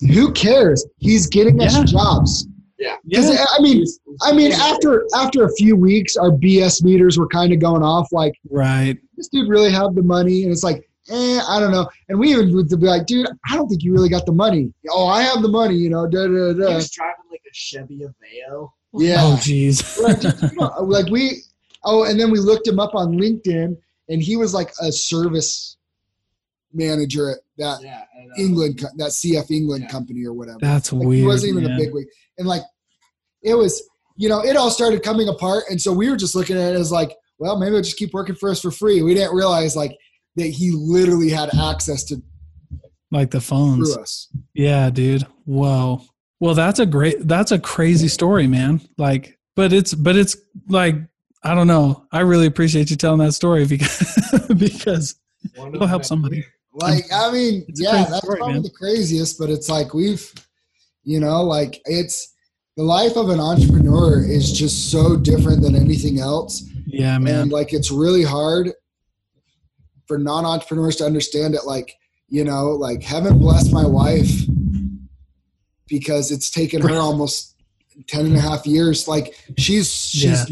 who 0.00 0.32
cares? 0.32 0.84
He's 0.98 1.26
getting 1.28 1.60
us 1.62 1.76
Yeah. 1.76 1.84
jobs. 1.84 2.46
Because 3.08 3.30
yeah, 3.30 3.44
I 3.56 3.62
mean, 3.62 3.84
I 4.22 4.32
mean, 4.32 4.52
after 4.52 5.06
after 5.14 5.44
a 5.44 5.54
few 5.54 5.76
weeks, 5.76 6.16
our 6.16 6.30
BS 6.30 6.82
meters 6.82 7.16
were 7.16 7.28
kind 7.28 7.52
of 7.52 7.60
going 7.60 7.82
off. 7.82 8.12
Like, 8.12 8.34
right. 8.50 8.98
this 9.16 9.28
dude 9.28 9.48
really 9.48 9.72
have 9.72 9.94
the 9.94 10.02
money? 10.02 10.42
And 10.42 10.52
it's 10.52 10.64
like, 10.64 10.88
eh, 11.10 11.40
I 11.48 11.60
don't 11.60 11.72
know. 11.72 11.88
And 12.08 12.18
we 12.18 12.30
even 12.32 12.54
would 12.54 12.68
be 12.68 12.76
like, 12.76 13.06
dude, 13.06 13.26
I 13.48 13.56
don't 13.56 13.68
think 13.68 13.82
you 13.82 13.92
really 13.92 14.08
got 14.08 14.26
the 14.26 14.32
money. 14.32 14.72
Oh, 14.90 15.06
I 15.06 15.22
have 15.22 15.42
the 15.42 15.48
money, 15.48 15.74
you 15.76 15.90
know. 15.90 16.06
Da 16.08 16.26
da 16.26 16.54
He 16.68 16.74
was 16.74 16.90
driving 16.90 17.14
like 17.30 17.42
a 17.46 17.54
Chevy 17.54 17.98
Aveo. 18.00 18.70
Yeah. 18.94 19.16
Oh 19.20 19.36
jeez. 19.40 20.00
like, 20.02 20.22
you 20.52 20.56
know, 20.58 20.70
like 20.82 21.06
we 21.10 21.42
oh 21.84 22.04
and 22.04 22.18
then 22.18 22.30
we 22.30 22.38
looked 22.38 22.66
him 22.66 22.78
up 22.78 22.94
on 22.94 23.12
linkedin 23.14 23.76
and 24.08 24.22
he 24.22 24.36
was 24.36 24.54
like 24.54 24.72
a 24.80 24.92
service 24.92 25.76
manager 26.72 27.30
at 27.30 27.38
that 27.58 27.82
Yeah. 27.82 28.02
uh, 28.18 28.34
England, 28.42 28.84
that 28.96 29.12
C.R. 29.12 29.44
England 29.50 29.84
Yeah. 29.84 29.90
company 29.90 30.24
or 30.24 30.32
whatever. 30.32 30.58
That's 30.60 30.92
Like, 30.92 31.06
weird. 31.06 31.20
he 31.20 31.26
wasn't 31.26 31.50
even 31.52 31.64
man. 31.64 31.72
a 31.72 31.76
big 31.84 31.92
wig, 31.94 32.06
and 32.38 32.46
like 32.48 32.62
it 33.42 33.54
was, 33.54 33.82
you 34.16 34.28
know, 34.28 34.40
it 34.44 34.56
all 34.56 34.70
started 34.70 35.02
coming 35.02 35.28
apart, 35.28 35.64
and 35.70 35.80
so 35.80 35.92
we 35.92 36.08
were 36.10 36.16
just 36.16 36.34
looking 36.34 36.56
at 36.56 36.72
it 36.74 36.76
as 36.80 36.90
like, 36.90 37.14
well, 37.38 37.58
maybe 37.58 37.76
I'll 37.76 37.82
just 37.82 37.96
keep 37.96 38.12
working 38.12 38.34
for 38.36 38.48
us 38.50 38.60
for 38.60 38.70
free. 38.70 39.02
We 39.02 39.14
didn't 39.14 39.34
realize 39.34 39.76
like 39.76 39.96
that 40.36 40.46
he 40.48 40.70
literally 40.70 41.30
had 41.30 41.50
access 41.54 42.04
to 42.04 42.22
like 43.10 43.30
the 43.30 43.40
phones. 43.40 43.96
us. 43.96 44.28
Yeah, 44.54 44.90
dude. 44.90 45.26
Whoa. 45.44 46.02
Well, 46.40 46.54
that's 46.54 46.78
a 46.80 46.86
great 46.86 47.26
that's 47.28 47.52
a 47.52 47.58
crazy 47.58 48.08
story, 48.08 48.46
man. 48.46 48.80
Like, 48.98 49.38
but 49.56 49.72
it's 49.72 49.94
but 49.94 50.16
it's 50.16 50.36
like 50.68 50.96
I 51.42 51.54
don't 51.54 51.66
know. 51.66 52.06
I 52.10 52.20
really 52.20 52.46
appreciate 52.46 52.90
you 52.90 52.96
telling 52.96 53.20
that 53.20 53.32
story 53.32 53.66
because 53.68 54.12
because 54.56 55.14
One 55.56 55.74
it'll 55.74 55.86
help 55.86 56.02
the- 56.02 56.08
somebody. 56.08 56.44
Like, 56.76 57.04
I 57.12 57.30
mean, 57.30 57.64
It's 57.68 57.80
yeah, 57.80 58.04
that's 58.04 58.16
story, 58.18 58.38
probably 58.38 58.54
man. 58.54 58.62
the 58.64 58.70
craziest, 58.70 59.38
but 59.38 59.48
it's 59.48 59.68
like 59.68 59.94
we've, 59.94 60.32
you 61.04 61.20
know, 61.20 61.40
like 61.44 61.80
it's 61.84 62.34
the 62.76 62.82
life 62.82 63.16
of 63.16 63.28
an 63.28 63.38
entrepreneur 63.38 64.18
is 64.24 64.50
just 64.50 64.90
so 64.90 65.16
different 65.16 65.62
than 65.62 65.76
anything 65.76 66.18
else. 66.18 66.64
Yeah, 66.86 67.16
man. 67.18 67.42
And 67.42 67.52
like 67.52 67.72
it's 67.72 67.92
really 67.92 68.24
hard 68.24 68.72
for 70.06 70.18
non 70.18 70.44
entrepreneurs 70.44 70.96
to 70.96 71.04
understand 71.04 71.54
it. 71.54 71.64
Like, 71.66 71.96
you 72.28 72.44
know, 72.44 72.70
like 72.70 73.02
heaven 73.02 73.38
bless 73.38 73.70
my 73.72 73.86
wife 73.86 74.30
because 75.86 76.30
it's 76.30 76.50
taken 76.50 76.80
her 76.82 76.94
almost 76.96 77.54
10 78.08 78.26
and 78.26 78.36
a 78.36 78.40
half 78.40 78.66
years. 78.66 79.06
Like 79.06 79.34
she's 79.58 79.92
she's 79.92 80.50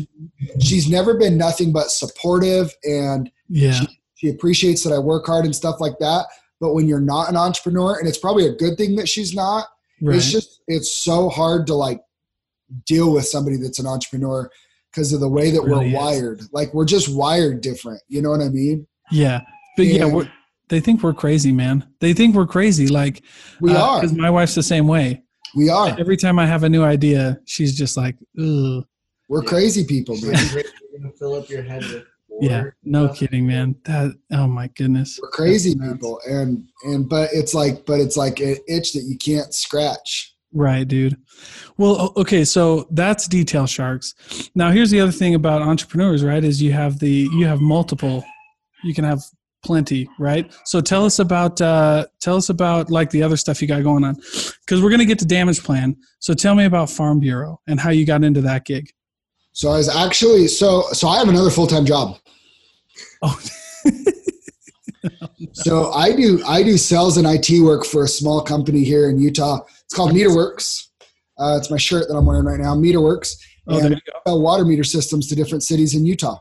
she's 0.61 0.88
never 0.88 1.16
been 1.18 1.36
nothing 1.36 1.72
but 1.72 1.90
supportive 1.90 2.72
and 2.84 3.30
Yeah. 3.48 3.80
she 4.14 4.28
appreciates 4.28 4.84
that 4.84 4.92
I 4.92 4.98
work 4.98 5.26
hard 5.26 5.44
and 5.44 5.55
stuff 5.57 5.80
like 5.80 5.98
that. 6.00 6.26
But 6.61 6.74
when 6.74 6.86
you're 6.86 7.00
not 7.00 7.28
an 7.28 7.36
entrepreneur, 7.36 7.98
and 7.98 8.07
it's 8.09 8.18
probably 8.18 8.46
a 8.46 8.53
good 8.55 8.76
thing 8.78 8.94
that 8.96 9.09
she's 9.09 9.34
not, 9.34 9.66
Right. 10.00 10.16
it's 10.16 10.30
just 10.30 10.61
it's 10.68 10.92
so 10.92 11.28
hard 11.28 11.66
to 11.68 11.74
like 11.74 12.00
deal 12.86 13.12
with 13.12 13.26
somebody 13.26 13.57
that's 13.57 13.78
an 13.80 13.86
entrepreneur 13.86 14.48
because 14.92 15.12
of 15.12 15.20
the 15.20 15.28
way 15.28 15.50
that 15.50 15.62
Really 15.62 15.78
we're 15.80 15.86
is. 15.86 15.92
wired. 15.94 16.42
Like 16.53 16.72
we're 16.74 16.84
just 16.84 17.09
wired 17.12 17.61
different. 17.62 18.00
You 18.09 18.22
know 18.22 18.30
what 18.30 18.40
I 18.40 18.48
mean? 18.50 18.86
Yeah. 19.13 19.43
But 19.77 19.87
yeah, 19.87 20.05
And- 20.05 20.15
we're, 20.15 20.29
they 20.69 20.81
think 20.81 21.03
we're 21.03 21.13
crazy, 21.15 21.53
man. 21.53 21.87
They 22.01 22.13
think 22.15 22.35
we're 22.35 22.47
crazy. 22.47 22.87
Like 22.89 23.23
We 23.61 23.73
uh, 23.73 23.81
are. 23.83 24.01
because 24.01 24.17
my 24.17 24.31
wife's 24.31 24.55
the 24.55 24.63
same 24.63 24.87
way. 24.87 25.23
We 25.55 25.69
are. 25.69 25.95
Every 26.01 26.17
time 26.17 26.39
I 26.39 26.47
have 26.47 26.65
a 26.65 26.69
new 26.69 26.83
idea, 26.83 27.39
she's 27.45 27.77
just 27.77 27.97
like, 27.97 28.17
Ugh. 28.39 28.85
We're 29.29 29.43
Yeah. 29.43 29.49
crazy 29.49 29.85
people, 29.85 30.15
It's 30.15 30.25
man. 30.25 30.33
like 30.57 30.67
You're 30.91 31.01
gonna 31.01 31.13
fill 31.19 31.35
up 31.35 31.49
your 31.49 31.63
head 31.63 31.83
with. 31.85 32.05
Yeah, 32.41 32.65
no 32.83 33.07
stuff. 33.07 33.19
kidding, 33.19 33.47
man. 33.47 33.77
That 33.85 34.17
oh 34.33 34.47
my 34.47 34.69
goodness. 34.69 35.19
We're 35.23 35.29
crazy 35.31 35.75
people, 35.79 36.19
and 36.29 36.65
and 36.85 37.07
but 37.09 37.29
it's 37.33 37.53
like 37.55 37.85
but 37.87 38.01
it's 38.01 38.17
like 38.17 38.41
an 38.41 38.57
itch 38.67 38.95
that 38.95 39.03
you 39.05 39.17
can't 39.19 39.53
scratch. 39.55 40.35
Right, 40.55 40.89
dude. 40.89 41.17
Well, 41.77 42.13
okay, 42.17 42.45
so 42.45 42.89
that's 42.91 43.29
detail 43.29 43.67
sharks. 43.67 44.15
Now, 44.55 44.71
here's 44.71 44.91
the 44.91 45.01
other 45.01 45.13
thing 45.13 45.35
about 45.35 45.63
entrepreneurs, 45.63 46.25
right? 46.25 46.43
Is 46.43 46.61
you 46.61 46.73
have 46.73 46.99
the 46.99 47.29
you 47.33 47.47
have 47.47 47.61
multiple, 47.61 48.25
you 48.83 48.95
can 48.95 49.05
have 49.05 49.22
plenty, 49.62 50.09
right? 50.18 50.53
So 50.64 50.80
tell 50.80 51.05
us 51.05 51.18
about 51.18 51.61
uh, 51.61 52.07
tell 52.20 52.37
us 52.37 52.49
about 52.49 52.91
like 52.91 53.11
the 53.11 53.22
other 53.22 53.37
stuff 53.37 53.62
you 53.62 53.68
got 53.68 53.83
going 53.83 54.05
on, 54.05 54.14
because 54.14 54.83
we're 54.83 54.91
gonna 54.91 55.05
get 55.05 55.18
to 55.20 55.26
damage 55.26 55.62
plan. 55.62 55.97
So 56.18 56.35
tell 56.35 56.55
me 56.55 56.64
about 56.64 56.91
Farm 56.91 57.20
Bureau 57.20 57.61
and 57.66 57.78
how 57.78 57.91
you 57.91 58.05
got 58.07 58.24
into 58.24 58.41
that 58.43 58.64
gig. 58.64 58.91
So 59.53 59.70
I 59.70 59.76
was 59.76 59.95
actually 59.95 60.49
so 60.49 60.83
so 60.93 61.09
I 61.09 61.18
have 61.18 61.28
another 61.28 61.51
full 61.51 61.66
time 61.66 61.85
job. 61.85 62.18
Oh, 63.22 63.41
So 65.53 65.93
I 65.93 66.14
do 66.14 66.43
I 66.47 66.62
do 66.62 66.76
sales 66.76 67.16
and 67.16 67.26
IT 67.26 67.61
work 67.62 67.85
for 67.85 68.05
a 68.05 68.09
small 68.09 68.41
company 68.41 68.85
here 68.85 69.11
in 69.11 69.18
Utah. 69.18 69.61
It's 69.85 69.95
called 69.95 70.12
MeterWorks. 70.12 70.87
Uh, 71.39 71.57
it's 71.59 71.70
my 71.70 71.76
shirt 71.76 72.09
that 72.09 72.14
I'm 72.14 72.26
wearing 72.26 72.45
right 72.45 72.61
now. 72.61 72.74
MeterWorks. 72.74 73.37
oh, 73.68 73.76
there 73.76 73.87
and 73.87 73.95
you 73.95 74.01
go. 74.12 74.20
sell 74.26 74.41
water 74.41 74.64
meter 74.64 74.85
systems 74.85 75.28
to 75.28 75.35
different 75.35 75.62
cities 75.62 75.95
in 75.95 76.05
Utah. 76.05 76.39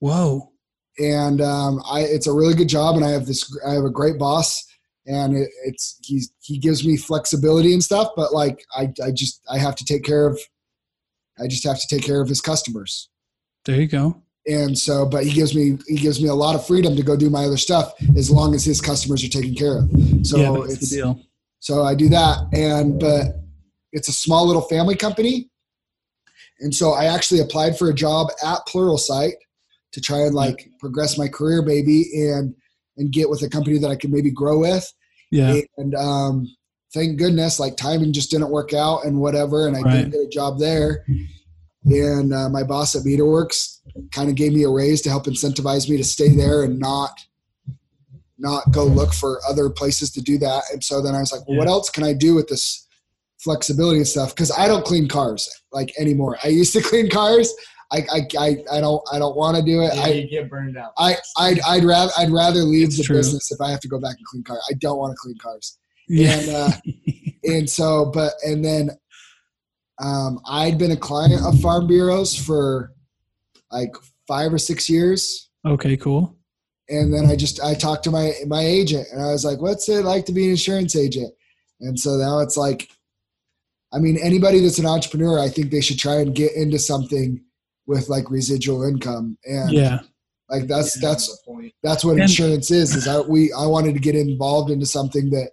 Whoa. 0.00 0.52
And 0.98 1.40
um, 1.40 1.82
I 1.90 2.00
it's 2.00 2.26
a 2.26 2.32
really 2.32 2.54
good 2.54 2.68
job, 2.68 2.96
and 2.96 3.04
I 3.04 3.10
have 3.10 3.26
this 3.26 3.56
I 3.66 3.72
have 3.72 3.84
a 3.84 3.90
great 3.90 4.18
boss, 4.18 4.64
and 5.06 5.36
it, 5.36 5.50
it's 5.64 5.98
he's 6.02 6.32
he 6.40 6.58
gives 6.58 6.86
me 6.86 6.96
flexibility 6.96 7.72
and 7.72 7.82
stuff. 7.82 8.10
But 8.14 8.32
like 8.32 8.64
I 8.74 8.92
I 9.04 9.10
just 9.10 9.42
I 9.50 9.58
have 9.58 9.74
to 9.76 9.84
take 9.84 10.04
care 10.04 10.26
of 10.26 10.40
I 11.40 11.48
just 11.48 11.64
have 11.66 11.80
to 11.80 11.86
take 11.88 12.04
care 12.04 12.20
of 12.20 12.28
his 12.28 12.40
customers. 12.40 13.08
There 13.64 13.76
you 13.80 13.88
go. 13.88 14.22
and 14.46 14.78
so 14.78 15.06
but 15.06 15.24
he 15.24 15.32
gives 15.32 15.54
me 15.54 15.78
he 15.86 15.96
gives 15.96 16.20
me 16.22 16.28
a 16.28 16.34
lot 16.34 16.54
of 16.54 16.66
freedom 16.66 16.94
to 16.94 17.02
go 17.02 17.16
do 17.16 17.30
my 17.30 17.44
other 17.44 17.56
stuff 17.56 17.94
as 18.16 18.30
long 18.30 18.54
as 18.54 18.64
his 18.64 18.80
customers 18.80 19.24
are 19.24 19.28
taken 19.28 19.54
care 19.54 19.78
of 19.78 19.90
so 20.22 20.36
yeah, 20.36 20.52
that's 20.52 20.74
it's 20.74 20.90
the 20.90 20.96
deal. 20.96 21.20
so 21.60 21.82
i 21.82 21.94
do 21.94 22.08
that 22.10 22.46
and 22.52 23.00
but 23.00 23.40
it's 23.92 24.08
a 24.08 24.12
small 24.12 24.46
little 24.46 24.60
family 24.68 24.94
company 24.94 25.48
and 26.60 26.74
so 26.74 26.92
i 26.92 27.06
actually 27.06 27.40
applied 27.40 27.78
for 27.78 27.88
a 27.88 27.94
job 27.94 28.28
at 28.44 28.58
pluralsight 28.68 29.32
to 29.94 30.00
try 30.00 30.18
and 30.26 30.34
like 30.34 30.68
progress 30.78 31.16
my 31.16 31.28
career 31.28 31.62
maybe 31.62 32.04
and 32.28 32.54
and 32.98 33.10
get 33.12 33.30
with 33.30 33.42
a 33.42 33.48
company 33.48 33.78
that 33.78 33.90
i 33.90 33.96
could 33.96 34.12
maybe 34.12 34.30
grow 34.30 34.58
with. 34.58 34.86
Yeah. 35.30 35.60
and 35.78 35.94
um 35.94 36.46
thank 36.92 37.18
goodness 37.18 37.58
like 37.58 37.76
timing 37.76 38.12
just 38.12 38.30
didn't 38.30 38.50
work 38.50 38.72
out 38.74 39.04
and 39.04 39.18
whatever 39.20 39.66
and 39.66 39.76
i 39.76 39.80
Right. 39.80 39.92
didn't 39.96 40.10
get 40.12 40.20
a 40.20 40.28
job 40.28 40.58
there. 40.58 41.04
And 41.86 42.32
uh, 42.32 42.48
my 42.48 42.62
boss 42.62 42.94
at 42.96 43.02
meterworks 43.02 43.80
kind 44.10 44.30
of 44.30 44.36
gave 44.36 44.52
me 44.54 44.62
a 44.64 44.70
raise 44.70 45.02
to 45.02 45.10
help 45.10 45.24
incentivize 45.26 45.88
me 45.90 45.96
to 45.98 46.04
stay 46.04 46.28
there 46.34 46.62
and 46.64 46.78
not 46.78 47.10
not 48.38 48.62
go 48.72 48.84
look 48.84 49.12
for 49.14 49.40
other 49.48 49.70
places 49.70 50.10
to 50.12 50.20
do 50.20 50.38
that. 50.38 50.62
And 50.72 50.82
so 50.82 51.00
then 51.02 51.14
i 51.14 51.20
was 51.20 51.32
like 51.32 51.46
well 51.48 51.58
what 51.58 51.68
else 51.68 51.90
can 51.90 52.04
i 52.04 52.12
do 52.12 52.34
with 52.34 52.48
this 52.48 52.86
flexibility 53.38 53.98
and 53.98 54.08
stuff? 54.08 54.34
Because 54.34 54.50
i 54.56 54.66
don't 54.68 54.84
clean 54.84 55.08
cars 55.08 55.48
like 55.72 55.92
anymore. 55.98 56.38
I 56.44 56.48
used 56.48 56.72
to 56.74 56.80
clean 56.90 57.10
cars 57.10 57.52
i 57.96 57.98
i, 58.16 58.20
I, 58.46 58.48
I 58.76 58.80
don't 58.80 59.02
i 59.12 59.18
don't 59.18 59.36
want 59.36 59.56
to 59.56 59.62
do 59.62 59.80
it 59.82 59.92
Yeah, 59.94 60.02
i 60.04 60.08
you 60.08 60.28
get 60.28 60.50
burned 60.50 60.76
out. 60.76 60.92
I, 60.98 61.16
I'd, 61.38 61.60
I'd 61.72 61.84
rather 61.84 62.12
I'd 62.18 62.30
rather 62.30 62.60
leave 62.60 62.88
It's 62.88 62.98
the 62.98 63.04
true. 63.04 63.16
business 63.16 63.50
if 63.52 63.60
I 63.60 63.70
have 63.70 63.80
to 63.80 63.88
go 63.88 63.98
back 64.00 64.16
and 64.16 64.26
clean 64.26 64.42
cars. 64.44 64.62
I 64.70 64.74
don't 64.74 64.98
want 64.98 65.12
to 65.12 65.16
clean 65.16 65.38
cars. 65.38 65.78
Yeah. 66.08 66.38
And 66.38 66.48
uh, 66.50 66.70
and 67.44 67.70
so, 67.70 68.10
but 68.12 68.32
and 68.44 68.64
then 68.64 68.90
um, 70.02 70.40
I'd 70.48 70.78
been 70.78 70.90
a 70.90 70.96
client 70.96 71.42
of 71.46 71.60
Farm 71.60 71.86
Bureaus 71.86 72.34
for 72.36 72.92
like 73.70 73.94
five 74.26 74.52
or 74.52 74.58
six 74.58 74.88
years, 74.90 75.48
okay. 75.66 75.96
Cool. 75.96 76.36
and 76.88 77.12
then 77.14 77.26
I 77.26 77.36
just 77.36 77.60
I 77.62 77.74
talked 77.74 78.04
to 78.04 78.10
my 78.10 78.32
my 78.46 78.62
agent, 78.62 79.06
and 79.12 79.22
I 79.22 79.26
was 79.32 79.44
like, 79.44 79.60
"What's 79.60 79.88
it 79.88 80.04
like 80.04 80.24
to 80.26 80.32
be 80.32 80.44
an 80.46 80.50
insurance 80.52 80.96
agent?" 80.96 81.32
And 81.80 81.98
so 81.98 82.10
now 82.16 82.40
it's 82.40 82.56
like, 82.56 82.88
I 83.92 83.98
mean, 83.98 84.16
anybody 84.22 84.60
that's 84.60 84.78
an 84.78 84.86
entrepreneur, 84.86 85.38
I 85.38 85.48
think 85.48 85.70
they 85.70 85.80
should 85.80 85.98
try 85.98 86.16
and 86.16 86.34
get 86.34 86.52
into 86.54 86.78
something 86.78 87.43
with 87.86 88.08
like 88.08 88.30
residual 88.30 88.82
income, 88.84 89.36
and 89.44 89.72
Yeah. 89.72 90.00
like 90.50 90.66
that's 90.66 90.96
Yeah, 91.00 91.08
that's 91.10 91.28
the 91.28 91.36
point. 91.46 91.72
that's 91.82 92.04
what 92.04 92.12
And- 92.12 92.22
insurance 92.22 92.70
is 92.70 92.94
is 92.94 93.06
I 93.08 93.20
we 93.20 93.52
I 93.52 93.66
wanted 93.66 93.94
to 93.94 94.00
get 94.00 94.14
involved 94.14 94.70
into 94.70 94.86
something 94.86 95.30
that 95.30 95.50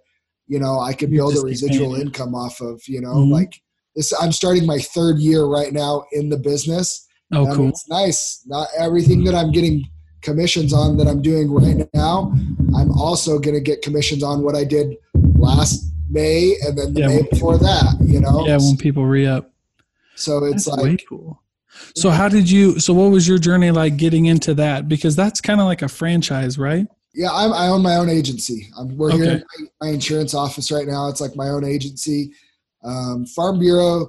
you 0.48 0.58
know 0.58 0.80
I 0.80 0.92
could 0.92 1.10
build 1.10 1.36
a 1.36 1.40
residual 1.40 1.94
income 1.94 2.34
off 2.34 2.60
of 2.60 2.82
you 2.88 3.00
know 3.00 3.14
Mhm. 3.14 3.30
like 3.32 3.60
this 3.94 4.12
I'm 4.20 4.32
starting 4.32 4.66
my 4.66 4.78
third 4.78 5.18
year 5.18 5.44
right 5.44 5.72
now 5.72 6.04
in 6.12 6.28
the 6.30 6.36
business 6.38 7.06
Oh, 7.32 7.46
cool. 7.54 7.68
it's 7.68 7.88
nice 7.88 8.40
not 8.46 8.68
everything 8.78 9.24
that 9.24 9.34
I'm 9.34 9.52
getting 9.52 9.86
commissions 10.22 10.72
on 10.72 10.96
that 10.98 11.06
I'm 11.08 11.20
doing 11.22 11.50
right 11.50 11.88
now 11.94 12.32
I'm 12.74 12.90
also 12.92 13.38
going 13.38 13.54
to 13.54 13.60
get 13.60 13.82
commissions 13.82 14.22
on 14.22 14.42
what 14.42 14.54
I 14.56 14.64
did 14.64 14.96
last 15.38 15.84
May 16.10 16.56
and 16.64 16.76
then 16.78 16.92
the 16.94 17.00
Yeah, 17.00 17.06
May 17.08 17.16
when- 17.16 17.28
before 17.30 17.58
that 17.58 17.96
you 18.04 18.20
know 18.20 18.46
Yeah, 18.46 18.58
when 18.58 18.76
people 18.76 19.04
re 19.06 19.26
up. 19.26 19.50
so 20.16 20.44
it's 20.44 20.64
That's 20.66 20.76
way 20.82 20.90
like 20.90 21.04
cool. 21.08 21.40
So 21.94 22.10
how 22.10 22.28
did 22.28 22.50
you? 22.50 22.78
So 22.80 22.92
what 22.94 23.10
was 23.10 23.26
your 23.26 23.38
journey 23.38 23.70
like 23.70 23.96
getting 23.96 24.26
into 24.26 24.54
that? 24.54 24.88
Because 24.88 25.16
that's 25.16 25.40
kind 25.40 25.60
of 25.60 25.66
like 25.66 25.82
a 25.82 25.88
franchise, 25.88 26.58
right? 26.58 26.86
Yeah, 27.14 27.28
I'm, 27.32 27.52
I 27.52 27.68
own 27.68 27.82
my 27.82 27.96
own 27.96 28.08
agency. 28.08 28.68
I'm, 28.78 28.96
we're 28.96 29.12
here 29.12 29.24
Okay. 29.24 29.32
in 29.58 29.68
my, 29.80 29.86
my 29.88 29.92
insurance 29.92 30.32
office 30.34 30.70
right 30.72 30.86
now. 30.86 31.08
It's 31.08 31.20
like 31.20 31.36
my 31.36 31.48
own 31.50 31.64
agency. 31.64 32.32
Um, 32.84 33.26
Farm 33.26 33.58
Bureau 33.58 34.08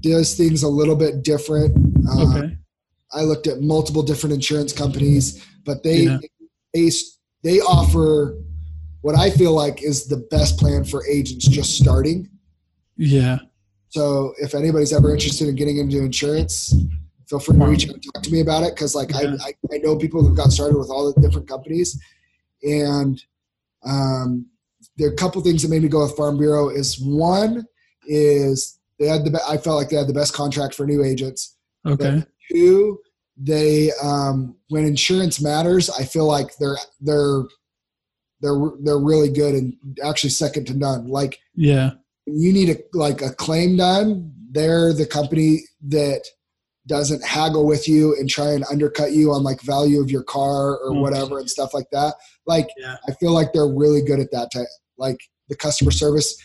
does 0.00 0.36
things 0.36 0.62
a 0.64 0.68
little 0.68 0.96
bit 0.96 1.22
different. 1.22 1.76
Um, 2.10 2.36
Okay. 2.36 2.56
I 3.12 3.22
looked 3.22 3.46
at 3.48 3.60
multiple 3.60 4.02
different 4.02 4.34
insurance 4.34 4.72
companies, 4.72 5.44
but 5.64 5.82
they 5.82 6.02
Yeah. 6.02 6.18
they 6.74 6.90
they 7.42 7.60
offer 7.60 8.36
what 9.00 9.16
I 9.16 9.30
feel 9.30 9.52
like 9.52 9.82
is 9.82 10.06
the 10.06 10.18
best 10.30 10.58
plan 10.58 10.84
for 10.84 11.06
agents 11.06 11.46
just 11.48 11.76
starting. 11.78 12.28
Yeah. 12.96 13.38
So 13.88 14.34
if 14.38 14.54
anybody's 14.54 14.92
ever 14.92 15.12
interested 15.12 15.48
in 15.48 15.56
getting 15.56 15.78
into 15.78 15.98
insurance, 16.00 16.74
feel 17.30 17.38
free 17.38 17.56
to 17.56 17.64
reach 17.64 17.88
out 17.88 17.94
and 17.94 18.02
talk 18.02 18.22
to 18.24 18.32
me 18.32 18.40
about 18.40 18.64
it 18.64 18.74
because 18.74 18.94
like 18.94 19.10
Yeah. 19.10 19.36
I, 19.40 19.48
I 19.48 19.76
I 19.76 19.78
know 19.78 19.96
people 19.96 20.22
who've 20.22 20.36
got 20.36 20.50
started 20.50 20.76
with 20.76 20.90
all 20.90 21.10
the 21.12 21.20
different 21.20 21.48
companies, 21.48 21.98
and 22.62 23.22
um, 23.84 24.46
there 24.96 25.08
are 25.08 25.12
a 25.12 25.16
couple 25.16 25.40
things 25.42 25.62
that 25.62 25.70
made 25.70 25.82
me 25.82 25.88
go 25.88 26.02
with 26.02 26.16
Farm 26.16 26.36
Bureau. 26.36 26.68
Is 26.68 27.00
one 27.00 27.64
is 28.06 28.78
they 28.98 29.06
had 29.06 29.24
the 29.24 29.40
I 29.48 29.56
felt 29.56 29.76
like 29.76 29.88
they 29.88 29.96
had 29.96 30.08
the 30.08 30.12
best 30.12 30.34
contract 30.34 30.74
for 30.74 30.86
new 30.86 31.04
agents. 31.04 31.56
Okay. 31.86 32.24
Two, 32.50 32.98
they 33.36 33.90
um, 34.02 34.56
when 34.68 34.84
insurance 34.84 35.40
matters, 35.40 35.88
I 35.88 36.04
feel 36.04 36.26
like 36.26 36.56
they're 36.58 36.76
they're 37.00 37.42
they're 38.40 38.58
they're 38.82 38.98
really 38.98 39.30
good 39.30 39.54
and 39.54 39.74
actually 40.04 40.30
second 40.30 40.66
to 40.66 40.74
none. 40.74 41.06
Like 41.08 41.38
Yeah. 41.54 41.92
you 42.26 42.52
need 42.52 42.70
a 42.70 42.76
like 42.92 43.22
a 43.22 43.30
claim 43.30 43.76
done, 43.76 44.32
they're 44.50 44.92
the 44.92 45.06
company 45.06 45.60
that 45.88 46.22
doesn't 46.90 47.24
haggle 47.24 47.64
with 47.66 47.86
you 47.88 48.16
and 48.18 48.28
try 48.28 48.48
and 48.52 48.64
undercut 48.68 49.12
you 49.12 49.30
on 49.32 49.44
like 49.44 49.60
value 49.62 50.00
of 50.02 50.10
your 50.10 50.24
car 50.24 50.76
or 50.78 50.90
Mm. 50.90 51.00
whatever 51.02 51.38
and 51.38 51.48
stuff 51.48 51.72
like 51.72 51.88
that. 51.92 52.14
Like 52.46 52.68
Yeah. 52.76 52.96
I 53.08 53.12
feel 53.12 53.30
like 53.32 53.52
they're 53.52 53.68
really 53.68 54.02
good 54.02 54.18
at 54.18 54.32
that 54.32 54.50
type, 54.52 54.66
like 54.98 55.18
the 55.48 55.54
customer 55.54 55.92
service. 55.92 56.36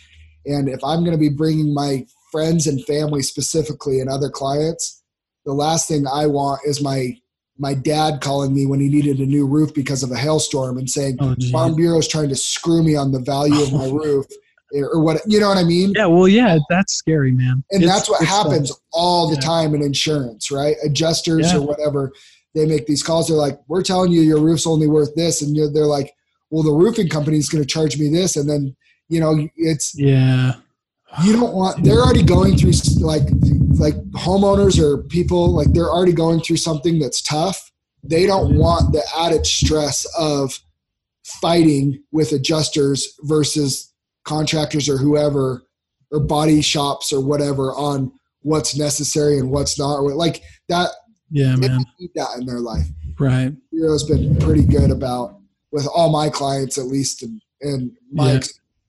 And 0.45 0.69
if 0.69 0.83
I'm 0.83 0.99
going 1.03 1.17
to 1.17 1.25
be 1.29 1.29
bringing 1.29 1.73
my 1.73 2.05
friends 2.31 2.67
and 2.67 2.85
family 2.85 3.23
specifically 3.23 3.99
and 4.01 4.07
other 4.09 4.29
clients, 4.29 5.01
the 5.45 5.53
last 5.53 5.87
thing 5.87 6.05
I 6.07 6.27
want 6.27 6.61
is 6.65 6.79
my 6.81 7.17
my 7.57 7.73
dad 7.73 8.19
calling 8.19 8.53
me 8.53 8.65
when 8.65 8.81
he 8.81 8.89
needed 8.89 9.17
a 9.19 9.25
new 9.25 9.47
roof 9.47 9.73
because 9.73 10.03
of 10.03 10.11
a 10.11 10.17
hailstorm 10.17 10.77
and 10.77 10.89
saying 10.89 11.15
Oh. 11.21 11.33
Farm 11.53 11.73
Bureau 11.75 11.97
is 11.99 12.07
trying 12.07 12.29
to 12.29 12.35
screw 12.35 12.83
me 12.83 12.95
on 12.97 13.11
the 13.13 13.19
value 13.21 13.61
of 13.63 13.71
my 13.73 13.87
roof 14.03 14.25
or 14.73 14.99
what 15.01 15.21
you 15.27 15.39
know 15.39 15.49
what 15.49 15.57
I 15.57 15.63
mean? 15.63 15.93
Yeah. 15.95 16.07
Well, 16.07 16.27
yeah, 16.27 16.57
that's 16.69 16.93
scary, 16.93 17.31
man. 17.31 17.63
And 17.71 17.83
It's- 17.83 17.97
that's 17.97 18.09
what 18.09 18.21
uh, 18.21 18.25
happens 18.25 18.71
all 18.91 19.29
the 19.29 19.35
yeah. 19.35 19.41
time 19.41 19.75
in 19.75 19.81
insurance, 19.81 20.51
right? 20.51 20.75
Adjusters 20.83 21.51
Yeah. 21.51 21.59
or 21.59 21.61
whatever, 21.61 22.11
they 22.53 22.65
make 22.65 22.87
these 22.87 23.03
calls. 23.03 23.27
They're 23.27 23.37
like, 23.37 23.59
"We're 23.67 23.83
telling 23.83 24.11
you 24.11 24.21
your 24.21 24.39
roof's 24.39 24.65
only 24.65 24.87
worth 24.87 25.13
this," 25.15 25.41
and 25.41 25.55
you're, 25.55 25.69
they're 25.71 25.85
like, 25.85 26.13
"Well, 26.49 26.63
the 26.63 26.71
roofing 26.71 27.09
company's 27.09 27.49
going 27.49 27.63
to 27.63 27.67
charge 27.67 27.99
me 27.99 28.09
this," 28.09 28.35
and 28.37 28.49
then 28.49 28.75
you 29.07 29.19
know, 29.19 29.47
it's 29.55 29.93
yeah. 29.97 30.53
you 31.23 31.33
don't 31.33 31.53
want. 31.53 31.83
They're 31.83 31.99
already 32.01 32.23
going 32.23 32.57
through 32.57 32.71
like 33.01 33.23
like 33.77 33.95
homeowners 34.11 34.79
or 34.79 35.03
people 35.03 35.49
like 35.53 35.71
they're 35.73 35.91
already 35.91 36.13
going 36.13 36.39
through 36.41 36.57
something 36.57 36.97
that's 36.97 37.21
tough. 37.21 37.71
They 38.03 38.25
don't 38.25 38.55
want 38.57 38.93
the 38.93 39.03
added 39.17 39.45
stress 39.45 40.05
of 40.17 40.57
fighting 41.23 42.01
with 42.11 42.31
adjusters 42.31 43.15
versus 43.23 43.91
contractors 44.25 44.89
or 44.89 44.97
whoever 44.97 45.63
or 46.11 46.19
body 46.19 46.61
shops 46.61 47.11
or 47.13 47.19
whatever 47.21 47.71
on 47.73 48.11
what's 48.41 48.75
necessary 48.75 49.39
and 49.39 49.49
what's 49.49 49.79
not 49.79 49.99
like 50.01 50.43
that 50.69 50.89
Yeah, 51.31 51.55
man. 51.55 51.83
need 51.99 52.11
that 52.15 52.37
in 52.39 52.45
their 52.45 52.59
life 52.59 52.85
Right. 53.17 53.53
Hero's 53.71 54.03
been 54.03 54.35
pretty 54.37 54.63
good 54.65 54.91
about 54.91 55.37
with 55.71 55.87
all 55.87 56.11
my 56.11 56.29
clients 56.29 56.77
at 56.77 56.85
least 56.85 57.23
and, 57.23 57.41
and 57.61 57.91
my 58.11 58.33
Yeah. 58.33 58.39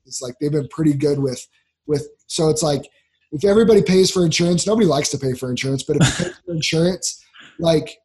it's 0.04 0.20
like 0.20 0.34
they've 0.40 0.50
been 0.52 0.68
pretty 0.68 0.94
good 0.94 1.18
with 1.18 1.46
with 1.86 2.06
so 2.26 2.48
it's 2.48 2.62
like 2.62 2.82
if 3.32 3.44
everybody 3.44 3.82
pays 3.82 4.10
for 4.10 4.24
insurance 4.24 4.66
nobody 4.66 4.86
likes 4.86 5.10
to 5.10 5.18
pay 5.18 5.32
for 5.34 5.48
insurance 5.50 5.82
but 5.82 5.96
if 6.00 6.18
you 6.18 6.24
pay 6.26 6.30
for 6.46 6.52
insurance 6.52 7.22
like 7.58 7.96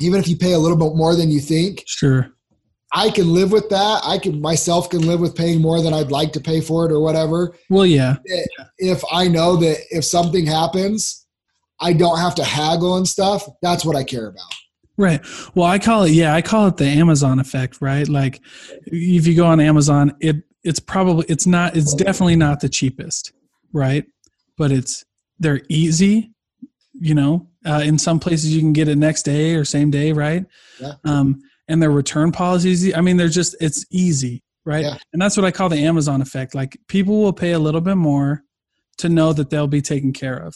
even 0.00 0.18
if 0.20 0.28
you 0.28 0.36
pay 0.36 0.52
a 0.52 0.58
little 0.58 0.76
bit 0.76 0.96
more 0.96 1.14
than 1.14 1.30
you 1.30 1.40
think 1.40 1.82
Sure. 1.86 2.30
I 2.92 3.10
can 3.10 3.32
live 3.32 3.52
with 3.52 3.68
that 3.68 4.00
i 4.04 4.18
can 4.18 4.40
myself 4.40 4.90
can 4.90 5.06
live 5.06 5.20
with 5.20 5.34
paying 5.34 5.60
more 5.60 5.80
than 5.82 5.92
i'd 5.94 6.10
like 6.10 6.32
to 6.32 6.40
pay 6.40 6.60
for 6.60 6.86
it 6.86 6.92
or 6.92 7.00
whatever 7.00 7.54
Well, 7.68 7.86
yeah. 7.86 8.16
if 8.78 9.02
i 9.12 9.28
know 9.28 9.56
that 9.56 9.78
if 9.90 10.04
something 10.04 10.46
happens 10.46 11.26
i 11.80 11.92
don't 11.92 12.18
have 12.18 12.34
to 12.36 12.44
haggle 12.44 12.96
and 12.96 13.06
stuff 13.06 13.48
that's 13.62 13.84
what 13.84 13.96
i 13.96 14.04
care 14.04 14.26
about 14.26 14.52
Right. 15.00 15.24
Well, 15.54 15.64
I 15.64 15.78
call 15.78 16.02
it 16.02 16.10
yeah, 16.10 16.34
I 16.34 16.42
call 16.42 16.66
it 16.66 16.76
the 16.76 16.84
Amazon 16.84 17.40
effect, 17.40 17.78
right? 17.80 18.06
Like 18.06 18.42
if 18.84 19.26
you 19.26 19.34
go 19.34 19.46
on 19.46 19.58
Amazon, 19.58 20.14
it 20.20 20.42
it's 20.62 20.78
probably 20.78 21.24
it's 21.30 21.46
not 21.46 21.74
it's 21.74 21.94
definitely 21.94 22.36
not 22.36 22.60
the 22.60 22.68
cheapest, 22.68 23.32
right? 23.72 24.04
But 24.58 24.72
it's 24.72 25.06
they're 25.38 25.62
easy, 25.70 26.32
you 26.92 27.14
know. 27.14 27.48
Uh, 27.64 27.80
in 27.82 27.98
some 27.98 28.20
places 28.20 28.54
you 28.54 28.60
can 28.60 28.74
get 28.74 28.88
it 28.88 28.98
next 28.98 29.22
day 29.22 29.54
or 29.54 29.64
same 29.64 29.90
day, 29.90 30.12
right? 30.12 30.44
Yeah. 30.78 30.92
Um, 31.04 31.40
and 31.70 31.80
their 31.82 31.90
return 31.90 32.32
policies, 32.32 32.94
I 32.94 33.00
mean, 33.00 33.16
they're 33.16 33.28
just 33.28 33.54
it's 33.60 33.84
easy, 33.90 34.42
right? 34.66 34.84
Yeah. 34.84 34.96
And 35.12 35.22
that's 35.22 35.36
what 35.36 35.46
I 35.46 35.50
call 35.50 35.68
the 35.68 35.84
Amazon 35.84 36.20
effect. 36.20 36.54
Like 36.54 36.78
people 36.88 37.22
will 37.22 37.32
pay 37.32 37.52
a 37.52 37.58
little 37.58 37.80
bit 37.80 37.96
more 37.96 38.42
to 38.98 39.08
know 39.08 39.32
that 39.32 39.48
they'll 39.50 39.66
be 39.66 39.80
taken 39.82 40.12
care 40.12 40.36
of, 40.36 40.54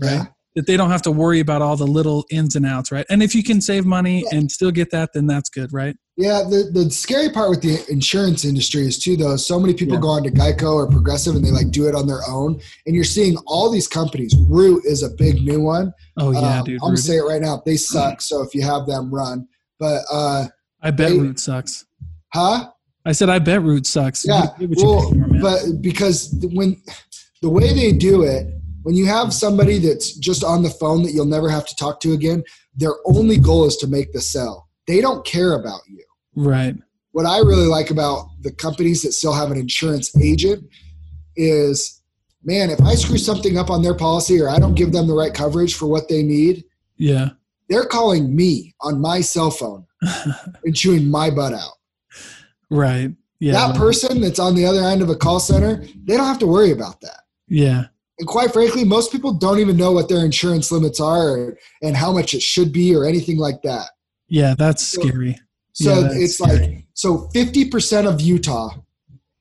right? 0.00 0.12
Yeah. 0.12 0.24
that 0.56 0.66
they 0.66 0.76
don't 0.76 0.90
have 0.90 1.02
to 1.02 1.10
worry 1.12 1.38
about 1.40 1.62
all 1.62 1.76
the 1.76 1.86
little 1.86 2.24
ins 2.30 2.56
and 2.56 2.66
outs, 2.66 2.90
right? 2.92 3.06
And 3.08 3.22
if 3.22 3.34
you 3.36 3.42
can 3.44 3.60
save 3.60 3.86
money 3.86 4.24
and 4.32 4.50
still 4.50 4.72
get 4.72 4.90
that, 4.90 5.10
then 5.14 5.26
that's 5.26 5.48
good, 5.48 5.72
right? 5.72 5.96
Yeah, 6.16 6.42
the, 6.42 6.68
the 6.74 6.90
scary 6.90 7.30
part 7.30 7.48
with 7.48 7.62
the 7.62 7.78
insurance 7.88 8.44
industry 8.44 8.82
is 8.82 8.98
too 8.98 9.16
though. 9.16 9.36
So 9.36 9.58
many 9.58 9.72
people 9.72 9.94
Yeah. 9.94 10.00
go 10.00 10.08
on 10.08 10.22
to 10.24 10.30
Geico 10.30 10.74
or 10.74 10.86
Progressive 10.86 11.34
and 11.36 11.42
they 11.44 11.50
like 11.52 11.70
do 11.70 11.88
it 11.88 11.94
on 11.94 12.06
their 12.06 12.20
own, 12.28 12.60
and 12.84 12.94
you're 12.94 13.04
seeing 13.04 13.36
all 13.46 13.70
these 13.70 13.88
companies. 13.88 14.34
Root 14.48 14.84
is 14.84 15.02
a 15.02 15.08
big 15.10 15.42
new 15.42 15.60
one. 15.60 15.94
Oh 16.18 16.32
yeah, 16.32 16.58
Um, 16.58 16.64
dude. 16.66 16.74
I'm 16.82 16.88
gonna 16.88 16.96
say 16.98 17.16
it 17.16 17.22
right 17.22 17.40
now. 17.40 17.62
They 17.64 17.76
suck. 17.94 18.20
So 18.20 18.42
if 18.42 18.54
you 18.54 18.62
have 18.62 18.86
them, 18.86 19.14
run. 19.14 19.46
But 19.80 20.02
uh, 20.12 20.46
I 20.82 20.90
bet 20.92 21.10
they- 21.10 21.18
Root 21.18 21.40
sucks. 21.40 21.84
huh? 22.32 22.70
I 23.06 23.12
said 23.12 23.30
I 23.30 23.38
bet 23.38 23.62
Root 23.62 23.86
sucks. 23.86 24.26
Yeah. 24.26 24.48
You 24.60 24.68
get 24.68 24.84
what 24.84 25.14
you 25.14 25.24
Well, 25.32 25.40
but 25.40 25.80
because 25.82 26.32
when 26.52 26.76
the 27.40 27.48
way 27.48 27.72
they 27.72 27.92
do 27.92 28.22
it, 28.24 28.46
when 28.82 28.94
you 28.94 29.06
have 29.06 29.32
somebody 29.32 29.78
that's 29.78 30.12
just 30.16 30.44
on 30.44 30.62
the 30.62 30.68
phone 30.70 31.02
that 31.04 31.12
you'll 31.12 31.24
never 31.24 31.48
have 31.48 31.66
to 31.66 31.74
talk 31.76 32.00
to 32.00 32.12
again, 32.12 32.44
their 32.76 32.92
only 33.06 33.38
goal 33.38 33.64
is 33.64 33.76
to 33.78 33.86
make 33.86 34.12
the 34.12 34.20
sell. 34.20 34.68
They 34.86 35.00
don't 35.00 35.24
care 35.24 35.54
about 35.54 35.80
you. 35.88 36.04
right. 36.36 36.76
what 37.12 37.24
I 37.26 37.38
really 37.38 37.66
like 37.66 37.90
about 37.90 38.28
the 38.42 38.52
companies 38.52 39.02
that 39.02 39.12
still 39.12 39.32
have 39.32 39.50
an 39.50 39.56
insurance 39.58 40.14
agent 40.22 40.64
is, 41.36 42.02
man, 42.44 42.70
if 42.70 42.80
I 42.82 42.94
screw 42.94 43.18
something 43.18 43.56
up 43.58 43.70
on 43.70 43.82
their 43.82 43.94
policy 43.94 44.40
or 44.40 44.48
I 44.50 44.58
don't 44.58 44.74
give 44.74 44.92
them 44.92 45.06
the 45.06 45.14
right 45.14 45.32
coverage 45.32 45.74
for 45.74 45.86
what 45.86 46.08
they 46.08 46.22
need, 46.22 46.64
Yeah. 46.96 47.30
They're 47.70 47.86
calling 47.86 48.34
me 48.36 48.74
on 48.82 49.00
my 49.00 49.22
cell 49.22 49.50
phone 49.50 49.86
and 50.64 50.76
chewing 50.76 51.10
my 51.10 51.30
butt 51.30 51.54
out. 51.54 51.72
right. 52.68 53.10
Yeah. 53.38 53.52
that 53.52 53.76
person 53.76 54.20
that's 54.20 54.38
on 54.38 54.54
the 54.54 54.66
other 54.66 54.82
end 54.82 55.00
of 55.00 55.08
a 55.08 55.16
call 55.16 55.40
center, 55.40 55.82
they 56.04 56.14
don't 56.18 56.26
have 56.26 56.38
to 56.40 56.46
worry 56.46 56.72
about 56.72 57.00
that. 57.00 57.22
yeah. 57.48 57.84
And 58.18 58.28
quite 58.28 58.52
frankly, 58.52 58.84
most 58.84 59.10
people 59.12 59.32
don't 59.32 59.60
even 59.60 59.78
know 59.78 59.92
what 59.92 60.10
their 60.10 60.22
insurance 60.26 60.70
limits 60.70 61.00
are 61.00 61.28
or, 61.30 61.58
and 61.80 61.96
how 61.96 62.12
much 62.12 62.34
it 62.34 62.42
should 62.42 62.70
be 62.70 62.94
or 62.94 63.06
anything 63.06 63.38
like 63.38 63.62
that. 63.62 63.86
Yeah. 64.28 64.54
That's 64.58 64.82
So- 64.82 65.00
scary. 65.00 65.38
So 65.72 65.94
Yeah, 65.94 66.00
that's 66.02 66.16
it's 66.16 66.34
scary. 66.34 66.58
like 66.58 66.84
so 66.92 67.30
50% 67.34 68.06
of 68.06 68.20
Utah 68.20 68.74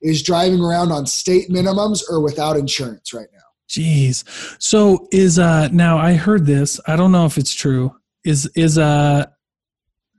is 0.01 0.23
driving 0.23 0.61
around 0.61 0.93
on 0.93 1.05
state 1.07 1.49
minimums 1.49 2.03
or 2.09 2.21
without 2.21 2.55
insurance 2.55 3.13
right 3.13 3.27
now. 3.33 3.39
Jeez. 3.67 4.23
So 4.61 5.09
is 5.11 5.37
uh 5.39 5.67
now 5.73 5.97
I 5.97 6.13
heard 6.13 6.45
this. 6.45 6.79
I 6.87 6.95
don't 6.95 7.11
know 7.11 7.25
if 7.25 7.37
it's 7.37 7.53
true. 7.53 7.93
Is 8.25 8.49
is 8.55 8.77
uh 8.77 9.25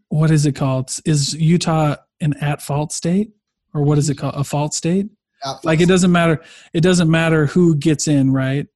what 0.09 0.31
is 0.31 0.47
it 0.47 0.53
called? 0.57 0.91
Is 1.05 1.35
Utah 1.35 1.97
an 2.21 2.35
at 2.41 2.63
fault 2.63 2.93
state? 2.93 3.31
Or 3.75 3.83
what 3.83 3.99
is 3.99 4.11
it 4.11 4.17
called? 4.17 4.35
A 4.35 4.43
fault 4.45 4.75
state? 4.75 5.07
At 5.45 5.65
Like 5.65 5.81
it 5.81 5.87
doesn't 5.89 6.11
matter 6.13 6.43
it 6.73 6.81
doesn't 6.83 7.11
matter 7.11 7.47
who 7.47 7.77
gets 7.77 8.09
in, 8.09 8.33
right? 8.33 8.67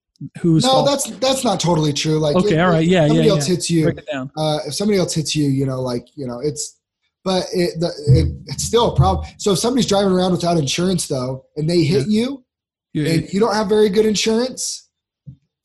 Who's 0.41 0.63
No, 0.65 0.71
fault- 0.71 0.87
that's 0.87 1.11
that's 1.19 1.45
not 1.45 1.59
totally 1.61 1.93
true. 1.93 2.19
Like 2.19 2.37
Okay, 2.37 2.55
if- 2.55 2.61
all 2.61 2.71
right, 2.71 2.85
if 2.85 2.89
yeah, 2.91 3.07
somebody 3.09 3.27
yeah, 3.29 3.35
else 3.35 3.49
yeah. 3.49 3.55
hits 3.55 3.71
you. 3.71 3.85
break 3.85 3.99
it 3.99 4.07
down. 4.11 4.31
Uh, 4.37 4.59
if 4.67 4.75
somebody 4.75 4.99
else 4.99 5.13
hits 5.15 5.35
you, 5.35 5.49
you 5.49 5.67
know, 5.67 5.81
like 5.81 6.07
you 6.15 6.27
know, 6.27 6.41
it's 6.41 6.79
but 7.25 7.45
it, 7.55 7.81
the, 7.81 7.87
it 8.09 8.37
it's 8.47 8.63
still 8.65 8.93
a 8.93 8.97
problem. 8.97 9.27
So 9.39 9.53
if 9.53 9.59
somebody's 9.59 9.87
driving 9.87 10.13
around 10.13 10.33
without 10.33 10.57
insurance 10.59 11.09
though, 11.09 11.47
and 11.57 11.69
they 11.69 11.83
hit 11.83 12.07
you, 12.09 12.45
You- 12.93 13.07
and 13.07 13.33
you 13.33 13.41
don't 13.41 13.55
have 13.55 13.69
very 13.69 13.89
good 13.89 14.07
insurance, 14.07 14.89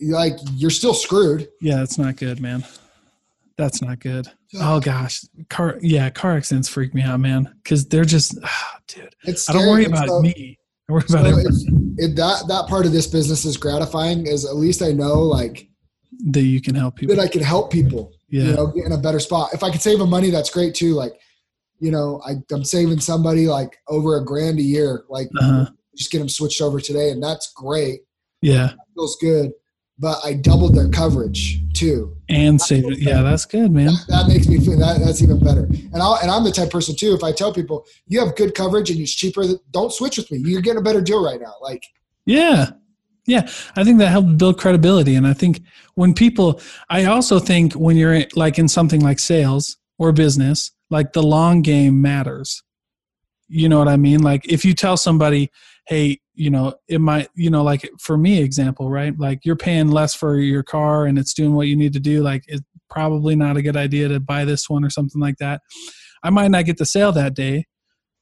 like 0.01 0.38
you're 0.55 0.70
still 0.72 0.93
screwed. 0.93 1.49
yeah, 1.62 1.76
that's 1.78 1.97
not 1.97 2.16
good, 2.16 2.39
man. 2.41 2.66
That's 3.60 3.82
not 3.82 3.99
good. 3.99 4.26
Oh 4.55 4.80
gosh, 4.80 5.26
car 5.49 5.78
yeah, 5.82 6.10
car 6.10 6.38
accidents 6.38 6.70
freak 6.70 6.93
me 6.93 7.01
out, 7.01 7.20
man, 7.20 7.53
because 7.62 7.86
they're 7.86 8.05
just, 8.05 8.38
ah, 8.41 8.80
dude. 8.88 9.14
It's 9.26 9.49
I 9.49 9.53
don't 9.53 9.68
worry 9.68 9.84
about 9.84 10.07
so- 10.07 10.22
me. 10.22 10.57
I 10.89 10.93
worry 10.93 11.03
so 11.05 11.20
about 11.20 11.28
everyone 11.28 11.95
it, 11.97 12.16
that 12.16 12.45
that 12.47 12.68
part 12.70 12.86
of 12.86 12.93
this 12.93 13.05
business 13.05 13.43
is 13.43 13.57
gratifying. 13.57 14.28
Is 14.28 14.45
at 14.45 14.55
least 14.55 14.82
I 14.82 14.93
know 14.93 15.22
like 15.22 15.68
that 16.32 16.41
you 16.41 16.62
can 16.62 16.74
help 16.74 16.95
people. 16.95 17.14
that 17.14 17.22
I 17.22 17.28
can 17.28 17.41
help 17.41 17.70
people. 17.70 18.14
yeah, 18.30 18.43
You 18.45 18.53
know, 18.53 18.68
get 18.68 18.86
in 18.86 18.93
a 18.93 18.97
better 18.97 19.20
spot. 19.20 19.49
If 19.53 19.62
I 19.62 19.72
could 19.72 19.82
save 19.82 19.99
them 19.99 20.10
money, 20.10 20.30
that's 20.30 20.49
great 20.49 20.74
too. 20.74 20.93
Like, 20.93 21.14
you 21.80 21.91
know, 21.91 22.22
I, 22.26 22.36
I'm 22.53 22.64
saving 22.64 23.01
somebody 23.01 23.47
like 23.47 23.78
over 23.89 24.16
a 24.18 24.24
grand 24.26 24.57
a 24.60 24.64
year. 24.64 25.03
Like, 25.10 25.28
uh-huh. 25.38 25.70
just 25.97 26.12
get 26.12 26.20
them 26.20 26.30
switched 26.30 26.62
over 26.62 26.80
today, 26.80 27.10
and 27.12 27.22
that's 27.22 27.51
great. 27.51 28.01
yeah, 28.41 28.72
Feels 28.95 29.18
good. 29.20 29.51
But 30.02 30.20
I 30.24 30.34
doubled 30.34 30.76
their 30.76 30.88
coverage 30.88 31.60
too. 31.74 32.16
and 32.30 32.60
save 32.62 32.86
it. 32.89 33.00
Yeah, 33.00 33.22
that's 33.22 33.45
good, 33.45 33.72
man. 33.72 33.88
That, 33.88 34.06
that 34.08 34.28
makes 34.30 34.47
me 34.47 34.58
feel 34.60 34.80
that 34.80 35.00
that's 35.04 35.22
even 35.22 35.39
better. 35.43 35.66
And 35.66 35.97
I'll 36.02 36.16
and 36.22 36.32
I'm 36.32 36.43
the 36.45 36.52
type 36.52 36.68
of 36.68 36.72
person 36.72 36.95
too. 36.95 37.14
If 37.14 37.24
I 37.24 37.32
tell 37.34 37.54
people 37.54 37.86
you 38.08 38.20
have 38.24 38.36
good 38.38 38.56
coverage 38.56 38.89
and 38.89 39.00
it's 39.00 39.14
cheaper, 39.14 39.43
don't 39.72 39.91
switch 39.91 40.18
with 40.18 40.32
me. 40.32 40.39
You're 40.39 40.62
getting 40.62 40.80
a 40.80 40.84
better 40.84 41.02
deal 41.02 41.24
right 41.24 41.39
now. 41.41 41.54
Like, 41.62 41.84
Yeah. 42.26 42.70
Yeah. 43.28 43.47
I 43.76 43.84
think 43.84 44.00
that 44.00 44.08
helped 44.08 44.38
build 44.38 44.58
credibility. 44.58 45.16
And 45.16 45.28
I 45.28 45.34
think 45.34 45.62
when 45.95 46.14
people, 46.14 46.62
I 46.89 47.06
also 47.06 47.38
think 47.39 47.74
when 47.74 47.95
you're 47.97 48.14
in- 48.14 48.28
like 48.36 48.58
in 48.58 48.68
something 48.68 49.02
like 49.02 49.20
sales 49.20 49.78
or 49.97 50.12
business, 50.14 50.72
like 50.89 51.14
the 51.14 51.22
long 51.22 51.62
game 51.62 52.02
matters. 52.02 52.64
You 53.50 53.68
know 53.70 53.80
what 53.80 53.88
I 53.88 53.97
mean? 53.97 54.22
Like 54.24 54.47
if 54.47 54.64
you 54.64 54.74
tell 54.74 54.95
somebody, 54.97 55.52
hey, 55.90 56.20
you 56.36 56.52
know, 56.52 56.76
it 56.88 57.02
might, 57.02 57.30
you 57.34 57.50
know, 57.50 57.64
like 57.64 57.90
for 58.00 58.16
me, 58.16 58.40
example, 58.44 58.92
right? 58.92 59.18
Like 59.20 59.40
you're 59.44 59.56
paying 59.56 59.90
less 59.90 60.14
for 60.14 60.38
your 60.38 60.62
car 60.62 61.08
and 61.08 61.18
it's 61.18 61.34
doing 61.34 61.56
what 61.56 61.66
you 61.68 61.76
need 61.76 61.94
to 61.94 62.00
do. 62.00 62.22
Like 62.22 62.44
it's 62.48 62.62
probably 62.92 63.36
not 63.36 63.58
a 63.58 63.64
good 63.64 63.76
idea 63.76 64.08
to 64.08 64.20
buy 64.20 64.46
this 64.46 64.70
one 64.70 64.86
or 64.86 64.92
something 64.92 65.20
like 65.20 65.38
that. 65.38 65.62
I 66.22 66.30
might 66.30 66.52
not 66.52 66.66
get 66.66 66.78
the 66.78 66.86
sale 66.86 67.12
that 67.14 67.34
day, 67.34 67.66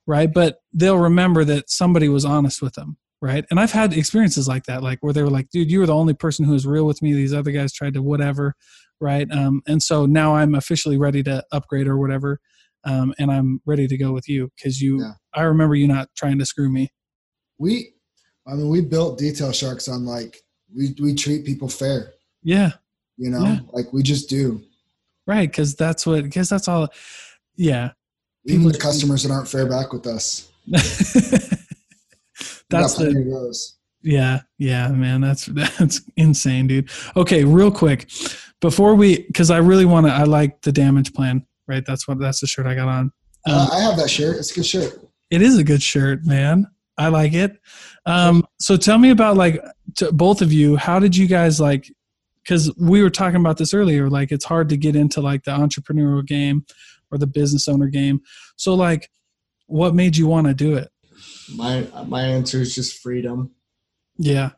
right? 0.05 0.33
But 0.33 0.59
they'll 0.71 0.97
remember 0.97 1.43
that 1.43 1.69
somebody 1.69 2.07
was 2.07 2.23
honest 2.23 2.61
with 2.61 2.73
them, 2.75 2.97
right? 3.21 3.45
And 3.51 3.59
I've 3.59 3.73
had 3.73 3.91
experiences 3.91 4.47
like 4.47 4.63
that, 4.67 4.81
like 4.81 4.99
where 5.01 5.11
they 5.11 5.21
were 5.21 5.29
like, 5.29 5.49
dude, 5.49 5.69
you 5.69 5.81
were 5.81 5.87
the 5.87 5.93
only 5.93 6.13
person 6.13 6.45
who 6.45 6.53
was 6.53 6.65
real 6.65 6.85
with 6.85 7.01
me. 7.01 7.11
These 7.11 7.33
other 7.33 7.51
guys 7.51 7.73
tried 7.73 7.95
to 7.95 8.01
whatever, 8.01 8.53
right? 9.01 9.29
Um, 9.29 9.61
and 9.67 9.83
so 9.83 10.05
now 10.05 10.37
I'm 10.37 10.55
officially 10.55 10.97
ready 10.97 11.21
to 11.23 11.43
upgrade 11.51 11.87
or 11.87 11.97
whatever. 11.97 12.39
Um, 12.85 13.13
and 13.19 13.29
I'm 13.29 13.59
ready 13.65 13.87
to 13.89 13.97
go 13.97 14.13
with 14.13 14.29
you 14.29 14.51
because 14.55 14.81
you, 14.81 15.01
Yeah. 15.01 15.13
I 15.33 15.41
remember 15.41 15.75
you 15.75 15.87
not 15.87 16.07
trying 16.15 16.39
to 16.39 16.45
screw 16.45 16.71
me. 16.71 16.91
We, 17.59 17.93
I 18.47 18.53
mean, 18.53 18.69
we 18.69 18.81
built 18.81 19.17
Detail 19.17 19.51
Sharks 19.51 19.87
on 19.87 20.05
like 20.05 20.37
we 20.75 20.95
we 21.01 21.13
treat 21.15 21.45
people 21.45 21.67
fair. 21.69 22.13
Yeah, 22.43 22.71
You 23.17 23.29
know, 23.31 23.43
Yeah. 23.43 23.59
like 23.71 23.91
we 23.93 24.03
just 24.03 24.29
do. 24.29 24.61
right. 25.25 25.49
Because 25.49 25.75
that's 25.75 26.05
what, 26.05 26.23
because 26.23 26.49
that's 26.49 26.67
all. 26.67 26.87
Yeah. 27.55 27.91
Even 28.45 28.59
People- 28.61 28.71
the 28.73 28.77
customers 28.79 29.23
that 29.23 29.31
aren't 29.31 29.47
fair 29.49 29.67
back 29.67 29.91
with 29.93 30.05
us. 30.07 30.49
that's 32.69 32.95
the. 32.95 33.67
Yeah, 34.03 34.41
yeah, 34.57 34.87
man, 34.89 35.21
that's 35.21 35.45
that's 35.79 36.01
insane, 36.15 36.67
dude. 36.67 36.89
Okay, 37.15 37.43
real 37.43 37.71
quick, 37.71 38.09
before 38.61 38.95
we, 38.95 39.23
because 39.23 39.49
I 39.51 39.57
really 39.57 39.85
want 39.85 40.05
to, 40.05 40.13
I 40.13 40.23
like 40.23 40.61
the 40.61 40.71
damage 40.71 41.13
plan, 41.13 41.45
right? 41.67 41.83
That's 41.85 42.07
what 42.07 42.19
that's 42.19 42.39
the 42.39 42.47
shirt 42.47 42.67
I 42.67 42.75
got 42.75 42.87
on. 42.87 43.11
Um, 43.47 43.53
Uh, 43.55 43.69
I 43.73 43.79
have 43.81 43.97
that 43.97 44.09
shirt. 44.09 44.37
It's 44.37 44.51
a 44.51 44.55
good 44.55 44.65
shirt. 44.65 44.99
it 45.29 45.41
is 45.41 45.57
a 45.57 45.63
good 45.63 45.81
shirt, 45.81 46.25
man. 46.25 46.67
I 46.97 47.09
like 47.09 47.33
it. 47.33 47.59
Um, 48.05 48.45
so 48.59 48.75
tell 48.77 48.97
me 48.97 49.11
about 49.11 49.37
like 49.37 49.63
to 49.97 50.11
both 50.11 50.41
of 50.41 50.51
you. 50.51 50.75
How 50.75 50.99
did 50.99 51.15
you 51.15 51.27
guys 51.27 51.59
like? 51.59 51.91
Because 52.43 52.73
we 52.77 53.03
were 53.03 53.09
talking 53.09 53.41
about 53.41 53.57
this 53.57 53.73
earlier. 53.73 54.09
Like, 54.09 54.31
it's 54.31 54.45
hard 54.45 54.69
to 54.69 54.77
get 54.77 54.95
into 54.95 55.19
like 55.19 55.43
the 55.43 55.51
entrepreneurial 55.51 56.25
game 56.25 56.65
or 57.11 57.17
the 57.17 57.27
business 57.27 57.67
owner 57.67 57.87
game. 57.87 58.21
So, 58.55 58.73
like, 58.73 59.09
what 59.65 59.93
made 59.93 60.15
you 60.15 60.27
want 60.27 60.47
to 60.47 60.53
do 60.53 60.75
it? 60.75 60.89
My 61.55 61.87
my 62.07 62.21
answer 62.21 62.61
is 62.61 62.73
just 62.73 63.01
freedom. 63.01 63.51
Yeah. 64.17 64.51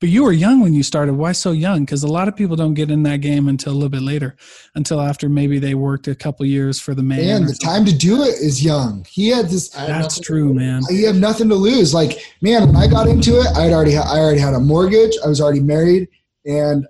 But 0.00 0.08
you 0.08 0.22
were 0.24 0.32
young 0.32 0.60
when 0.60 0.72
you 0.72 0.82
started. 0.82 1.14
Why 1.14 1.32
so 1.32 1.52
young? 1.52 1.84
Because 1.84 2.02
a 2.02 2.08
lot 2.08 2.28
of 2.28 2.36
people 2.36 2.56
don't 2.56 2.74
get 2.74 2.90
in 2.90 3.02
that 3.04 3.20
game 3.20 3.48
until 3.48 3.72
a 3.72 3.74
little 3.74 3.88
bit 3.88 4.02
later, 4.02 4.36
until 4.74 5.00
after 5.00 5.28
maybe 5.28 5.58
they 5.58 5.74
worked 5.74 6.06
a 6.08 6.14
couple 6.14 6.46
years 6.46 6.80
for 6.80 6.94
the 6.94 7.02
man. 7.02 7.42
And 7.42 7.48
the 7.48 7.54
time 7.54 7.84
to 7.84 7.96
do 7.96 8.22
it 8.22 8.34
is 8.40 8.64
young. 8.64 9.04
He 9.08 9.28
had 9.28 9.46
this. 9.46 9.70
That's 9.70 10.20
true, 10.20 10.54
man. 10.54 10.82
You 10.90 11.06
have 11.06 11.16
nothing 11.16 11.48
to 11.48 11.54
lose. 11.54 11.92
Like, 11.92 12.18
man, 12.40 12.66
when 12.66 12.76
I 12.76 12.86
got 12.86 13.08
into 13.08 13.40
it, 13.40 13.46
I 13.56 13.62
had 13.62 13.72
already 13.72 13.92
had, 13.92 14.04
I 14.06 14.18
already 14.18 14.40
had 14.40 14.54
a 14.54 14.60
mortgage. 14.60 15.12
I 15.24 15.28
was 15.28 15.40
already 15.40 15.60
married, 15.60 16.08
and 16.46 16.86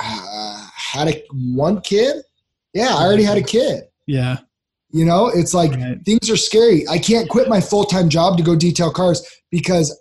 uh, 0.00 0.66
had 0.74 1.08
a 1.08 1.22
one 1.32 1.80
kid. 1.80 2.22
Yeah, 2.72 2.94
I 2.94 3.04
already 3.04 3.24
had 3.24 3.36
a 3.36 3.42
kid. 3.42 3.84
Yeah. 4.06 4.38
You 4.92 5.04
know, 5.04 5.28
it's 5.28 5.54
like 5.54 5.72
Right. 5.72 5.98
things 6.04 6.30
are 6.30 6.36
scary. 6.36 6.86
I 6.88 6.98
can't 6.98 7.28
quit 7.28 7.48
my 7.48 7.60
full 7.60 7.84
time 7.84 8.08
job 8.08 8.36
to 8.38 8.42
go 8.42 8.56
detail 8.56 8.90
cars 8.90 9.22
because 9.50 9.96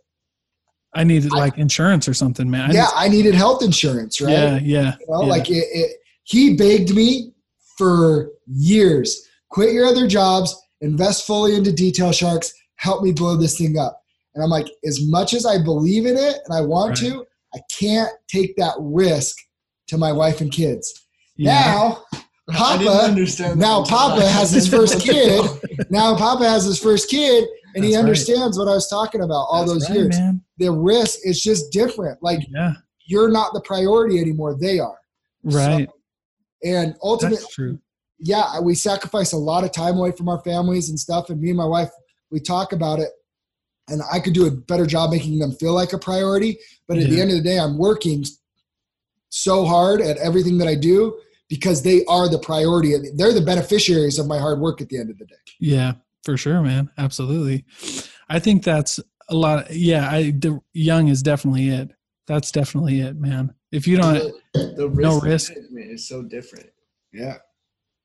I 0.94 1.04
needed 1.04 1.32
like 1.32 1.58
insurance 1.58 2.08
or 2.08 2.14
something, 2.14 2.50
man. 2.50 2.72
I 2.72 2.74
yeah, 2.74 2.88
I 2.96 3.10
needed 3.10 3.36
health 3.36 3.64
insurance, 3.64 4.20
right? 4.20 4.32
Yeah. 4.32 4.60
Yeah. 4.60 4.96
You 5.00 5.06
know, 5.10 5.22
yeah. 5.22 5.28
like 5.28 5.50
it, 5.50 5.66
it, 5.72 5.98
he 6.24 6.56
begged 6.56 6.96
me 6.96 7.34
for 7.78 8.32
years. 8.48 9.28
Quit 9.50 9.74
your 9.74 9.86
other 9.86 10.08
jobs, 10.08 10.56
invest 10.82 11.26
fully 11.28 11.56
into 11.56 11.72
Detail 11.72 12.12
Sharks, 12.12 12.54
help 12.76 13.04
me 13.04 13.12
blow 13.12 13.38
this 13.38 13.58
thing 13.58 13.78
up. 13.78 14.02
And 14.36 14.44
I'm 14.44 14.50
like, 14.50 14.68
as 14.86 15.06
much 15.08 15.34
as 15.34 15.46
I 15.46 15.62
believe 15.62 16.06
in 16.06 16.18
it 16.18 16.38
and 16.46 16.56
I 16.56 16.62
want 16.62 16.96
to, 16.98 17.26
I 17.54 17.60
can't 17.72 18.12
take 18.28 18.56
that 18.58 18.76
risk 18.80 19.36
to 19.88 19.98
my 19.98 20.12
wife 20.12 20.42
and 20.42 20.52
kids. 20.52 21.08
yeah. 21.36 21.50
Now, 21.52 22.04
Papa, 22.52 22.90
understand. 22.90 23.60
now. 23.60 23.84
Papa 23.84 24.28
has 24.28 24.52
his 24.52 24.68
first 24.68 25.02
kid. 25.02 25.46
now 25.90 26.16
Papa 26.16 26.48
has 26.48 26.66
his 26.66 26.80
first 26.80 27.10
kid, 27.10 27.48
and 27.76 27.84
he 27.84 27.92
That's 27.92 27.96
right. 27.96 28.00
understands 28.00 28.58
what 28.58 28.68
I 28.68 28.74
was 28.74 28.88
talking 28.88 29.22
about 29.22 29.48
all 29.50 29.66
That's 29.66 29.72
those 29.74 29.90
right, 29.90 29.98
years. 30.00 30.18
man. 30.20 30.42
The 30.58 30.72
risk 30.72 31.20
is 31.24 31.42
just 31.42 31.72
different. 31.72 32.22
Like 32.22 32.40
Yeah. 32.50 32.74
you're 33.08 33.30
not 33.30 33.54
the 33.54 33.62
priority 33.62 34.20
anymore; 34.20 34.56
they 34.60 34.80
are. 34.80 34.98
Right. 35.44 35.90
And 36.64 36.96
ultimately, 37.02 37.80
yeah, 38.20 38.60
we 38.60 38.76
sacrifice 38.76 39.32
a 39.32 39.38
lot 39.38 39.64
of 39.64 39.72
time 39.72 39.98
away 39.98 40.12
from 40.12 40.28
our 40.28 40.42
families 40.44 40.90
and 40.90 41.00
stuff. 41.00 41.30
And 41.30 41.40
me 41.40 41.50
and 41.50 41.58
my 41.58 41.66
wife, 41.66 41.90
we 42.32 42.40
talk 42.42 42.74
about 42.74 43.00
it. 43.00 43.10
And 43.88 44.02
I 44.12 44.20
could 44.20 44.34
do 44.34 44.46
a 44.46 44.52
better 44.52 44.86
job 44.86 45.12
making 45.12 45.40
them 45.40 45.54
feel 45.54 45.74
like 45.74 45.94
a 45.94 45.98
priority. 45.98 46.60
But 46.88 46.98
at 46.98 47.10
the 47.10 47.22
end 47.22 47.32
of 47.32 47.38
the 47.38 47.44
day, 47.44 47.58
I'm 47.58 47.78
working 47.78 48.26
so 49.30 49.66
hard 49.66 50.02
at 50.02 50.18
everything 50.18 50.58
that 50.58 50.68
I 50.68 50.76
do 50.76 51.18
because 51.48 51.82
they 51.82 52.04
are 52.06 52.28
the 52.30 52.40
priority. 52.40 52.94
They're 53.16 53.34
the 53.34 53.42
beneficiaries 53.42 54.20
of 54.20 54.28
my 54.28 54.38
hard 54.38 54.60
work 54.60 54.82
at 54.82 54.90
the 54.90 54.98
end 55.00 55.10
of 55.10 55.18
the 55.18 55.26
day. 55.26 55.36
Yeah, 55.60 55.94
for 56.24 56.38
sure, 56.38 56.62
man. 56.62 56.90
Absolutely. 56.98 57.66
I 58.30 58.40
think 58.40 58.64
that's 58.64 59.00
a 59.30 59.36
lot. 59.36 59.68
yeah, 59.72 60.10
I 60.10 60.32
the 60.32 60.60
young 60.74 61.08
is 61.08 61.22
definitely 61.24 61.70
it. 61.70 61.92
That's 62.28 62.52
definitely 62.52 63.00
it, 63.02 63.16
man. 63.18 63.54
If 63.72 63.88
you 63.88 63.98
don't, 63.98 64.34
the, 64.54 64.74
the 64.78 64.90
No 64.94 65.20
risk 65.20 65.52
risk. 65.52 65.54
is 65.72 66.08
so 66.08 66.22
different. 66.24 66.68
Yeah. 67.12 67.38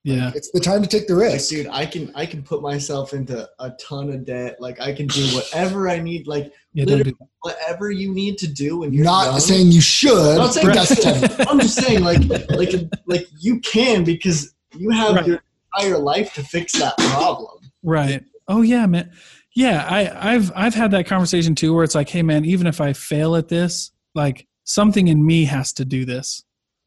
yeah, 0.03 0.33
It's 0.35 0.51
the 0.51 0.61
time 0.61 0.83
to 0.83 0.89
take 0.89 1.07
the 1.07 1.15
Like, 1.15 1.33
risk. 1.33 1.51
dude, 1.51 1.67
I 1.69 1.85
can 1.87 2.11
I 2.15 2.25
can 2.27 2.43
put 2.43 2.63
myself 2.63 3.13
into 3.15 3.49
a 3.59 3.71
ton 3.73 4.11
of 4.11 4.25
debt. 4.25 4.57
Like 4.61 4.81
I 4.81 4.93
can 4.95 5.07
do 5.07 5.25
whatever 5.35 5.89
I 5.91 5.99
need. 6.01 6.27
Like 6.27 6.53
yeah, 6.75 6.85
don't 6.87 7.03
do 7.03 7.17
whatever 7.41 7.91
you 7.91 8.13
need 8.13 8.39
to 8.39 8.47
do 8.47 8.79
when 8.79 8.93
you're 8.93 9.05
Not 9.05 9.27
young. 9.27 9.41
saying 9.41 9.73
you 9.73 9.81
should. 9.81 10.13
I'm 10.33 10.37
not 10.39 10.55
saying 10.55 10.67
but 10.69 10.77
Right. 10.77 10.89
that's. 10.89 11.51
I'm 11.51 11.61
just 11.61 11.77
saying, 11.77 12.03
like, 12.03 12.23
like, 12.51 12.81
like 13.07 13.27
you 13.41 13.61
can 13.61 14.05
because 14.05 14.55
you 14.77 14.91
have 14.91 15.17
Right. 15.17 15.27
your 15.27 15.43
entire 15.77 15.99
life 15.99 16.33
to 16.35 16.43
fix 16.43 16.73
that 16.79 16.97
problem. 16.99 17.64
Right. 17.85 18.25
Oh 18.49 18.63
yeah, 18.63 18.87
man. 18.87 19.13
Yeah, 19.55 19.87
I, 19.89 20.33
I've 20.35 20.51
I've 20.57 20.75
had 20.75 20.91
that 20.91 21.07
conversation 21.07 21.55
too, 21.55 21.73
where 21.75 21.85
it's 21.85 21.95
like, 21.95 22.09
hey, 22.09 22.23
man, 22.23 22.45
even 22.45 22.67
if 22.67 22.81
I 22.81 22.93
fail 22.93 23.37
at 23.37 23.47
this, 23.49 23.93
like 24.15 24.49
something 24.65 25.07
in 25.09 25.25
me 25.25 25.45
has 25.45 25.73
to 25.75 25.85
do 25.85 26.05
this. 26.05 26.43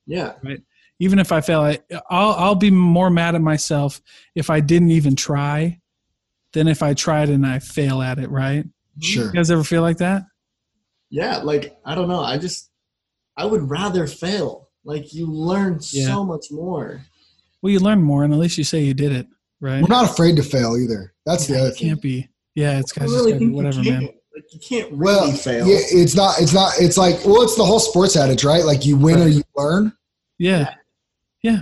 Yeah, 0.05 0.33
Right. 0.43 0.61
Even 0.99 1.19
if 1.19 1.31
I 1.31 1.41
fail, 1.41 1.61
I, 1.61 1.79
I'll 2.09 2.31
I'll 2.33 2.55
be 2.55 2.71
more 2.71 3.09
mad 3.09 3.35
at 3.35 3.41
myself 3.41 4.01
if 4.35 4.49
I 4.49 4.59
didn't 4.59 4.89
even 4.91 5.15
try, 5.15 5.79
than 6.53 6.67
if 6.67 6.81
I 6.81 6.93
tried 6.95 7.29
and 7.29 7.45
I 7.45 7.59
fail 7.59 8.01
at 8.01 8.17
it. 8.19 8.29
Right? 8.31 8.63
Mm-hmm. 8.65 9.01
Sure. 9.01 9.25
You 9.25 9.31
guys 9.31 9.51
ever 9.51 9.63
feel 9.63 9.81
like 9.83 9.97
that? 9.97 10.23
yeah. 11.09 11.37
Like 11.37 11.77
I 11.85 11.93
don't 11.95 12.07
know. 12.09 12.21
I 12.21 12.37
just 12.37 12.69
I 13.37 13.45
would 13.45 13.69
rather 13.69 14.07
fail. 14.07 14.69
Like 14.83 15.13
you 15.13 15.25
learn 15.27 15.79
Yeah. 15.91 16.07
so 16.07 16.25
much 16.25 16.45
more. 16.51 17.01
Well, 17.61 17.71
you 17.71 17.79
learn 17.79 18.01
more, 18.01 18.23
and 18.23 18.33
at 18.33 18.39
least 18.39 18.57
you 18.57 18.63
say 18.63 18.81
you 18.83 18.93
did 18.93 19.11
it. 19.11 19.27
Right? 19.59 19.81
We're 19.81 19.87
not 19.87 20.09
afraid 20.09 20.35
to 20.37 20.43
fail 20.43 20.77
either. 20.77 21.13
That's 21.25 21.47
the 21.47 21.59
other 21.59 21.69
it 21.69 21.77
thing. 21.77 21.89
can't 21.89 22.01
be. 22.01 22.29
Yeah, 22.55 22.79
it's 22.79 22.95
I 22.97 23.01
guys 23.01 23.09
just 23.11 23.15
really 23.19 23.31
gotta 23.33 23.45
be 23.45 23.51
whatever, 23.51 23.83
man. 23.83 24.01
Like 24.03 24.53
you 24.53 24.59
can't 24.59 24.91
really 24.91 25.03
well 25.03 25.31
fail. 25.31 25.67
yeah, 25.67 25.79
it's 25.81 26.15
not 26.15 26.39
it's 26.39 26.53
not 26.53 26.73
it's 26.79 26.97
like 26.97 27.15
well 27.25 27.41
it's 27.41 27.55
the 27.55 27.65
whole 27.65 27.79
sports 27.79 28.15
adage 28.15 28.43
right 28.43 28.63
like 28.63 28.85
you 28.85 28.95
win 28.95 29.19
or 29.19 29.27
you 29.27 29.41
learn 29.55 29.91
Yeah, 30.37 30.75
yeah, 31.41 31.61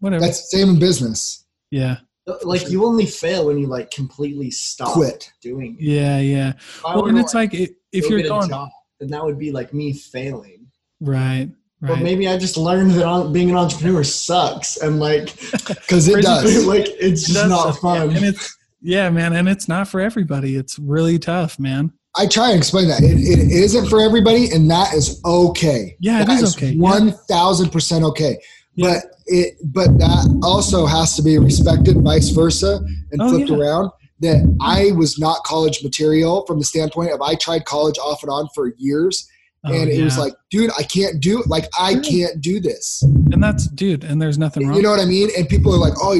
whatever. 0.00 0.24
that's 0.24 0.50
the 0.50 0.58
same 0.58 0.70
in 0.70 0.78
business 0.80 1.44
yeah, 1.70 1.98
uh, 2.26 2.34
Like 2.42 2.70
you 2.70 2.84
only 2.84 3.06
fail 3.06 3.46
when 3.46 3.58
you 3.58 3.68
like 3.68 3.92
completely 3.92 4.50
stop 4.50 4.94
Quit. 4.94 5.30
doing 5.40 5.76
it. 5.78 5.82
yeah, 5.84 6.18
yeah. 6.18 6.48
If 6.56 6.82
Well, 6.82 7.06
and 7.06 7.18
it's 7.20 7.34
like 7.34 7.54
i- 7.54 7.68
if 7.92 8.08
you're 8.10 8.22
going 8.22 8.48
job, 8.48 8.68
then 8.98 9.10
that 9.10 9.24
would 9.24 9.38
be 9.38 9.52
like 9.52 9.72
me 9.72 9.92
failing. 9.92 10.66
right, 11.00 11.48
But 11.80 11.90
right. 11.90 12.02
maybe 12.02 12.26
I 12.26 12.36
just 12.38 12.56
learned 12.56 12.90
that 12.92 13.04
on, 13.06 13.32
being 13.32 13.50
an 13.50 13.56
entrepreneur 13.56 14.02
sucks, 14.02 14.76
and 14.78 14.98
like 14.98 15.36
because 15.66 16.08
it 16.08 16.22
does 16.22 16.66
like 16.72 16.86
it's 16.88 17.22
just 17.22 17.34
does 17.34 17.48
not 17.50 17.72
fun. 17.78 18.10
And 18.16 18.24
it's 18.24 18.56
yeah, 18.80 19.10
man, 19.10 19.32
and 19.32 19.48
it's 19.48 19.68
not 19.68 19.88
for 19.88 20.00
everybody. 20.00 20.56
It's 20.56 20.78
really 20.78 21.18
tough, 21.18 21.58
man. 21.58 21.92
i 22.16 22.26
try 22.26 22.50
and 22.50 22.58
explain 22.58 22.88
that 22.88 23.02
it, 23.02 23.18
it 23.18 23.50
isn't 23.64 23.86
for 23.88 24.00
everybody 24.00 24.50
and 24.50 24.68
that 24.70 24.92
is 24.94 25.20
okay 25.24 25.96
Yeah, 26.00 26.22
it 26.22 26.26
That 26.26 26.42
is 26.42 26.56
okay, 26.56 26.70
yeah. 26.72 26.82
1000% 26.82 28.02
okay 28.10 28.38
Yeah. 28.74 28.86
but 28.94 29.14
it 29.26 29.54
but 29.64 29.98
that 29.98 30.40
also 30.42 30.86
has 30.86 31.14
to 31.16 31.22
be 31.22 31.38
respected 31.38 31.96
vice 32.02 32.30
versa 32.30 32.80
and 33.12 33.20
Oh, 33.22 33.28
flipped 33.28 33.50
yeah. 33.50 33.56
around 33.58 33.90
that 34.20 34.38
i 34.60 34.90
was 34.92 35.18
not 35.18 35.44
college 35.44 35.82
material 35.84 36.44
from 36.46 36.58
the 36.58 36.64
standpoint 36.64 37.12
of 37.12 37.20
i 37.22 37.34
tried 37.36 37.64
college 37.66 37.98
off 37.98 38.22
and 38.22 38.30
on 38.30 38.48
for 38.54 38.72
years 38.78 39.28
Oh, 39.64 39.72
and 39.72 39.90
it 39.90 40.02
was 40.04 40.16
like 40.16 40.32
dude 40.50 40.70
i 40.78 40.84
can't 40.84 41.20
do 41.20 41.42
like 41.46 41.64
i 41.78 41.94
can't 41.98 42.40
do 42.40 42.60
this 42.60 43.02
and 43.02 43.42
that's 43.42 43.66
dude, 43.68 44.04
and 44.04 44.22
there's 44.22 44.38
nothing 44.38 44.66
wrong. 44.66 44.76
You 44.76 44.82
know 44.82 44.90
what 44.90 45.00
I 45.00 45.04
mean? 45.04 45.28
And 45.36 45.48
people 45.48 45.74
are 45.74 45.78
like, 45.78 45.92
oh, 46.00 46.18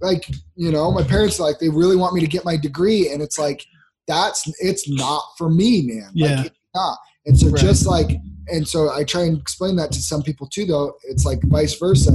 like, 0.00 0.30
you 0.54 0.70
know, 0.70 0.92
my 0.92 1.02
parents 1.02 1.40
like, 1.40 1.58
they 1.58 1.68
really 1.68 1.96
want 1.96 2.14
me 2.14 2.20
to 2.20 2.26
get 2.28 2.44
my 2.44 2.56
degree. 2.56 3.10
And 3.10 3.20
it's 3.20 3.38
like, 3.40 3.66
that's, 4.06 4.48
it's 4.60 4.88
not 4.88 5.22
for 5.36 5.50
me, 5.50 5.82
man. 5.82 6.10
Yeah. 6.14 6.36
Like, 6.36 6.46
it's 6.46 6.58
not. 6.74 6.98
And 7.26 7.38
so 7.38 7.48
Right. 7.48 7.60
just 7.60 7.86
like, 7.86 8.18
and 8.48 8.66
so 8.66 8.90
I 8.92 9.02
try 9.04 9.22
and 9.22 9.36
explain 9.38 9.74
that 9.76 9.90
to 9.92 10.00
some 10.00 10.22
people 10.22 10.46
too, 10.46 10.64
though. 10.64 10.94
It's 11.04 11.24
like 11.26 11.42
vice 11.44 11.74
versa. 11.76 12.12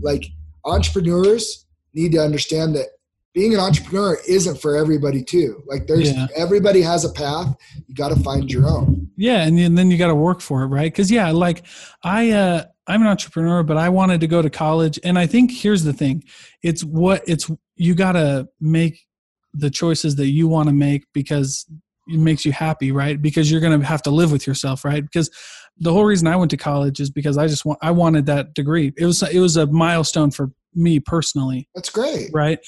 Like 0.00 0.26
entrepreneurs 0.64 1.66
need 1.94 2.12
to 2.12 2.18
understand 2.18 2.74
that 2.76 2.86
being 3.32 3.54
an 3.54 3.60
entrepreneur 3.60 4.18
isn't 4.28 4.60
for 4.60 4.76
everybody 4.76 5.22
too. 5.22 5.62
Like 5.66 5.86
there's, 5.86 6.12
Yeah. 6.12 6.26
everybody 6.36 6.82
has 6.82 7.04
a 7.04 7.10
path. 7.12 7.56
You 7.86 7.94
got 7.94 8.10
to 8.10 8.20
find 8.22 8.50
your 8.52 8.68
own. 8.68 9.09
Yeah, 9.20 9.42
and 9.42 9.76
then- 9.76 9.90
you 9.90 9.98
got 9.98 10.06
to 10.08 10.14
work 10.14 10.40
for 10.40 10.62
it, 10.62 10.68
right? 10.68 10.90
Because 10.90 11.10
yeah, 11.10 11.30
like 11.30 11.64
I, 12.02 12.30
uh, 12.30 12.64
I'm 12.86 13.02
an 13.02 13.08
entrepreneur, 13.08 13.62
but 13.62 13.76
I 13.76 13.88
wanted 13.90 14.20
to 14.22 14.26
go 14.26 14.40
to 14.40 14.48
college, 14.50 14.98
and 15.04 15.18
I 15.18 15.26
think 15.26 15.50
here's 15.52 15.84
the 15.84 15.92
thing: 15.92 16.24
it's 16.62 16.82
what 16.82 17.22
it's 17.26 17.50
you 17.76 17.94
got 17.94 18.12
to 18.12 18.48
make 18.60 19.06
the 19.52 19.70
choices 19.70 20.16
that 20.16 20.28
you 20.28 20.48
want 20.48 20.68
to 20.68 20.72
make 20.74 21.04
because 21.12 21.66
it 22.08 22.18
makes 22.18 22.44
you 22.46 22.52
happy, 22.52 22.92
right? 22.92 23.20
Because 23.20 23.50
you're 23.50 23.60
going 23.60 23.78
to 23.78 23.86
have 23.86 24.02
to 24.02 24.10
live 24.10 24.32
with 24.32 24.46
yourself, 24.46 24.84
right? 24.84 25.02
Because 25.04 25.30
the 25.78 25.92
whole 25.92 26.04
reason 26.04 26.26
I 26.26 26.36
went 26.36 26.50
to 26.52 26.56
college 26.56 26.98
is 27.00 27.10
because 27.10 27.36
I 27.38 27.46
just 27.46 27.64
want 27.64 27.78
I 27.82 27.90
wanted 27.90 28.24
that 28.26 28.54
degree. 28.54 28.92
It 28.96 29.04
was 29.04 29.22
it 29.22 29.38
was 29.40 29.56
a 29.56 29.66
milestone 29.66 30.30
for 30.30 30.50
me 30.74 30.98
personally, 30.98 31.68
That's 31.74 31.90
great. 31.90 32.30
right? 32.32 32.58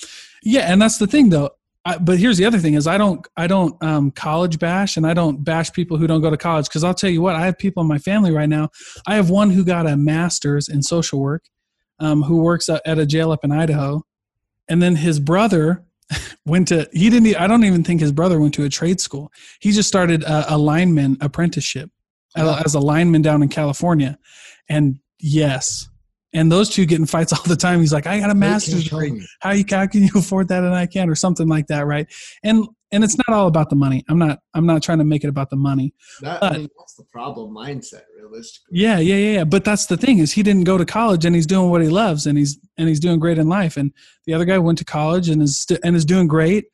Yeah, 0.43 0.71
and 0.73 0.81
that's 0.83 0.99
the 0.99 1.07
thing 1.07 1.31
though. 1.31 1.51
I, 1.85 1.99
but 1.99 2.19
here's 2.19 2.39
the 2.39 2.45
other 2.45 2.59
thing: 2.59 2.75
is 2.75 2.87
I 2.87 2.97
don't 2.97 3.27
I 3.37 3.47
don't 3.47 3.81
um, 3.83 4.11
college 4.13 4.59
bash, 4.59 4.97
and 4.97 5.07
I 5.07 5.15
don't 5.15 5.43
bash 5.43 5.73
people 5.73 5.97
who 5.97 6.07
don't 6.07 6.21
go 6.21 6.31
to 6.31 6.37
college 6.37 6.69
because 6.69 6.85
I'll 6.85 6.95
tell 6.95 7.11
you 7.11 7.23
what, 7.23 7.35
I 7.35 7.45
have 7.47 7.59
people 7.59 7.83
in 7.83 7.89
my 7.89 7.99
family 7.99 8.31
right 8.31 8.49
now. 8.49 8.71
I 9.07 9.17
have 9.17 9.31
one 9.31 9.51
who 9.51 9.65
got 9.65 9.87
a 9.87 9.97
master's 9.97 10.69
in 10.69 10.83
social 10.83 11.21
work, 11.21 11.45
um, 11.99 12.23
who 12.23 12.43
works 12.43 12.69
at 12.69 12.99
a 12.99 13.07
jail 13.07 13.33
up 13.33 13.45
in 13.45 13.51
Idaho, 13.51 14.03
and 14.69 14.81
then 14.81 14.97
his 14.97 15.19
brother 15.19 15.85
went 16.47 16.69
to 16.69 16.89
he 16.93 17.11
didn't 17.11 17.35
I 17.37 17.49
don't 17.49 17.65
even 17.65 17.83
think 17.83 18.01
his 18.01 18.13
brother 18.13 18.39
went 18.39 18.55
to 18.55 18.65
a 18.65 18.69
trade 18.69 19.01
school. 19.01 19.33
He 19.61 19.73
just 19.73 19.89
started 19.89 20.23
a, 20.23 20.55
a 20.55 20.59
lineman 20.59 21.17
apprenticeship 21.21 21.91
as 22.37 22.75
a 22.75 22.81
lineman 22.81 23.23
down 23.23 23.43
in 23.43 23.49
California, 23.49 24.19
and 24.69 25.01
yes. 25.19 25.89
And 26.35 26.51
those 26.51 26.71
two 26.71 26.87
get 26.87 26.99
in 26.99 27.07
fights 27.07 27.33
all 27.35 27.43
the 27.45 27.57
time. 27.57 27.81
He's 27.81 27.93
like, 27.93 28.07
I 28.07 28.19
got 28.21 28.31
a 28.31 28.35
master's 28.35 28.85
degree 28.85 29.27
how 29.41 29.51
you 29.51 29.65
how 29.69 29.87
can 29.87 30.03
you 30.03 30.11
afford 30.17 30.49
that 30.49 30.65
and 30.65 30.75
I 30.75 30.87
can't 30.87 31.11
or 31.11 31.15
something 31.15 31.49
like 31.49 31.67
that, 31.69 31.87
right? 31.87 32.07
And 32.43 32.67
and 32.93 33.03
it's 33.03 33.17
not 33.17 33.35
all 33.35 33.47
about 33.49 33.71
the 33.71 33.77
money. 33.77 34.05
I'm 34.09 34.19
not 34.19 34.41
I'm 34.55 34.67
not 34.67 34.83
trying 34.83 34.99
to 34.99 35.05
make 35.05 35.25
it 35.25 35.29
about 35.29 35.51
the 35.51 35.57
money. 35.57 35.95
That, 36.21 36.41
But- 36.41 36.53
I 36.53 36.59
mean, 36.59 36.69
that's 36.79 36.95
the 36.95 37.05
problem 37.05 37.55
mindset, 37.55 38.03
realistically. 38.17 38.79
Yeah, 38.79 38.99
yeah, 38.99 39.17
yeah, 39.17 39.33
yeah. 39.39 39.45
But 39.45 39.65
that's 39.65 39.87
the 39.87 39.97
thing 39.97 40.19
is 40.19 40.33
he 40.33 40.43
didn't 40.43 40.65
go 40.65 40.77
to 40.79 40.85
college 40.85 41.25
and 41.25 41.35
he's 41.35 41.47
doing 41.47 41.71
what 41.71 41.83
he 41.83 41.89
loves 41.89 42.27
and 42.27 42.37
he's 42.39 42.59
and 42.77 42.89
he's 42.89 43.01
doing 43.01 43.19
great 43.19 43.39
in 43.39 43.49
life. 43.49 43.77
And 43.77 43.93
the 44.27 44.35
other 44.35 44.45
guy 44.45 44.59
went 44.59 44.79
to 44.79 44.85
college 44.85 45.29
and 45.29 45.43
is 45.43 45.67
and 45.83 45.97
is 45.97 46.05
doing 46.05 46.29
great, 46.29 46.67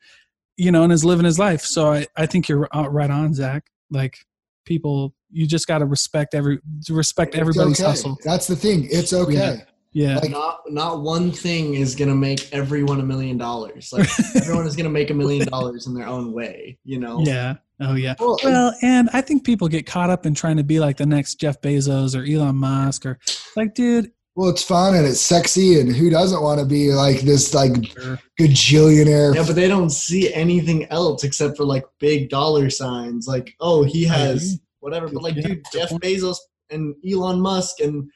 you 0.57 0.71
know, 0.71 0.83
and 0.83 0.93
is 0.93 1.05
living 1.05 1.25
his 1.25 1.39
life. 1.39 1.61
So 1.61 1.91
I 1.91 2.07
I 2.15 2.25
think 2.25 2.49
you're 2.49 2.67
uh, 2.75 2.87
right 2.89 3.09
on, 3.09 3.33
Zack. 3.33 3.67
Like 3.89 4.17
people, 4.65 5.15
you 5.31 5.47
just 5.47 5.67
got 5.67 5.79
to 5.79 5.85
respect 5.85 6.33
every 6.33 6.59
respect 6.89 7.33
It's 7.35 7.39
everybody's 7.41 7.79
okay. 7.79 7.89
hustle. 7.89 8.17
That's 8.23 8.47
the 8.47 8.55
thing. 8.55 8.87
It's 8.91 9.13
okay. 9.13 9.63
Yeah, 9.91 10.19
Like- 10.19 10.29
Not 10.29 10.59
not 10.67 11.01
one 11.01 11.31
thing 11.31 11.73
is 11.73 11.95
gonna 11.95 12.13
make 12.15 12.47
everyone 12.53 12.99
a 12.99 13.03
million 13.03 13.37
dollars. 13.39 13.89
Like 13.91 14.07
everyone 14.35 14.67
is 14.67 14.75
gonna 14.75 14.89
make 14.89 15.09
a 15.09 15.15
million 15.15 15.47
dollars 15.47 15.87
in 15.87 15.95
their 15.95 16.05
own 16.07 16.31
way. 16.31 16.77
You 16.83 16.99
know. 16.99 17.21
yeah. 17.25 17.55
Oh 17.81 17.95
yeah. 17.95 18.13
Well, 18.19 18.37
Well, 18.43 18.73
and 18.83 19.09
I 19.13 19.21
think 19.21 19.43
people 19.45 19.67
get 19.67 19.85
caught 19.87 20.09
up 20.11 20.25
in 20.27 20.35
trying 20.35 20.57
to 20.57 20.63
be 20.63 20.79
like 20.79 20.97
the 20.97 21.05
next 21.07 21.35
Jeff 21.39 21.59
Bezos 21.61 22.15
or 22.15 22.23
Elon 22.23 22.57
Musk 22.57 23.05
or 23.05 23.17
like, 23.55 23.73
dude, 23.73 24.11
well, 24.35 24.49
it's 24.49 24.63
fun 24.63 24.95
and 24.95 25.05
it's 25.07 25.19
sexy, 25.21 25.79
and 25.79 25.93
who 25.93 26.09
doesn't 26.09 26.41
want 26.41 26.59
to 26.59 26.65
be 26.65 26.91
like 26.93 27.21
this, 27.21 27.53
like 27.53 27.73
sure. 27.87 28.19
gajillionaire? 28.39 29.35
Yeah, 29.35 29.43
but 29.45 29.55
they 29.55 29.67
don't 29.67 29.89
see 29.89 30.33
anything 30.33 30.85
else 30.85 31.23
except 31.23 31.57
for 31.57 31.65
like 31.65 31.83
big 31.99 32.29
dollar 32.29 32.69
signs. 32.69 33.27
Like, 33.27 33.53
oh, 33.59 33.83
he 33.83 34.03
has 34.05 34.59
whatever. 34.79 35.07
But 35.07 35.23
like, 35.23 35.35
dude, 35.35 35.63
Jeff 35.73 35.89
Bezos 35.91 36.37
and 36.69 36.95
Elon 37.09 37.39
Musk 37.41 37.79
and 37.79 38.09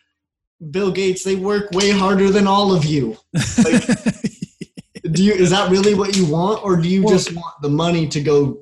Bill 0.72 0.92
Gates, 0.92 1.24
they 1.24 1.36
work 1.36 1.72
way 1.72 1.90
harder 1.92 2.30
than 2.30 2.48
all 2.48 2.74
of 2.74 2.86
you. 2.86 3.18
Like, 3.64 3.84
do 5.12 5.24
you? 5.24 5.34
Is 5.34 5.50
that 5.50 5.70
really 5.70 5.94
what 5.94 6.16
you 6.16 6.26
want, 6.26 6.64
or 6.64 6.78
do 6.78 6.88
you 6.88 7.04
Well- 7.04 7.14
just 7.14 7.34
want 7.34 7.56
the 7.62 7.70
money 7.70 8.08
to 8.08 8.22
go 8.22 8.60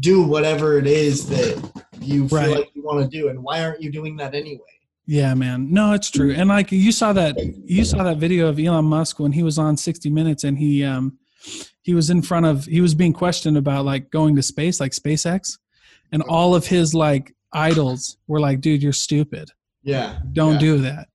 do 0.00 0.22
whatever 0.22 0.78
it 0.78 0.86
is 0.86 1.28
that 1.28 1.82
you 2.00 2.26
feel 2.28 2.38
Right. 2.38 2.50
like 2.50 2.70
you 2.74 2.82
want 2.82 3.02
to 3.02 3.08
do? 3.18 3.28
And 3.28 3.42
why 3.42 3.62
aren't 3.64 3.82
you 3.82 3.90
doing 3.92 4.16
that 4.16 4.34
anyway? 4.34 4.60
yeah, 5.06 5.34
man. 5.34 5.70
No, 5.72 5.92
it's 5.92 6.10
true. 6.10 6.32
And 6.32 6.48
like 6.48 6.70
you 6.72 6.92
saw 6.92 7.12
that 7.12 7.36
you 7.64 7.84
saw 7.84 8.02
that 8.04 8.18
video 8.18 8.48
of 8.48 8.58
Elon 8.58 8.84
Musk 8.86 9.18
when 9.18 9.32
he 9.32 9.42
was 9.42 9.58
on 9.58 9.76
60 9.76 10.08
Minutes 10.10 10.44
and 10.44 10.56
he 10.58 10.84
um 10.84 11.18
he 11.82 11.92
was 11.92 12.08
in 12.08 12.22
front 12.22 12.46
of 12.46 12.64
he 12.66 12.80
was 12.80 12.94
being 12.94 13.12
questioned 13.12 13.56
about 13.58 13.84
like 13.84 14.10
going 14.10 14.36
to 14.36 14.42
space, 14.42 14.78
like 14.80 14.92
SpaceX, 14.92 15.58
and 16.12 16.22
all 16.22 16.54
of 16.54 16.66
his 16.68 16.94
like 16.94 17.34
idols 17.52 18.16
were 18.26 18.40
like, 18.40 18.60
dude, 18.60 18.82
you're 18.82 18.92
stupid. 18.92 19.50
Yeah. 19.82 20.18
Don't 20.32 20.54
Yeah. 20.54 20.58
do 20.60 20.78
that. 20.82 21.08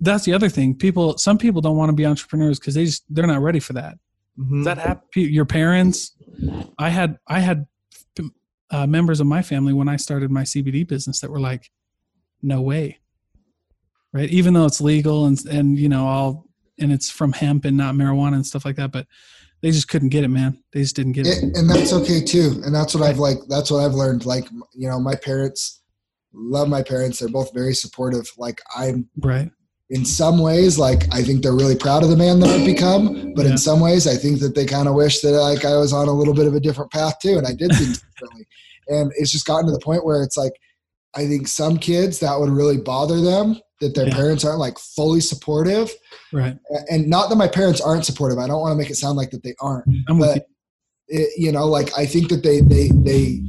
That's 0.00 0.24
the 0.24 0.32
other 0.32 0.48
thing. 0.48 0.74
People 0.74 1.18
some 1.18 1.36
people 1.38 1.60
don't 1.60 1.76
want 1.76 1.90
to 1.90 1.94
be 1.94 2.06
entrepreneurs 2.06 2.58
because 2.58 2.74
they 2.74 2.86
just 2.86 3.04
they're 3.10 3.26
not 3.26 3.42
ready 3.42 3.60
for 3.60 3.74
that. 3.74 3.98
Mhm. 4.38 4.58
Does 4.60 4.64
that 4.64 4.78
happen? 4.78 5.02
Your 5.14 5.44
parents? 5.44 6.12
I 6.78 6.88
had 6.88 7.18
I 7.26 7.40
had 7.40 7.66
uh, 8.70 8.86
members 8.86 9.20
of 9.20 9.26
my 9.26 9.42
family 9.42 9.72
when 9.72 9.88
I 9.88 9.96
started 9.96 10.30
my 10.30 10.42
CBD 10.44 10.86
business 10.86 11.20
that 11.20 11.30
were 11.30 11.40
like, 11.40 11.70
"No 12.40 12.62
way," 12.62 12.98
right? 14.12 14.30
Even 14.30 14.54
though 14.54 14.64
it's 14.64 14.80
legal 14.80 15.26
and 15.26 15.44
and 15.46 15.76
you 15.78 15.88
know 15.88 16.06
all 16.06 16.46
and 16.78 16.92
it's 16.92 17.10
from 17.10 17.32
hemp 17.32 17.64
and 17.66 17.76
not 17.76 17.94
marijuana 17.94 18.34
and 18.36 18.46
stuff 18.46 18.64
like 18.64 18.76
that, 18.76 18.92
but 18.92 19.06
they 19.62 19.70
just 19.70 19.88
couldn't 19.88 20.08
get 20.08 20.24
it, 20.24 20.28
man. 20.28 20.62
They 20.72 20.80
just 20.82 20.96
didn't 20.96 21.12
get 21.12 21.26
it. 21.26 21.42
It- 21.42 21.56
and 21.56 21.68
that's 21.68 21.92
okay 21.92 22.22
too. 22.22 22.60
And 22.64 22.74
that's 22.74 22.94
what 22.94 23.04
I've 23.04 23.18
like. 23.18 23.38
That's 23.48 23.70
what 23.70 23.84
I've 23.84 23.94
learned. 23.94 24.24
Like, 24.26 24.48
you 24.74 24.88
know, 24.88 24.98
my 25.00 25.14
parents 25.14 25.82
love 26.32 26.68
my 26.68 26.82
parents. 26.82 27.18
They're 27.18 27.28
both 27.28 27.52
very 27.52 27.74
supportive. 27.74 28.30
Like, 28.38 28.60
I'm 28.76 29.08
Right? 29.18 29.50
in 29.90 30.04
some 30.04 30.38
ways, 30.38 30.78
like, 30.78 31.12
I 31.12 31.22
think 31.22 31.42
they're 31.42 31.52
really 31.52 31.74
proud 31.74 32.04
of 32.04 32.10
the 32.10 32.16
man 32.16 32.38
that 32.40 32.48
I've 32.48 32.64
become. 32.64 33.32
But 33.34 33.44
Yeah. 33.46 33.52
in 33.52 33.58
some 33.58 33.80
ways, 33.80 34.06
I 34.06 34.14
think 34.16 34.38
that 34.40 34.54
they 34.54 34.64
kind 34.64 34.86
of 34.86 34.94
wish 34.94 35.20
that 35.22 35.32
like 35.32 35.64
I 35.64 35.76
was 35.76 35.92
on 35.92 36.06
a 36.08 36.12
little 36.12 36.34
bit 36.34 36.46
of 36.46 36.54
a 36.54 36.60
different 36.60 36.92
path 36.92 37.18
too, 37.20 37.36
and 37.38 37.46
I 37.46 37.52
did 37.52 37.72
things 37.74 38.00
differently. 38.16 38.46
And 38.88 39.12
it's 39.16 39.30
just 39.32 39.46
gotten 39.46 39.66
to 39.66 39.72
the 39.72 39.80
point 39.80 40.04
where 40.04 40.22
it's 40.22 40.36
like, 40.36 40.52
I 41.16 41.26
think 41.26 41.48
some 41.48 41.76
kids 41.76 42.20
that 42.20 42.38
would 42.38 42.50
really 42.50 42.76
bother 42.76 43.20
them 43.20 43.58
that 43.80 43.94
their 43.94 44.06
Yeah. 44.08 44.14
parents 44.14 44.44
aren't 44.44 44.58
like 44.60 44.78
fully 44.78 45.20
supportive. 45.20 45.90
Right. 46.32 46.56
And 46.90 47.08
not 47.08 47.28
that 47.30 47.36
my 47.36 47.48
parents 47.48 47.80
aren't 47.80 48.04
supportive. 48.04 48.38
I 48.38 48.46
don't 48.46 48.60
want 48.60 48.72
to 48.72 48.76
make 48.76 48.90
it 48.90 48.96
sound 48.96 49.16
like 49.16 49.30
that 49.30 49.42
they 49.42 49.54
aren't 49.60 49.88
mm, 49.88 50.02
I'm 50.08 50.18
with 50.18 50.34
but 50.34 50.46
it, 51.08 51.30
you 51.36 51.50
know 51.50 51.66
like 51.66 51.90
i 51.98 52.06
think 52.06 52.28
that 52.28 52.44
they 52.44 52.60
they 52.60 52.88
they 53.02 53.42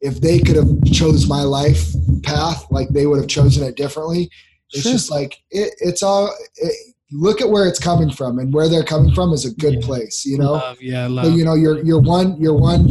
if 0.00 0.22
they 0.22 0.38
could 0.38 0.56
have 0.56 0.70
chose 0.90 1.28
my 1.28 1.42
life 1.42 1.92
path 2.22 2.64
like 2.70 2.88
they 2.88 3.04
would 3.06 3.18
have 3.18 3.28
chosen 3.28 3.62
it 3.62 3.76
differently 3.76 4.30
it's 4.72 4.82
Sure. 4.84 4.92
just 4.92 5.10
like 5.10 5.36
it, 5.50 5.74
it's 5.80 6.02
all 6.02 6.32
it, 6.56 6.72
look 7.12 7.42
at 7.42 7.50
where 7.50 7.66
it's 7.66 7.78
coming 7.78 8.10
from 8.10 8.38
and 8.38 8.54
where 8.54 8.68
they're 8.70 8.84
coming 8.84 9.14
from 9.14 9.34
is 9.34 9.44
a 9.44 9.50
good 9.56 9.74
Yeah. 9.74 9.80
place 9.86 10.24
you 10.24 10.32
you. 10.32 10.38
know 10.38 10.52
Love, 10.52 10.80
yeah, 10.80 11.08
so, 11.08 11.28
you 11.28 11.44
know 11.44 11.54
you're 11.54 11.82
you're 11.84 12.00
one 12.00 12.40
you're 12.40 12.56
one 12.56 12.88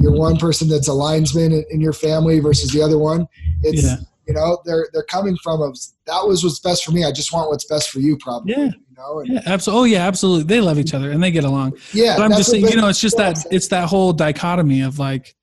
you're 0.00 0.12
one 0.12 0.36
person 0.36 0.68
that's 0.68 0.86
a 0.88 0.92
linesman 0.94 1.50
in, 1.50 1.64
in 1.70 1.80
your 1.80 1.92
family 1.92 2.38
versus 2.38 2.70
the 2.70 2.82
other 2.82 2.98
one 2.98 3.26
it's 3.62 3.82
Yeah. 3.82 3.96
You 4.26 4.34
know 4.34 4.58
they're 4.64 4.88
they're 4.92 5.02
coming 5.04 5.36
from 5.42 5.60
a, 5.60 5.72
that 6.06 6.26
was 6.26 6.42
what's 6.44 6.58
best 6.60 6.84
for 6.84 6.92
me 6.92 7.04
i 7.04 7.12
just 7.12 7.32
want 7.32 7.50
what's 7.50 7.66
best 7.66 7.90
for 7.90 8.00
you 8.00 8.16
probably 8.18 8.52
Yeah. 8.54 8.64
you 8.66 8.96
know 8.96 9.18
and 9.20 9.28
yeah, 9.28 9.40
absolutely. 9.46 9.80
Oh, 9.80 9.84
yeah, 9.84 10.06
absolutely. 10.06 10.44
They 10.44 10.60
love 10.60 10.78
each 10.78 10.94
other 10.94 11.10
and 11.10 11.22
they 11.22 11.30
get 11.30 11.44
along. 11.44 11.76
yeah 11.92 12.16
But 12.16 12.24
I'm 12.24 12.30
just 12.32 12.50
saying, 12.50 12.66
you 12.68 12.76
know, 12.76 12.88
it's 12.88 13.00
just 13.00 13.16
that 13.16 13.44
it's 13.50 13.68
that 13.68 13.88
whole 13.88 14.12
dichotomy 14.12 14.82
of 14.82 14.98
like 14.98 15.34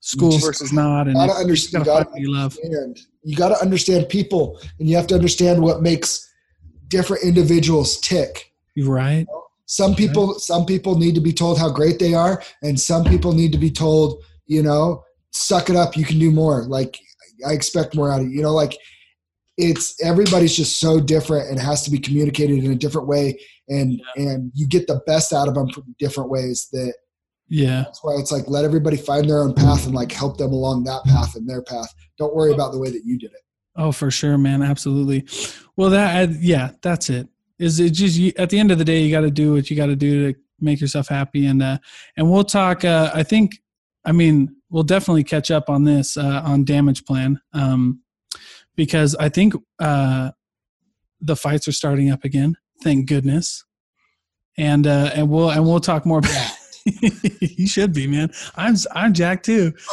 school 0.00 0.38
versus 0.38 0.72
not, 0.72 1.06
and 1.08 1.14
gotta 1.16 1.32
you 1.32 1.38
understand- 1.38 1.84
gotta 1.84 2.04
gotta 2.04 2.20
you 2.20 2.32
love. 2.32 2.56
understand. 2.64 2.98
You 3.24 3.36
got 3.36 3.48
to 3.50 3.60
understand 3.60 4.08
people, 4.08 4.58
and 4.78 4.88
you 4.88 4.96
have 4.96 5.06
to 5.08 5.14
understand 5.14 5.60
what 5.60 5.82
makes 5.82 6.26
different 6.88 7.24
individuals 7.24 7.98
tick. 8.00 8.52
You 8.74 8.90
right? 8.90 9.26
Some 9.66 9.94
people, 9.94 10.34
some 10.38 10.64
people 10.64 10.96
need 10.96 11.14
to 11.14 11.20
be 11.20 11.32
told 11.32 11.58
how 11.58 11.68
great 11.70 11.98
they 11.98 12.14
are, 12.14 12.42
and 12.62 12.78
some 12.78 13.04
people 13.04 13.32
need 13.32 13.52
to 13.52 13.58
be 13.58 13.70
told, 13.70 14.22
you 14.46 14.62
know, 14.62 15.04
suck 15.32 15.68
it 15.68 15.76
up. 15.76 15.96
You 15.96 16.04
can 16.04 16.18
do 16.18 16.30
more. 16.30 16.62
Like 16.64 16.98
I 17.46 17.52
expect 17.52 17.94
more 17.94 18.10
out 18.12 18.20
of 18.20 18.26
you. 18.26 18.32
You 18.36 18.42
know, 18.42 18.54
like 18.54 18.76
it's 19.56 20.02
everybody's 20.02 20.56
just 20.56 20.78
so 20.78 21.00
different 21.00 21.50
and 21.50 21.58
has 21.58 21.82
to 21.82 21.90
be 21.90 21.98
communicated 21.98 22.62
in 22.64 22.70
a 22.70 22.76
different 22.76 23.08
way, 23.08 23.38
and 23.68 24.00
and 24.16 24.52
you 24.54 24.66
get 24.68 24.86
the 24.86 25.00
best 25.06 25.32
out 25.32 25.48
of 25.48 25.54
them 25.54 25.68
from 25.70 25.94
different 25.98 26.30
ways. 26.30 26.68
That 26.72 26.94
Yeah. 27.48 27.82
that's 27.82 28.02
why 28.04 28.14
it's 28.18 28.30
like 28.30 28.44
let 28.48 28.64
everybody 28.64 28.96
find 28.96 29.28
their 29.28 29.40
own 29.40 29.54
path 29.54 29.86
and 29.86 29.94
like 29.94 30.12
help 30.12 30.38
them 30.38 30.52
along 30.52 30.84
that 30.84 31.02
path 31.04 31.34
and 31.34 31.48
their 31.48 31.62
path. 31.62 31.92
Don't 32.18 32.34
worry 32.34 32.52
about 32.52 32.72
the 32.72 32.78
way 32.78 32.90
that 32.90 33.04
you 33.04 33.18
did 33.18 33.32
it. 33.32 33.40
Oh, 33.76 33.92
for 33.92 34.10
sure, 34.10 34.36
man. 34.38 34.62
Absolutely. 34.62 35.26
Well, 35.76 35.90
that 35.90 36.16
I, 36.16 36.22
yeah, 36.40 36.72
that's 36.82 37.10
it. 37.10 37.28
Is 37.58 37.80
it 37.80 37.90
just 37.90 38.16
you, 38.16 38.32
at 38.36 38.50
the 38.50 38.58
end 38.58 38.70
of 38.70 38.78
the 38.78 38.84
day, 38.84 39.02
you 39.02 39.10
got 39.10 39.22
to 39.22 39.30
do 39.30 39.54
what 39.54 39.70
you 39.70 39.76
got 39.76 39.86
to 39.86 39.96
do 39.96 40.32
to 40.32 40.38
make 40.60 40.80
yourself 40.80 41.08
happy, 41.08 41.46
and 41.46 41.62
uh, 41.62 41.78
and 42.16 42.30
we'll 42.30 42.44
talk. 42.44 42.84
Uh, 42.84 43.10
I 43.14 43.22
think, 43.24 43.58
I 44.04 44.12
mean, 44.12 44.54
we'll 44.70 44.82
definitely 44.82 45.24
catch 45.24 45.50
up 45.50 45.68
on 45.68 45.84
this 45.84 46.16
uh, 46.16 46.42
on 46.44 46.64
damage 46.64 47.04
plan, 47.04 47.40
um, 47.52 48.02
because 48.76 49.14
I 49.16 49.28
think 49.28 49.54
uh, 49.78 50.30
the 51.20 51.36
fights 51.36 51.68
are 51.68 51.72
starting 51.72 52.10
up 52.10 52.24
again. 52.24 52.56
Thank 52.82 53.08
goodness. 53.08 53.64
And 54.56 54.86
uh, 54.86 55.10
and 55.14 55.28
we'll 55.28 55.50
and 55.50 55.64
we'll 55.64 55.80
talk 55.80 56.04
more 56.06 56.18
about. 56.18 56.50
you 57.40 57.66
should 57.66 57.92
be, 57.92 58.06
man. 58.06 58.30
I'm 58.56 58.74
I'm 58.94 59.12
Jack 59.12 59.42
too. 59.42 59.72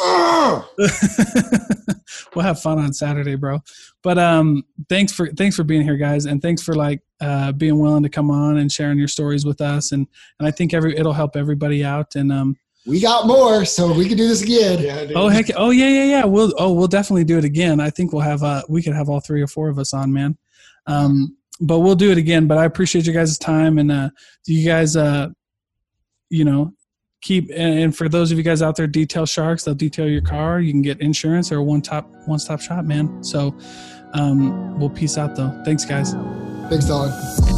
we'll 2.34 2.44
have 2.44 2.60
fun 2.60 2.78
on 2.78 2.92
Saturday, 2.92 3.34
bro. 3.34 3.60
But 4.02 4.18
um, 4.18 4.64
thanks 4.88 5.12
for 5.12 5.28
thanks 5.32 5.56
for 5.56 5.64
being 5.64 5.82
here, 5.82 5.96
guys, 5.96 6.26
and 6.26 6.40
thanks 6.40 6.62
for 6.62 6.74
like 6.74 7.02
uh, 7.20 7.52
being 7.52 7.78
willing 7.78 8.02
to 8.02 8.08
come 8.08 8.30
on 8.30 8.58
and 8.58 8.70
sharing 8.70 8.98
your 8.98 9.08
stories 9.08 9.44
with 9.44 9.60
us. 9.60 9.92
And 9.92 10.06
and 10.38 10.48
I 10.48 10.50
think 10.50 10.74
every 10.74 10.96
it'll 10.96 11.12
help 11.12 11.36
everybody 11.36 11.84
out. 11.84 12.14
And 12.14 12.32
um, 12.32 12.56
We 12.86 13.00
got 13.00 13.26
more, 13.26 13.64
so 13.64 13.92
we 13.92 14.08
can 14.08 14.16
do 14.16 14.28
this 14.28 14.42
again. 14.42 14.80
Yeah, 14.80 15.12
oh 15.16 15.28
heck, 15.28 15.46
oh 15.56 15.70
yeah, 15.70 15.88
yeah, 15.88 16.04
yeah. 16.04 16.24
We'll 16.24 16.54
oh 16.56 16.72
we'll 16.72 16.86
definitely 16.86 17.24
do 17.24 17.36
it 17.36 17.44
again. 17.44 17.80
I 17.80 17.90
think 17.90 18.12
we'll 18.12 18.22
have 18.22 18.42
uh 18.44 18.62
we 18.68 18.82
could 18.82 18.94
have 18.94 19.08
all 19.08 19.20
three 19.20 19.42
or 19.42 19.48
four 19.48 19.68
of 19.68 19.78
us 19.78 19.92
on, 19.92 20.12
man. 20.12 20.38
Um, 20.86 21.36
but 21.60 21.80
we'll 21.80 21.96
do 21.96 22.12
it 22.12 22.18
again. 22.18 22.46
But 22.46 22.58
I 22.58 22.64
appreciate 22.64 23.06
you 23.06 23.12
guys' 23.12 23.38
time 23.38 23.78
and 23.78 23.90
uh, 23.90 24.10
you 24.46 24.64
guys 24.64 24.96
uh, 24.96 25.28
you 26.30 26.44
know, 26.44 26.72
keep 27.22 27.50
and, 27.50 27.78
and 27.78 27.96
for 27.96 28.08
those 28.08 28.30
of 28.30 28.38
you 28.38 28.44
guys 28.44 28.62
out 28.62 28.76
there, 28.76 28.86
detail 28.86 29.26
sharks. 29.26 29.64
They'll 29.64 29.74
detail 29.74 30.08
your 30.08 30.22
car. 30.22 30.60
You 30.60 30.72
can 30.72 30.82
get 30.82 31.00
insurance 31.00 31.52
or 31.52 31.62
one 31.62 31.82
top 31.82 32.08
one 32.26 32.38
stop 32.38 32.60
shop, 32.60 32.84
man. 32.84 33.22
So 33.22 33.56
um, 34.12 34.78
we'll 34.78 34.90
peace 34.90 35.18
out 35.18 35.36
though. 35.36 35.60
Thanks, 35.64 35.84
guys. 35.84 36.12
Thanks, 36.68 36.86
Don. 36.86 37.55